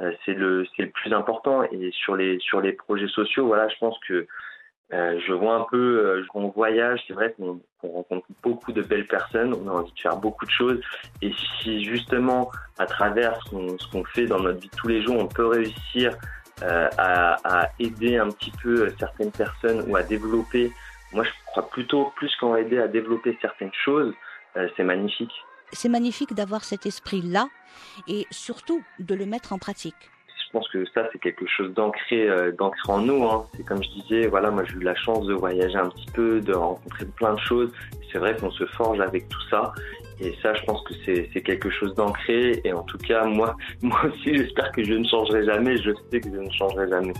Euh, 0.00 0.12
c'est 0.24 0.34
le, 0.34 0.66
le 0.78 0.90
plus 0.90 1.12
important. 1.12 1.62
Et 1.64 1.90
sur 1.92 2.16
les, 2.16 2.38
sur 2.40 2.60
les 2.60 2.72
projets 2.72 3.08
sociaux, 3.08 3.46
voilà, 3.46 3.68
je 3.68 3.76
pense 3.78 3.98
que 4.08 4.26
euh, 4.92 5.18
je 5.26 5.32
vois 5.32 5.54
un 5.54 5.66
peu, 5.70 6.06
euh, 6.06 6.26
on 6.34 6.48
voyage, 6.48 7.02
c'est 7.06 7.14
vrai 7.14 7.34
qu'on 7.38 7.60
rencontre 7.82 8.26
beaucoup 8.42 8.72
de 8.72 8.82
belles 8.82 9.06
personnes, 9.06 9.54
on 9.54 9.66
a 9.68 9.72
envie 9.72 9.92
de 9.92 9.98
faire 9.98 10.16
beaucoup 10.16 10.44
de 10.44 10.50
choses. 10.50 10.80
Et 11.22 11.32
si 11.62 11.82
justement, 11.82 12.50
à 12.78 12.84
travers 12.84 13.38
ce 13.46 13.90
qu'on 13.90 14.04
fait 14.04 14.26
dans 14.26 14.40
notre 14.40 14.60
vie 14.60 14.70
tous 14.76 14.88
les 14.88 15.02
jours, 15.02 15.16
on 15.18 15.28
peut 15.28 15.46
réussir 15.46 16.14
euh, 16.62 16.88
à, 16.96 17.62
à, 17.62 17.70
aider 17.78 18.16
un 18.16 18.30
petit 18.30 18.52
peu 18.62 18.92
certaines 18.98 19.32
personnes 19.32 19.84
ou 19.88 19.96
à 19.96 20.02
développer. 20.02 20.72
Moi, 21.12 21.24
je 21.24 21.30
crois 21.46 21.68
plutôt 21.68 22.12
plus 22.16 22.34
qu'en 22.36 22.56
aider 22.56 22.78
à 22.78 22.88
développer 22.88 23.36
certaines 23.40 23.72
choses, 23.84 24.14
euh, 24.56 24.68
c'est 24.76 24.84
magnifique. 24.84 25.32
C'est 25.72 25.88
magnifique 25.88 26.34
d'avoir 26.34 26.64
cet 26.64 26.86
esprit-là 26.86 27.48
et 28.06 28.26
surtout 28.30 28.82
de 28.98 29.14
le 29.14 29.26
mettre 29.26 29.52
en 29.52 29.58
pratique. 29.58 30.10
Je 30.28 30.58
pense 30.58 30.68
que 30.68 30.84
ça, 30.94 31.08
c'est 31.12 31.18
quelque 31.18 31.46
chose 31.46 31.72
d'ancré, 31.72 32.28
euh, 32.28 32.52
d'ancré 32.52 32.92
en 32.92 32.98
nous. 32.98 33.24
Hein. 33.24 33.46
C'est 33.56 33.64
comme 33.64 33.82
je 33.82 33.88
disais, 33.88 34.26
voilà, 34.26 34.50
moi 34.50 34.64
j'ai 34.64 34.76
eu 34.76 34.82
la 34.82 34.94
chance 34.94 35.26
de 35.26 35.32
voyager 35.32 35.76
un 35.76 35.88
petit 35.88 36.10
peu, 36.12 36.40
de 36.40 36.52
rencontrer 36.52 37.06
plein 37.06 37.34
de 37.34 37.40
choses. 37.40 37.72
C'est 38.12 38.18
vrai 38.18 38.36
qu'on 38.36 38.50
se 38.50 38.66
forge 38.66 39.00
avec 39.00 39.28
tout 39.28 39.48
ça. 39.48 39.72
Et 40.20 40.34
ça, 40.42 40.54
je 40.54 40.62
pense 40.64 40.82
que 40.84 40.94
c'est 41.04 41.40
quelque 41.42 41.70
chose 41.70 41.94
d'ancré. 41.94 42.60
Et 42.64 42.72
en 42.72 42.82
tout 42.82 42.98
cas, 42.98 43.24
moi, 43.24 43.56
moi 43.82 44.00
aussi, 44.06 44.36
j'espère 44.36 44.70
que 44.72 44.84
je 44.84 44.94
ne 44.94 45.04
changerai 45.06 45.44
jamais. 45.44 45.76
Je 45.78 45.90
sais 46.10 46.20
que 46.20 46.30
je 46.30 46.40
ne 46.40 46.50
changerai 46.50 46.88
jamais. 46.88 47.14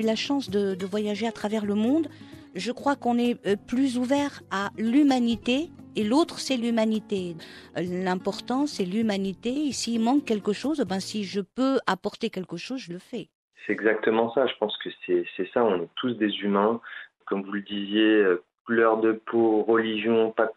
La 0.00 0.16
chance 0.16 0.48
de, 0.48 0.86
voyager 0.86 1.26
à 1.26 1.32
travers 1.32 1.66
le 1.66 1.74
monde, 1.74 2.08
je 2.54 2.72
crois 2.72 2.96
qu'on 2.96 3.18
est 3.18 3.44
euh, 3.46 3.56
plus 3.56 3.98
ouvert 3.98 4.42
à 4.50 4.70
l'humanité 4.78 5.70
et 5.96 6.04
l'autre 6.04 6.38
c'est 6.38 6.56
l'humanité. 6.56 7.36
L'important 7.76 8.66
c'est 8.66 8.84
l'humanité 8.84 9.66
et 9.68 9.72
s'il 9.72 10.00
manque 10.00 10.24
quelque 10.24 10.52
chose, 10.52 10.80
ben 10.88 11.00
si 11.00 11.24
je 11.24 11.40
peux 11.40 11.78
apporter 11.86 12.30
quelque 12.30 12.56
chose, 12.56 12.78
je 12.78 12.92
le 12.92 12.98
fais. 12.98 13.28
C'est 13.66 13.72
exactement 13.72 14.32
ça, 14.34 14.46
je 14.46 14.54
pense 14.58 14.76
que 14.78 14.88
c'est 15.04 15.50
ça, 15.52 15.64
on 15.64 15.82
est 15.82 15.88
tous 15.96 16.14
des 16.14 16.30
humains 16.38 16.80
comme 17.26 17.42
vous 17.42 17.52
le 17.52 17.62
disiez, 17.62 18.24
couleur 18.66 18.98
de 18.98 19.12
peau, 19.12 19.62
religion, 19.62 20.32
pas 20.32 20.50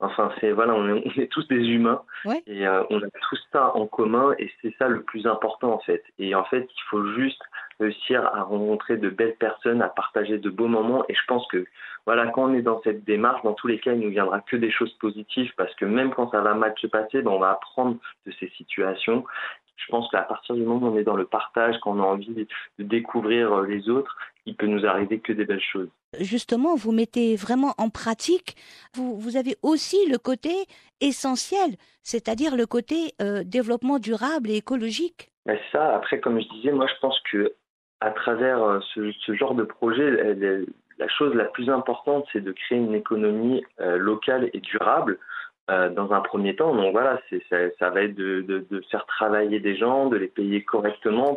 Enfin, 0.00 0.30
c'est 0.40 0.52
voilà, 0.52 0.74
on 0.74 0.96
est, 0.96 1.26
tous 1.30 1.46
des 1.48 1.56
humains 1.56 2.02
et 2.46 2.66
euh, 2.66 2.84
on 2.90 2.98
a 2.98 3.10
tout 3.10 3.36
ça 3.52 3.74
en 3.76 3.86
commun 3.86 4.34
et 4.38 4.50
c'est 4.62 4.74
ça 4.78 4.86
le 4.88 5.02
plus 5.02 5.26
important 5.26 5.72
en 5.72 5.80
fait. 5.80 6.04
Et 6.18 6.34
en 6.34 6.44
fait, 6.44 6.68
il 6.72 6.82
faut 6.88 7.04
juste 7.14 7.42
réussir 7.80 8.24
à 8.26 8.42
rencontrer 8.42 8.96
de 8.96 9.10
belles 9.10 9.36
personnes, 9.36 9.82
à 9.82 9.88
partager 9.88 10.38
de 10.38 10.50
beaux 10.50 10.68
moments. 10.68 11.04
Et 11.08 11.14
je 11.14 11.24
pense 11.26 11.46
que 11.48 11.64
voilà, 12.06 12.26
quand 12.28 12.50
on 12.50 12.54
est 12.54 12.62
dans 12.62 12.80
cette 12.82 13.04
démarche, 13.04 13.42
dans 13.42 13.54
tous 13.54 13.66
les 13.66 13.80
cas, 13.80 13.92
il 13.92 14.00
ne 14.00 14.08
viendra 14.08 14.40
que 14.40 14.56
des 14.56 14.70
choses 14.70 14.92
positives 14.94 15.52
parce 15.56 15.74
que 15.74 15.84
même 15.84 16.14
quand 16.14 16.30
ça 16.30 16.40
va 16.40 16.54
mal 16.54 16.74
se 16.80 16.86
passer, 16.86 17.22
ben, 17.22 17.32
on 17.32 17.40
va 17.40 17.50
apprendre 17.50 17.96
de 18.26 18.32
ces 18.38 18.48
situations. 18.56 19.24
Je 19.76 19.86
pense 19.90 20.10
qu'à 20.10 20.22
partir 20.22 20.54
du 20.54 20.62
moment 20.62 20.88
où 20.88 20.94
on 20.94 20.98
est 20.98 21.04
dans 21.04 21.16
le 21.16 21.24
partage, 21.24 21.76
quand 21.80 21.92
on 21.96 22.02
a 22.02 22.06
envie 22.06 22.34
de 22.34 22.46
découvrir 22.78 23.52
euh, 23.52 23.66
les 23.66 23.88
autres, 23.88 24.16
il 24.46 24.56
peut 24.56 24.66
nous 24.66 24.86
arriver 24.86 25.20
que 25.20 25.32
des 25.32 25.44
belles 25.44 25.60
choses. 25.60 25.88
Justement, 26.20 26.74
vous 26.74 26.92
mettez 26.92 27.36
vraiment 27.36 27.74
en 27.76 27.90
pratique, 27.90 28.56
vous, 28.94 29.18
vous 29.18 29.36
avez 29.36 29.56
aussi 29.62 29.98
le 30.10 30.16
côté 30.18 30.50
essentiel, 31.00 31.76
c'est-à-dire 32.02 32.56
le 32.56 32.66
côté 32.66 33.12
euh, 33.20 33.42
développement 33.44 33.98
durable 33.98 34.50
et 34.50 34.56
écologique. 34.56 35.30
Ben, 35.44 35.58
ça, 35.70 35.94
après, 35.94 36.20
comme 36.20 36.40
je 36.40 36.48
disais, 36.48 36.72
moi 36.72 36.86
je 36.86 36.98
pense 37.00 37.18
que 37.30 37.52
à 38.00 38.10
travers 38.10 38.62
euh, 38.62 38.80
ce, 38.94 39.34
genre 39.34 39.54
de 39.54 39.64
projet, 39.64 40.34
la 40.98 41.08
chose 41.08 41.34
la 41.34 41.44
plus 41.44 41.68
importante, 41.68 42.26
c'est 42.32 42.42
de 42.42 42.52
créer 42.52 42.78
une 42.78 42.94
économie 42.94 43.64
euh, 43.80 43.98
locale 43.98 44.50
et 44.52 44.60
durable. 44.60 45.18
dans 45.68 46.12
un 46.12 46.22
premier 46.22 46.56
temps, 46.56 46.74
donc 46.74 46.92
voilà, 46.92 47.20
ça, 47.50 47.56
ça, 47.78 47.90
va 47.90 48.00
être 48.00 48.14
de, 48.14 48.40
de, 48.70 48.80
faire 48.90 49.04
travailler 49.04 49.60
des 49.60 49.76
gens, 49.76 50.06
de 50.08 50.16
les 50.16 50.28
payer 50.28 50.64
correctement. 50.64 51.36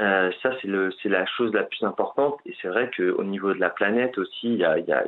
Euh, 0.00 0.30
ça, 0.42 0.50
c'est 0.60 1.08
la 1.08 1.26
chose 1.26 1.52
la 1.52 1.64
plus 1.64 1.84
importante. 1.84 2.38
Et 2.46 2.54
c'est 2.60 2.68
vrai 2.68 2.90
qu'au 2.96 3.24
niveau 3.24 3.52
de 3.52 3.60
la 3.60 3.70
planète 3.70 4.18
aussi, 4.18 4.46
il 4.48 4.56
y 4.56 4.64
a, 4.64 4.78
y 4.78 4.92
a, 4.92 5.04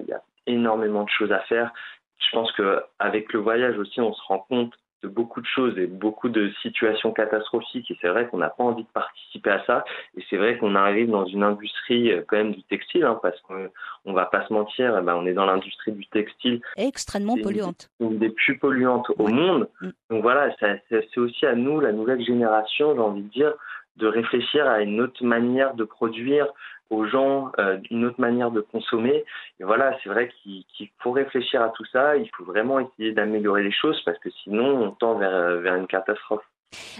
énormément 0.47 1.05
de 1.05 1.11
choses 1.11 1.32
à 1.32 1.41
faire. 1.41 1.72
Je 2.18 2.37
pense 2.37 2.53
qu'avec 2.53 3.32
le 3.32 3.41
voyage 3.41 3.78
aussi, 3.78 4.01
on 4.01 4.12
se 4.12 4.22
rend 4.26 4.41
compte 4.41 4.74
de 5.03 5.09
beaucoup 5.09 5.43
de 5.43 5.47
choses 5.47 5.76
et 5.78 5.87
beaucoup 5.87 6.30
de 6.30 6.51
situations 6.62 7.12
catastrophiques. 7.12 7.91
Et 7.91 7.99
c'est 8.01 8.09
vrai 8.09 8.26
qu'on 8.26 8.39
n'a 8.39 8.49
pas 8.49 8.64
envie 8.64 8.85
de 8.85 8.89
participer 8.89 9.51
à 9.51 9.64
ça. 9.66 9.85
Et 10.16 10.24
c'est 10.30 10.37
vrai 10.37 10.57
qu'on 10.57 10.74
arrive 10.74 11.11
dans 11.11 11.26
une 11.26 11.43
industrie 11.43 12.11
euh, 12.11 12.22
quand 12.26 12.39
même 12.39 12.53
du 12.53 12.62
textile, 12.64 13.05
hein, 13.05 13.18
parce 13.22 13.39
qu'on 13.43 13.70
ne 14.07 14.14
va 14.14 14.26
pas 14.26 14.47
se 14.47 14.53
mentir, 14.53 14.97
eh 14.99 15.03
ben, 15.03 15.14
on 15.14 15.26
est 15.26 15.35
dans 15.35 15.45
l'industrie 15.45 15.93
du 15.93 16.07
textile. 16.07 16.61
Extrêmement 16.76 17.37
polluante. 17.37 17.91
Une 18.01 18.18
des 18.18 18.30
plus 18.30 18.59
polluantes 18.59 19.11
au 19.18 19.28
monde. 19.28 19.68
Mm. 19.80 19.89
Donc 20.11 20.22
voilà, 20.22 20.55
c'est 20.59 21.18
aussi 21.18 21.45
à 21.45 21.55
nous, 21.55 21.80
la 21.80 21.93
nouvelle 21.93 22.24
génération, 22.24 22.95
j'ai 22.95 23.01
envie 23.01 23.22
de 23.22 23.28
dire, 23.28 23.53
de 23.97 24.07
réfléchir 24.07 24.67
à 24.67 24.81
une 24.81 25.01
autre 25.01 25.25
manière 25.25 25.75
de 25.75 25.85
produire 25.85 26.49
aux 26.91 27.07
gens, 27.07 27.51
euh, 27.59 27.79
une 27.91 28.05
autre 28.05 28.21
manière 28.21 28.51
de 28.51 28.61
consommer. 28.61 29.25
Et 29.61 29.65
voilà, 29.65 29.97
c'est 30.03 30.09
vrai 30.09 30.31
qu'il 30.43 30.65
faut 30.99 31.13
réfléchir 31.13 31.63
à 31.63 31.71
tout 31.71 31.85
ça, 31.87 32.17
il 32.17 32.29
faut 32.37 32.45
vraiment 32.45 32.81
essayer 32.81 33.13
d'améliorer 33.13 33.63
les 33.63 33.73
choses 33.73 34.01
parce 34.05 34.19
que 34.19 34.31
sinon 34.43 34.83
on 34.83 34.91
tend 34.91 35.19
vers, 35.19 35.57
vers 35.61 35.77
une 35.77 35.87
catastrophe. 35.87 36.45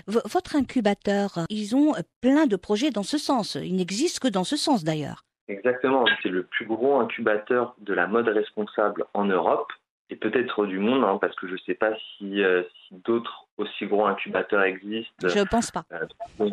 votre 0.07 0.57
incubateur, 0.57 1.47
ils 1.51 1.77
ont 1.77 1.93
plein 2.21 2.47
de 2.47 2.57
projets 2.57 2.91
dans 2.91 3.03
ce 3.03 3.19
sens. 3.19 3.57
Il 3.57 3.77
n'existe 3.77 4.21
que 4.21 4.29
dans 4.29 4.45
ce 4.45 4.57
sens 4.57 4.85
d'ailleurs. 4.85 5.25
Exactement, 5.49 6.07
c'est 6.23 6.31
le 6.31 6.45
plus 6.45 6.65
gros 6.65 7.01
incubateur 7.01 7.75
de 7.79 7.93
la 7.93 8.07
mode 8.07 8.29
responsable 8.29 9.05
en 9.13 9.27
Europe 9.27 9.71
et 10.11 10.17
peut-être 10.17 10.67
du 10.67 10.79
monde, 10.79 11.03
hein, 11.05 11.19
parce 11.21 11.35
que 11.37 11.47
je 11.47 11.53
ne 11.53 11.59
sais 11.59 11.75
pas 11.75 11.93
si, 11.97 12.43
euh, 12.43 12.63
si 12.87 12.95
d'autres 13.05 13.47
aussi 13.57 13.87
gros 13.87 14.07
incubateurs 14.07 14.63
existent. 14.63 15.29
Je 15.29 15.39
ne 15.39 15.45
pense 15.45 15.71
pas. 15.71 15.85
Euh, 15.93 16.51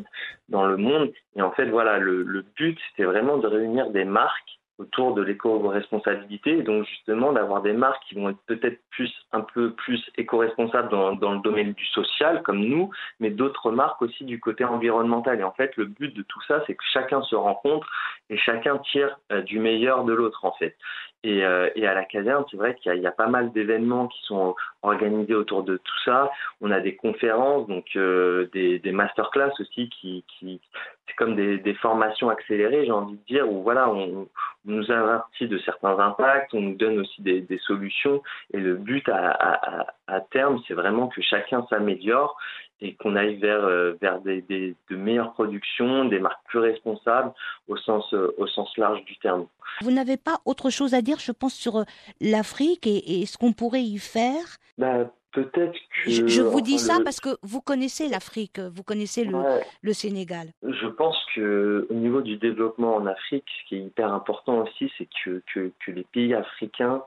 dans 0.50 0.66
le 0.66 0.78
monde. 0.78 1.12
Et 1.36 1.42
en 1.42 1.52
fait, 1.52 1.66
voilà, 1.66 1.98
le, 1.98 2.24
le 2.24 2.44
but, 2.56 2.80
c'était 2.90 3.04
vraiment 3.04 3.38
de 3.38 3.48
réunir 3.48 3.90
des 3.90 4.06
marques 4.06 4.60
autour 4.82 5.14
de 5.14 5.22
l'éco-responsabilité 5.22 6.58
et 6.58 6.64
donc 6.64 6.86
justement 6.86 7.32
d'avoir 7.32 7.62
des 7.62 7.74
marques 7.74 8.02
qui 8.10 8.16
vont 8.16 8.30
être 8.30 8.42
peut-être 8.48 8.80
plus 8.90 9.14
un 9.32 9.42
peu 9.42 9.74
plus 9.74 10.04
éco-responsables 10.18 10.90
dans, 10.90 11.14
dans, 11.14 11.34
le 11.34 11.40
domaine 11.42 11.74
du 11.74 11.86
social 11.86 12.42
comme 12.42 12.60
nous, 12.66 12.90
mais 13.20 13.30
d'autres 13.30 13.72
marques 13.72 14.02
aussi 14.02 14.24
du 14.26 14.40
côté 14.40 14.66
environnemental. 14.66 15.40
Et 15.40 15.44
en 15.44 15.52
fait, 15.52 15.76
le 15.78 15.86
but 15.86 16.16
de 16.16 16.24
tout 16.24 16.42
ça, 16.48 16.64
c'est 16.66 16.74
que 16.74 16.84
chacun 16.92 17.22
se 17.22 17.36
rencontre 17.36 17.88
et 18.30 18.38
chacun 18.38 18.80
tire 18.80 19.20
euh, 19.32 19.42
du 19.42 19.60
meilleur 19.60 20.04
de 20.04 20.14
l'autre 20.14 20.46
en 20.46 20.52
fait. 20.54 20.76
Et, 21.24 21.46
euh, 21.46 21.70
et, 21.76 21.86
à 21.86 21.94
la 21.94 22.04
caserne, 22.04 22.46
c'est 22.50 22.58
vrai 22.58 22.74
qu'il 22.76 22.92
y, 22.96 23.00
y, 23.00 23.06
a 23.06 23.12
pas 23.12 23.28
mal 23.28 23.52
d'événements 23.52 24.08
qui 24.08 24.20
sont 24.24 24.56
organisés 24.82 25.36
autour 25.36 25.62
de 25.62 25.78
tout 25.78 26.00
ça. 26.04 26.32
On 26.62 26.72
a 26.72 26.80
des 26.80 26.96
conférences, 26.96 27.68
donc 27.68 27.86
euh, 27.96 28.50
des, 28.54 28.80
des 28.80 28.92
masterclass 28.92 29.52
aussi, 29.60 29.90
qui, 29.90 30.26
qui 30.28 30.60
c'est 31.08 31.16
comme 31.16 31.36
des, 31.36 31.60
des, 31.60 31.76
formations 31.76 32.30
accélérées, 32.30 32.86
j'ai 32.86 32.92
envie 32.92 33.18
de 33.18 33.26
dire, 33.26 33.52
où 33.52 33.62
voilà, 33.62 33.88
on, 33.92 34.28
nous 34.66 34.92
avertit 34.92 35.48
de 35.48 35.58
certains 35.60 35.98
impacts, 36.00 36.54
on 36.54 36.62
nous 36.62 36.76
donne 36.76 37.00
aussi 37.00 37.22
des, 37.22 37.42
des 37.42 37.58
solutions. 37.60 38.24
Et 38.54 38.60
le 38.60 38.76
but 38.76 39.08
à, 39.10 39.30
à, 39.30 39.88
à 40.08 40.22
terme, 40.22 40.60
c'est 40.68 40.74
vraiment 40.74 41.08
que 41.08 41.22
chacun 41.22 41.66
s'améliore 41.70 42.38
et 42.82 42.96
qu'on 42.96 43.16
aille 43.16 43.36
vers, 43.36 43.64
euh, 43.64 43.94
vers 44.02 44.20
des, 44.22 44.42
des, 44.42 44.76
de 44.90 44.96
meilleures 44.96 45.34
productions, 45.34 46.06
des 46.06 46.20
marques 46.20 46.44
plus 46.48 46.60
responsables 46.60 47.32
au 47.68 47.78
sens, 47.78 48.12
euh, 48.14 48.34
au 48.38 48.48
sens 48.48 48.76
large 48.78 49.04
du 49.06 49.18
terme. 49.18 49.46
Vous 49.82 49.92
n'avez 49.92 50.18
pas 50.18 50.40
autre 50.46 50.70
chose 50.70 50.94
à 50.94 51.02
dire, 51.02 51.20
je 51.20 51.32
pense, 51.32 51.54
sur 51.54 51.78
euh, 51.78 51.84
l'Afrique 52.20 52.88
et, 52.88 53.22
et, 53.22 53.26
ce 53.26 53.38
qu'on 53.38 53.54
pourrait 53.54 53.84
y 53.84 53.98
faire? 53.98 54.44
Bah, 54.78 55.12
Peut-être 55.34 55.80
que. 56.04 56.12
Je, 56.12 56.42
vous 56.42 56.60
dis 56.60 56.78
ça 56.78 56.98
parce 57.06 57.22
que 57.22 57.30
vous 57.42 57.62
connaissez 57.62 58.10
l'Afrique, 58.10 58.60
vous 58.60 58.84
connaissez 58.84 59.24
le, 59.24 59.40
le, 59.82 59.94
Sénégal. 59.94 60.48
Je 60.62 60.88
pense 60.88 61.18
que 61.34 61.88
au 61.90 61.94
niveau 61.94 62.22
du 62.22 62.36
développement 62.36 62.98
en 62.98 63.06
Afrique, 63.06 63.46
ce 63.62 63.70
qui 63.70 63.76
est 63.76 63.84
hyper 63.84 64.12
important 64.14 64.64
aussi, 64.64 64.92
c'est 64.98 65.08
que, 65.24 65.42
que, 65.54 65.72
que 65.86 65.92
les 65.92 66.04
pays 66.04 66.34
africains 66.34 67.02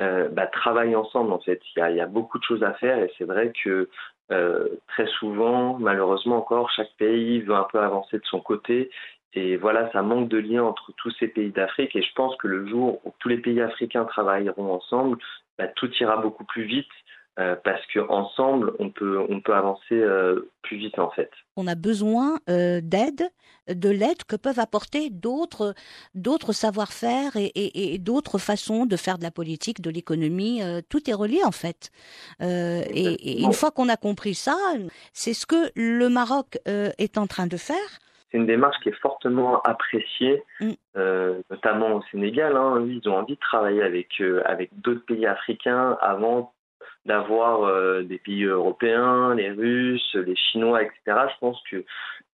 euh, 0.00 0.28
bah, 0.28 0.46
travaillent 0.46 0.94
ensemble 0.94 1.32
en 1.32 1.40
fait. 1.40 1.60
Il 1.74 1.80
y, 1.80 1.82
a, 1.82 1.90
il 1.90 1.96
y 1.96 2.00
a 2.00 2.06
beaucoup 2.06 2.38
de 2.38 2.44
choses 2.44 2.62
à 2.62 2.72
faire 2.74 2.98
et 2.98 3.12
c'est 3.18 3.24
vrai 3.24 3.52
que 3.64 3.88
très 4.28 5.06
souvent, 5.18 5.78
malheureusement 5.78 6.38
encore, 6.38 6.70
chaque 6.70 6.92
pays 6.98 7.40
veut 7.40 7.54
un 7.54 7.66
peu 7.70 7.80
avancer 7.80 8.18
de 8.18 8.24
son 8.24 8.40
côté. 8.40 8.90
Et 9.34 9.56
voilà, 9.56 9.90
ça 9.92 10.02
manque 10.02 10.28
de 10.28 10.38
lien 10.38 10.62
entre 10.62 10.92
tous 10.96 11.10
ces 11.18 11.28
pays 11.28 11.50
d'Afrique. 11.50 11.94
Et 11.96 12.02
je 12.02 12.12
pense 12.14 12.34
que 12.36 12.48
le 12.48 12.66
jour 12.66 13.00
où 13.04 13.12
tous 13.18 13.28
les 13.28 13.38
pays 13.38 13.60
africains 13.60 14.04
travailleront 14.04 14.72
ensemble, 14.72 15.18
bah, 15.58 15.68
tout 15.68 15.90
ira 16.00 16.16
beaucoup 16.16 16.44
plus 16.44 16.64
vite 16.64 16.88
euh, 17.38 17.54
parce 17.62 17.80
qu'ensemble, 17.94 18.72
on 18.80 18.90
peut, 18.90 19.24
on 19.28 19.40
peut 19.40 19.54
avancer 19.54 19.94
euh, 19.94 20.50
plus 20.62 20.76
vite 20.76 20.98
en 20.98 21.10
fait. 21.10 21.30
On 21.56 21.68
a 21.68 21.76
besoin 21.76 22.40
euh, 22.50 22.80
d'aide, 22.82 23.28
de 23.68 23.88
l'aide 23.88 24.24
que 24.26 24.34
peuvent 24.34 24.58
apporter 24.58 25.08
d'autres, 25.10 25.74
d'autres 26.16 26.52
savoir-faire 26.52 27.36
et, 27.36 27.52
et, 27.54 27.94
et 27.94 27.98
d'autres 27.98 28.38
façons 28.38 28.86
de 28.86 28.96
faire 28.96 29.18
de 29.18 29.22
la 29.22 29.30
politique, 29.30 29.80
de 29.80 29.88
l'économie. 29.88 30.62
Tout 30.88 31.08
est 31.08 31.14
relié 31.14 31.38
en 31.44 31.52
fait. 31.52 31.90
Et, 32.40 32.86
et, 32.90 33.42
une 33.42 33.52
fois 33.52 33.70
qu'on 33.70 33.88
a 33.88 33.96
compris 33.96 34.34
ça, 34.34 34.56
c'est 35.12 35.34
ce 35.34 35.46
que 35.46 35.70
le 35.76 36.08
Maroc 36.08 36.58
est 36.66 37.18
en 37.18 37.28
train 37.28 37.46
de 37.46 37.56
faire. 37.56 37.76
C'est 38.30 38.38
une 38.38 38.46
démarche 38.46 38.76
qui 38.82 38.88
est 38.88 39.00
fortement 39.00 39.60
appréciée, 39.62 40.42
mm. 40.60 40.72
notamment 41.50 41.94
au 41.94 42.02
Sénégal. 42.10 42.56
Hein. 42.56 42.84
Ils 42.88 43.08
ont 43.08 43.16
envie 43.16 43.34
de 43.34 43.40
travailler 43.40 43.82
avec, 43.82 44.20
avec 44.44 44.70
d'autres 44.80 45.04
pays 45.04 45.26
africains 45.26 45.96
avant 46.00 46.52
d'avoir 47.04 47.64
euh, 47.64 48.02
des 48.02 48.18
pays 48.18 48.44
européens, 48.44 49.34
les 49.34 49.50
Russes, 49.50 50.14
les 50.14 50.36
Chinois, 50.36 50.82
etc. 50.82 50.98
Je 51.06 51.38
pense 51.40 51.62
que 51.70 51.84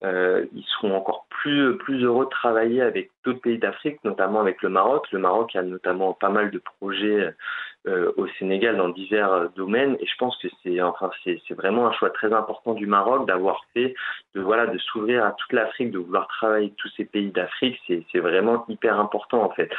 euh, 0.03 0.45
ils 0.53 0.65
seront 0.65 0.95
encore 0.95 1.27
plus 1.29 1.77
plus 1.77 2.03
heureux 2.03 2.25
de 2.25 2.29
travailler 2.29 2.81
avec 2.81 3.11
d'autres 3.23 3.39
pays 3.39 3.57
d'Afrique, 3.57 4.03
notamment 4.03 4.41
avec 4.41 4.61
le 4.61 4.69
Maroc. 4.69 5.07
Le 5.11 5.19
Maroc 5.19 5.55
a 5.55 5.61
notamment 5.61 6.13
pas 6.13 6.29
mal 6.29 6.51
de 6.51 6.61
projets 6.79 7.33
euh, 7.87 8.11
au 8.17 8.27
Sénégal 8.39 8.77
dans 8.77 8.89
divers 8.89 9.49
domaines, 9.55 9.95
et 9.99 10.05
je 10.05 10.15
pense 10.17 10.35
que 10.37 10.47
c'est 10.61 10.81
enfin 10.81 11.11
c'est 11.23 11.53
vraiment 11.53 11.87
un 11.87 11.93
choix 11.93 12.09
très 12.09 12.33
important 12.33 12.73
du 12.73 12.87
Maroc 12.87 13.27
d'avoir 13.27 13.63
fait 13.73 13.93
de 14.35 14.41
voilà 14.41 14.67
de 14.67 14.77
s'ouvrir 14.79 15.23
à 15.25 15.31
toute 15.33 15.53
l'Afrique, 15.53 15.91
de 15.91 15.99
vouloir 15.99 16.27
travailler 16.27 16.65
avec 16.65 16.75
tous 16.77 16.89
ces 16.97 17.05
pays 17.05 17.31
d'Afrique. 17.31 17.79
C'est 17.87 18.19
vraiment 18.19 18.65
hyper 18.67 18.99
important 18.99 19.43
en 19.43 19.51
fait 19.51 19.71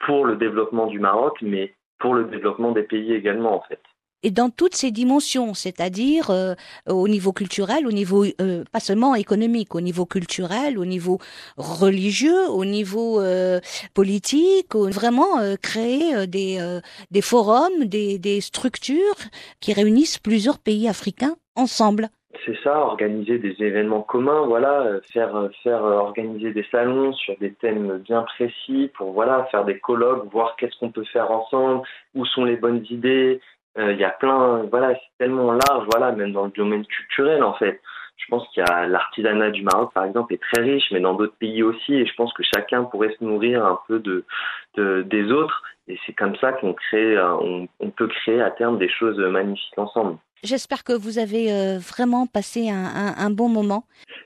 pour 0.00 0.26
le 0.26 0.36
développement 0.36 0.86
du 0.86 0.98
Maroc, 0.98 1.38
mais 1.42 1.74
pour 1.98 2.14
le 2.14 2.24
développement 2.24 2.72
des 2.72 2.82
pays 2.82 3.14
également 3.14 3.54
en 3.54 3.60
fait 3.60 3.80
et 4.22 4.30
dans 4.30 4.50
toutes 4.50 4.74
ces 4.74 4.90
dimensions, 4.90 5.54
c'est-à-dire 5.54 6.30
euh, 6.30 6.54
au 6.88 7.08
niveau 7.08 7.32
culturel, 7.32 7.86
au 7.86 7.92
niveau 7.92 8.24
euh, 8.40 8.64
pas 8.72 8.80
seulement 8.80 9.14
économique, 9.14 9.74
au 9.74 9.80
niveau 9.80 10.06
culturel, 10.06 10.78
au 10.78 10.84
niveau 10.84 11.18
religieux, 11.56 12.48
au 12.50 12.64
niveau 12.64 13.20
euh, 13.20 13.60
politique, 13.94 14.74
vraiment 14.74 15.38
euh, 15.40 15.56
créer 15.60 16.14
euh, 16.14 16.26
des, 16.26 16.58
des 17.10 17.22
forums, 17.22 17.84
des, 17.84 18.18
des 18.18 18.40
structures 18.40 19.16
qui 19.60 19.72
réunissent 19.72 20.18
plusieurs 20.18 20.58
pays 20.58 20.88
africains 20.88 21.36
ensemble. 21.56 22.08
C'est 22.46 22.56
ça, 22.62 22.78
organiser 22.78 23.38
des 23.38 23.54
événements 23.58 24.02
communs, 24.02 24.46
voilà, 24.46 24.86
faire 25.12 25.50
faire 25.62 25.82
organiser 25.82 26.52
des 26.52 26.64
salons 26.70 27.12
sur 27.12 27.36
des 27.38 27.52
thèmes 27.52 27.98
bien 27.98 28.22
précis 28.22 28.90
pour 28.96 29.12
voilà 29.12 29.46
faire 29.50 29.64
des 29.64 29.78
colloques, 29.78 30.30
voir 30.32 30.56
qu'est-ce 30.56 30.78
qu'on 30.78 30.92
peut 30.92 31.04
faire 31.12 31.30
ensemble, 31.30 31.82
où 32.14 32.24
sont 32.24 32.44
les 32.44 32.56
bonnes 32.56 32.84
idées, 32.88 33.40
il 33.76 33.82
euh, 33.82 33.92
y 33.94 34.04
a 34.04 34.10
plein, 34.10 34.64
voilà, 34.70 34.94
c'est 34.94 35.18
tellement 35.18 35.52
large, 35.52 35.86
voilà, 35.90 36.12
même 36.12 36.32
dans 36.32 36.44
le 36.44 36.50
domaine 36.50 36.84
culturel 36.84 37.42
en 37.42 37.54
fait. 37.54 37.80
Je 38.16 38.26
pense 38.28 38.46
qu'il 38.48 38.62
y 38.62 38.70
a 38.70 38.86
l'artisanat 38.86 39.50
du 39.50 39.62
Maroc, 39.62 39.92
par 39.94 40.04
exemple, 40.04 40.34
est 40.34 40.42
très 40.52 40.60
riche, 40.62 40.90
mais 40.92 41.00
dans 41.00 41.14
d'autres 41.14 41.36
pays 41.38 41.62
aussi. 41.62 41.94
Et 41.94 42.04
je 42.04 42.14
pense 42.16 42.32
que 42.34 42.42
chacun 42.42 42.84
pourrait 42.84 43.16
se 43.18 43.24
nourrir 43.24 43.64
un 43.64 43.78
peu 43.88 43.98
de, 43.98 44.24
de 44.74 45.02
des 45.02 45.32
autres. 45.32 45.62
Et 45.88 45.98
c'est 46.04 46.12
comme 46.12 46.36
ça 46.36 46.52
qu'on 46.52 46.74
crée, 46.74 47.18
on, 47.18 47.66
on 47.80 47.90
peut 47.90 48.08
créer 48.08 48.42
à 48.42 48.50
terme 48.50 48.78
des 48.78 48.90
choses 48.90 49.18
magnifiques 49.18 49.78
ensemble. 49.78 50.18
J'espère 50.42 50.84
que 50.84 50.92
vous 50.92 51.18
avez 51.18 51.52
euh, 51.52 51.78
vraiment 51.78 52.26
passé 52.26 52.70
un, 52.70 52.84
un, 52.84 53.14
un, 53.18 53.30
bon 53.30 53.48
moment. 53.48 53.84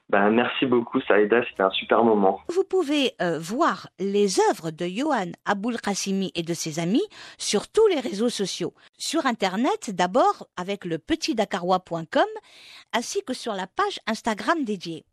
Ben, 0.08 0.30
merci 0.30 0.64
beaucoup, 0.64 1.00
Saïda, 1.00 1.42
c'était 1.48 1.62
un 1.64 1.70
super 1.70 2.04
moment. 2.04 2.40
Vous 2.48 2.62
pouvez 2.62 3.12
euh, 3.20 3.38
voir 3.40 3.88
les 3.98 4.38
œuvres 4.50 4.70
de 4.70 4.86
Johan 4.86 5.32
Aboul 5.44 5.80
Qassimi 5.80 6.30
et 6.36 6.42
de 6.42 6.54
ses 6.54 6.78
amis 6.78 7.02
sur 7.36 7.66
tous 7.68 7.86
les 7.88 7.98
réseaux 7.98 8.28
sociaux. 8.28 8.74
Sur 8.96 9.26
Internet, 9.26 9.90
d'abord 9.90 10.46
avec 10.56 10.84
le 10.84 10.98
petitdakarois.com, 10.98 12.28
ainsi 12.92 13.24
que 13.24 13.34
sur 13.34 13.54
la 13.54 13.66
page 13.66 13.98
Instagram 14.06 14.64
dédiée. 14.64 15.04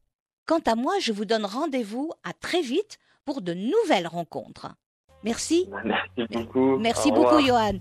Quant 0.45 0.61
à 0.67 0.75
moi, 0.75 0.93
je 1.01 1.13
vous 1.13 1.25
donne 1.25 1.45
rendez-vous 1.45 2.11
à 2.23 2.33
très 2.33 2.61
vite 2.61 2.99
pour 3.25 3.41
de 3.41 3.53
nouvelles 3.53 4.07
rencontres. 4.07 4.67
Merci. 5.23 5.67
Merci 5.83 6.25
beaucoup. 6.31 6.77
Merci 6.77 7.11
beaucoup, 7.11 7.39
Johan. 7.39 7.79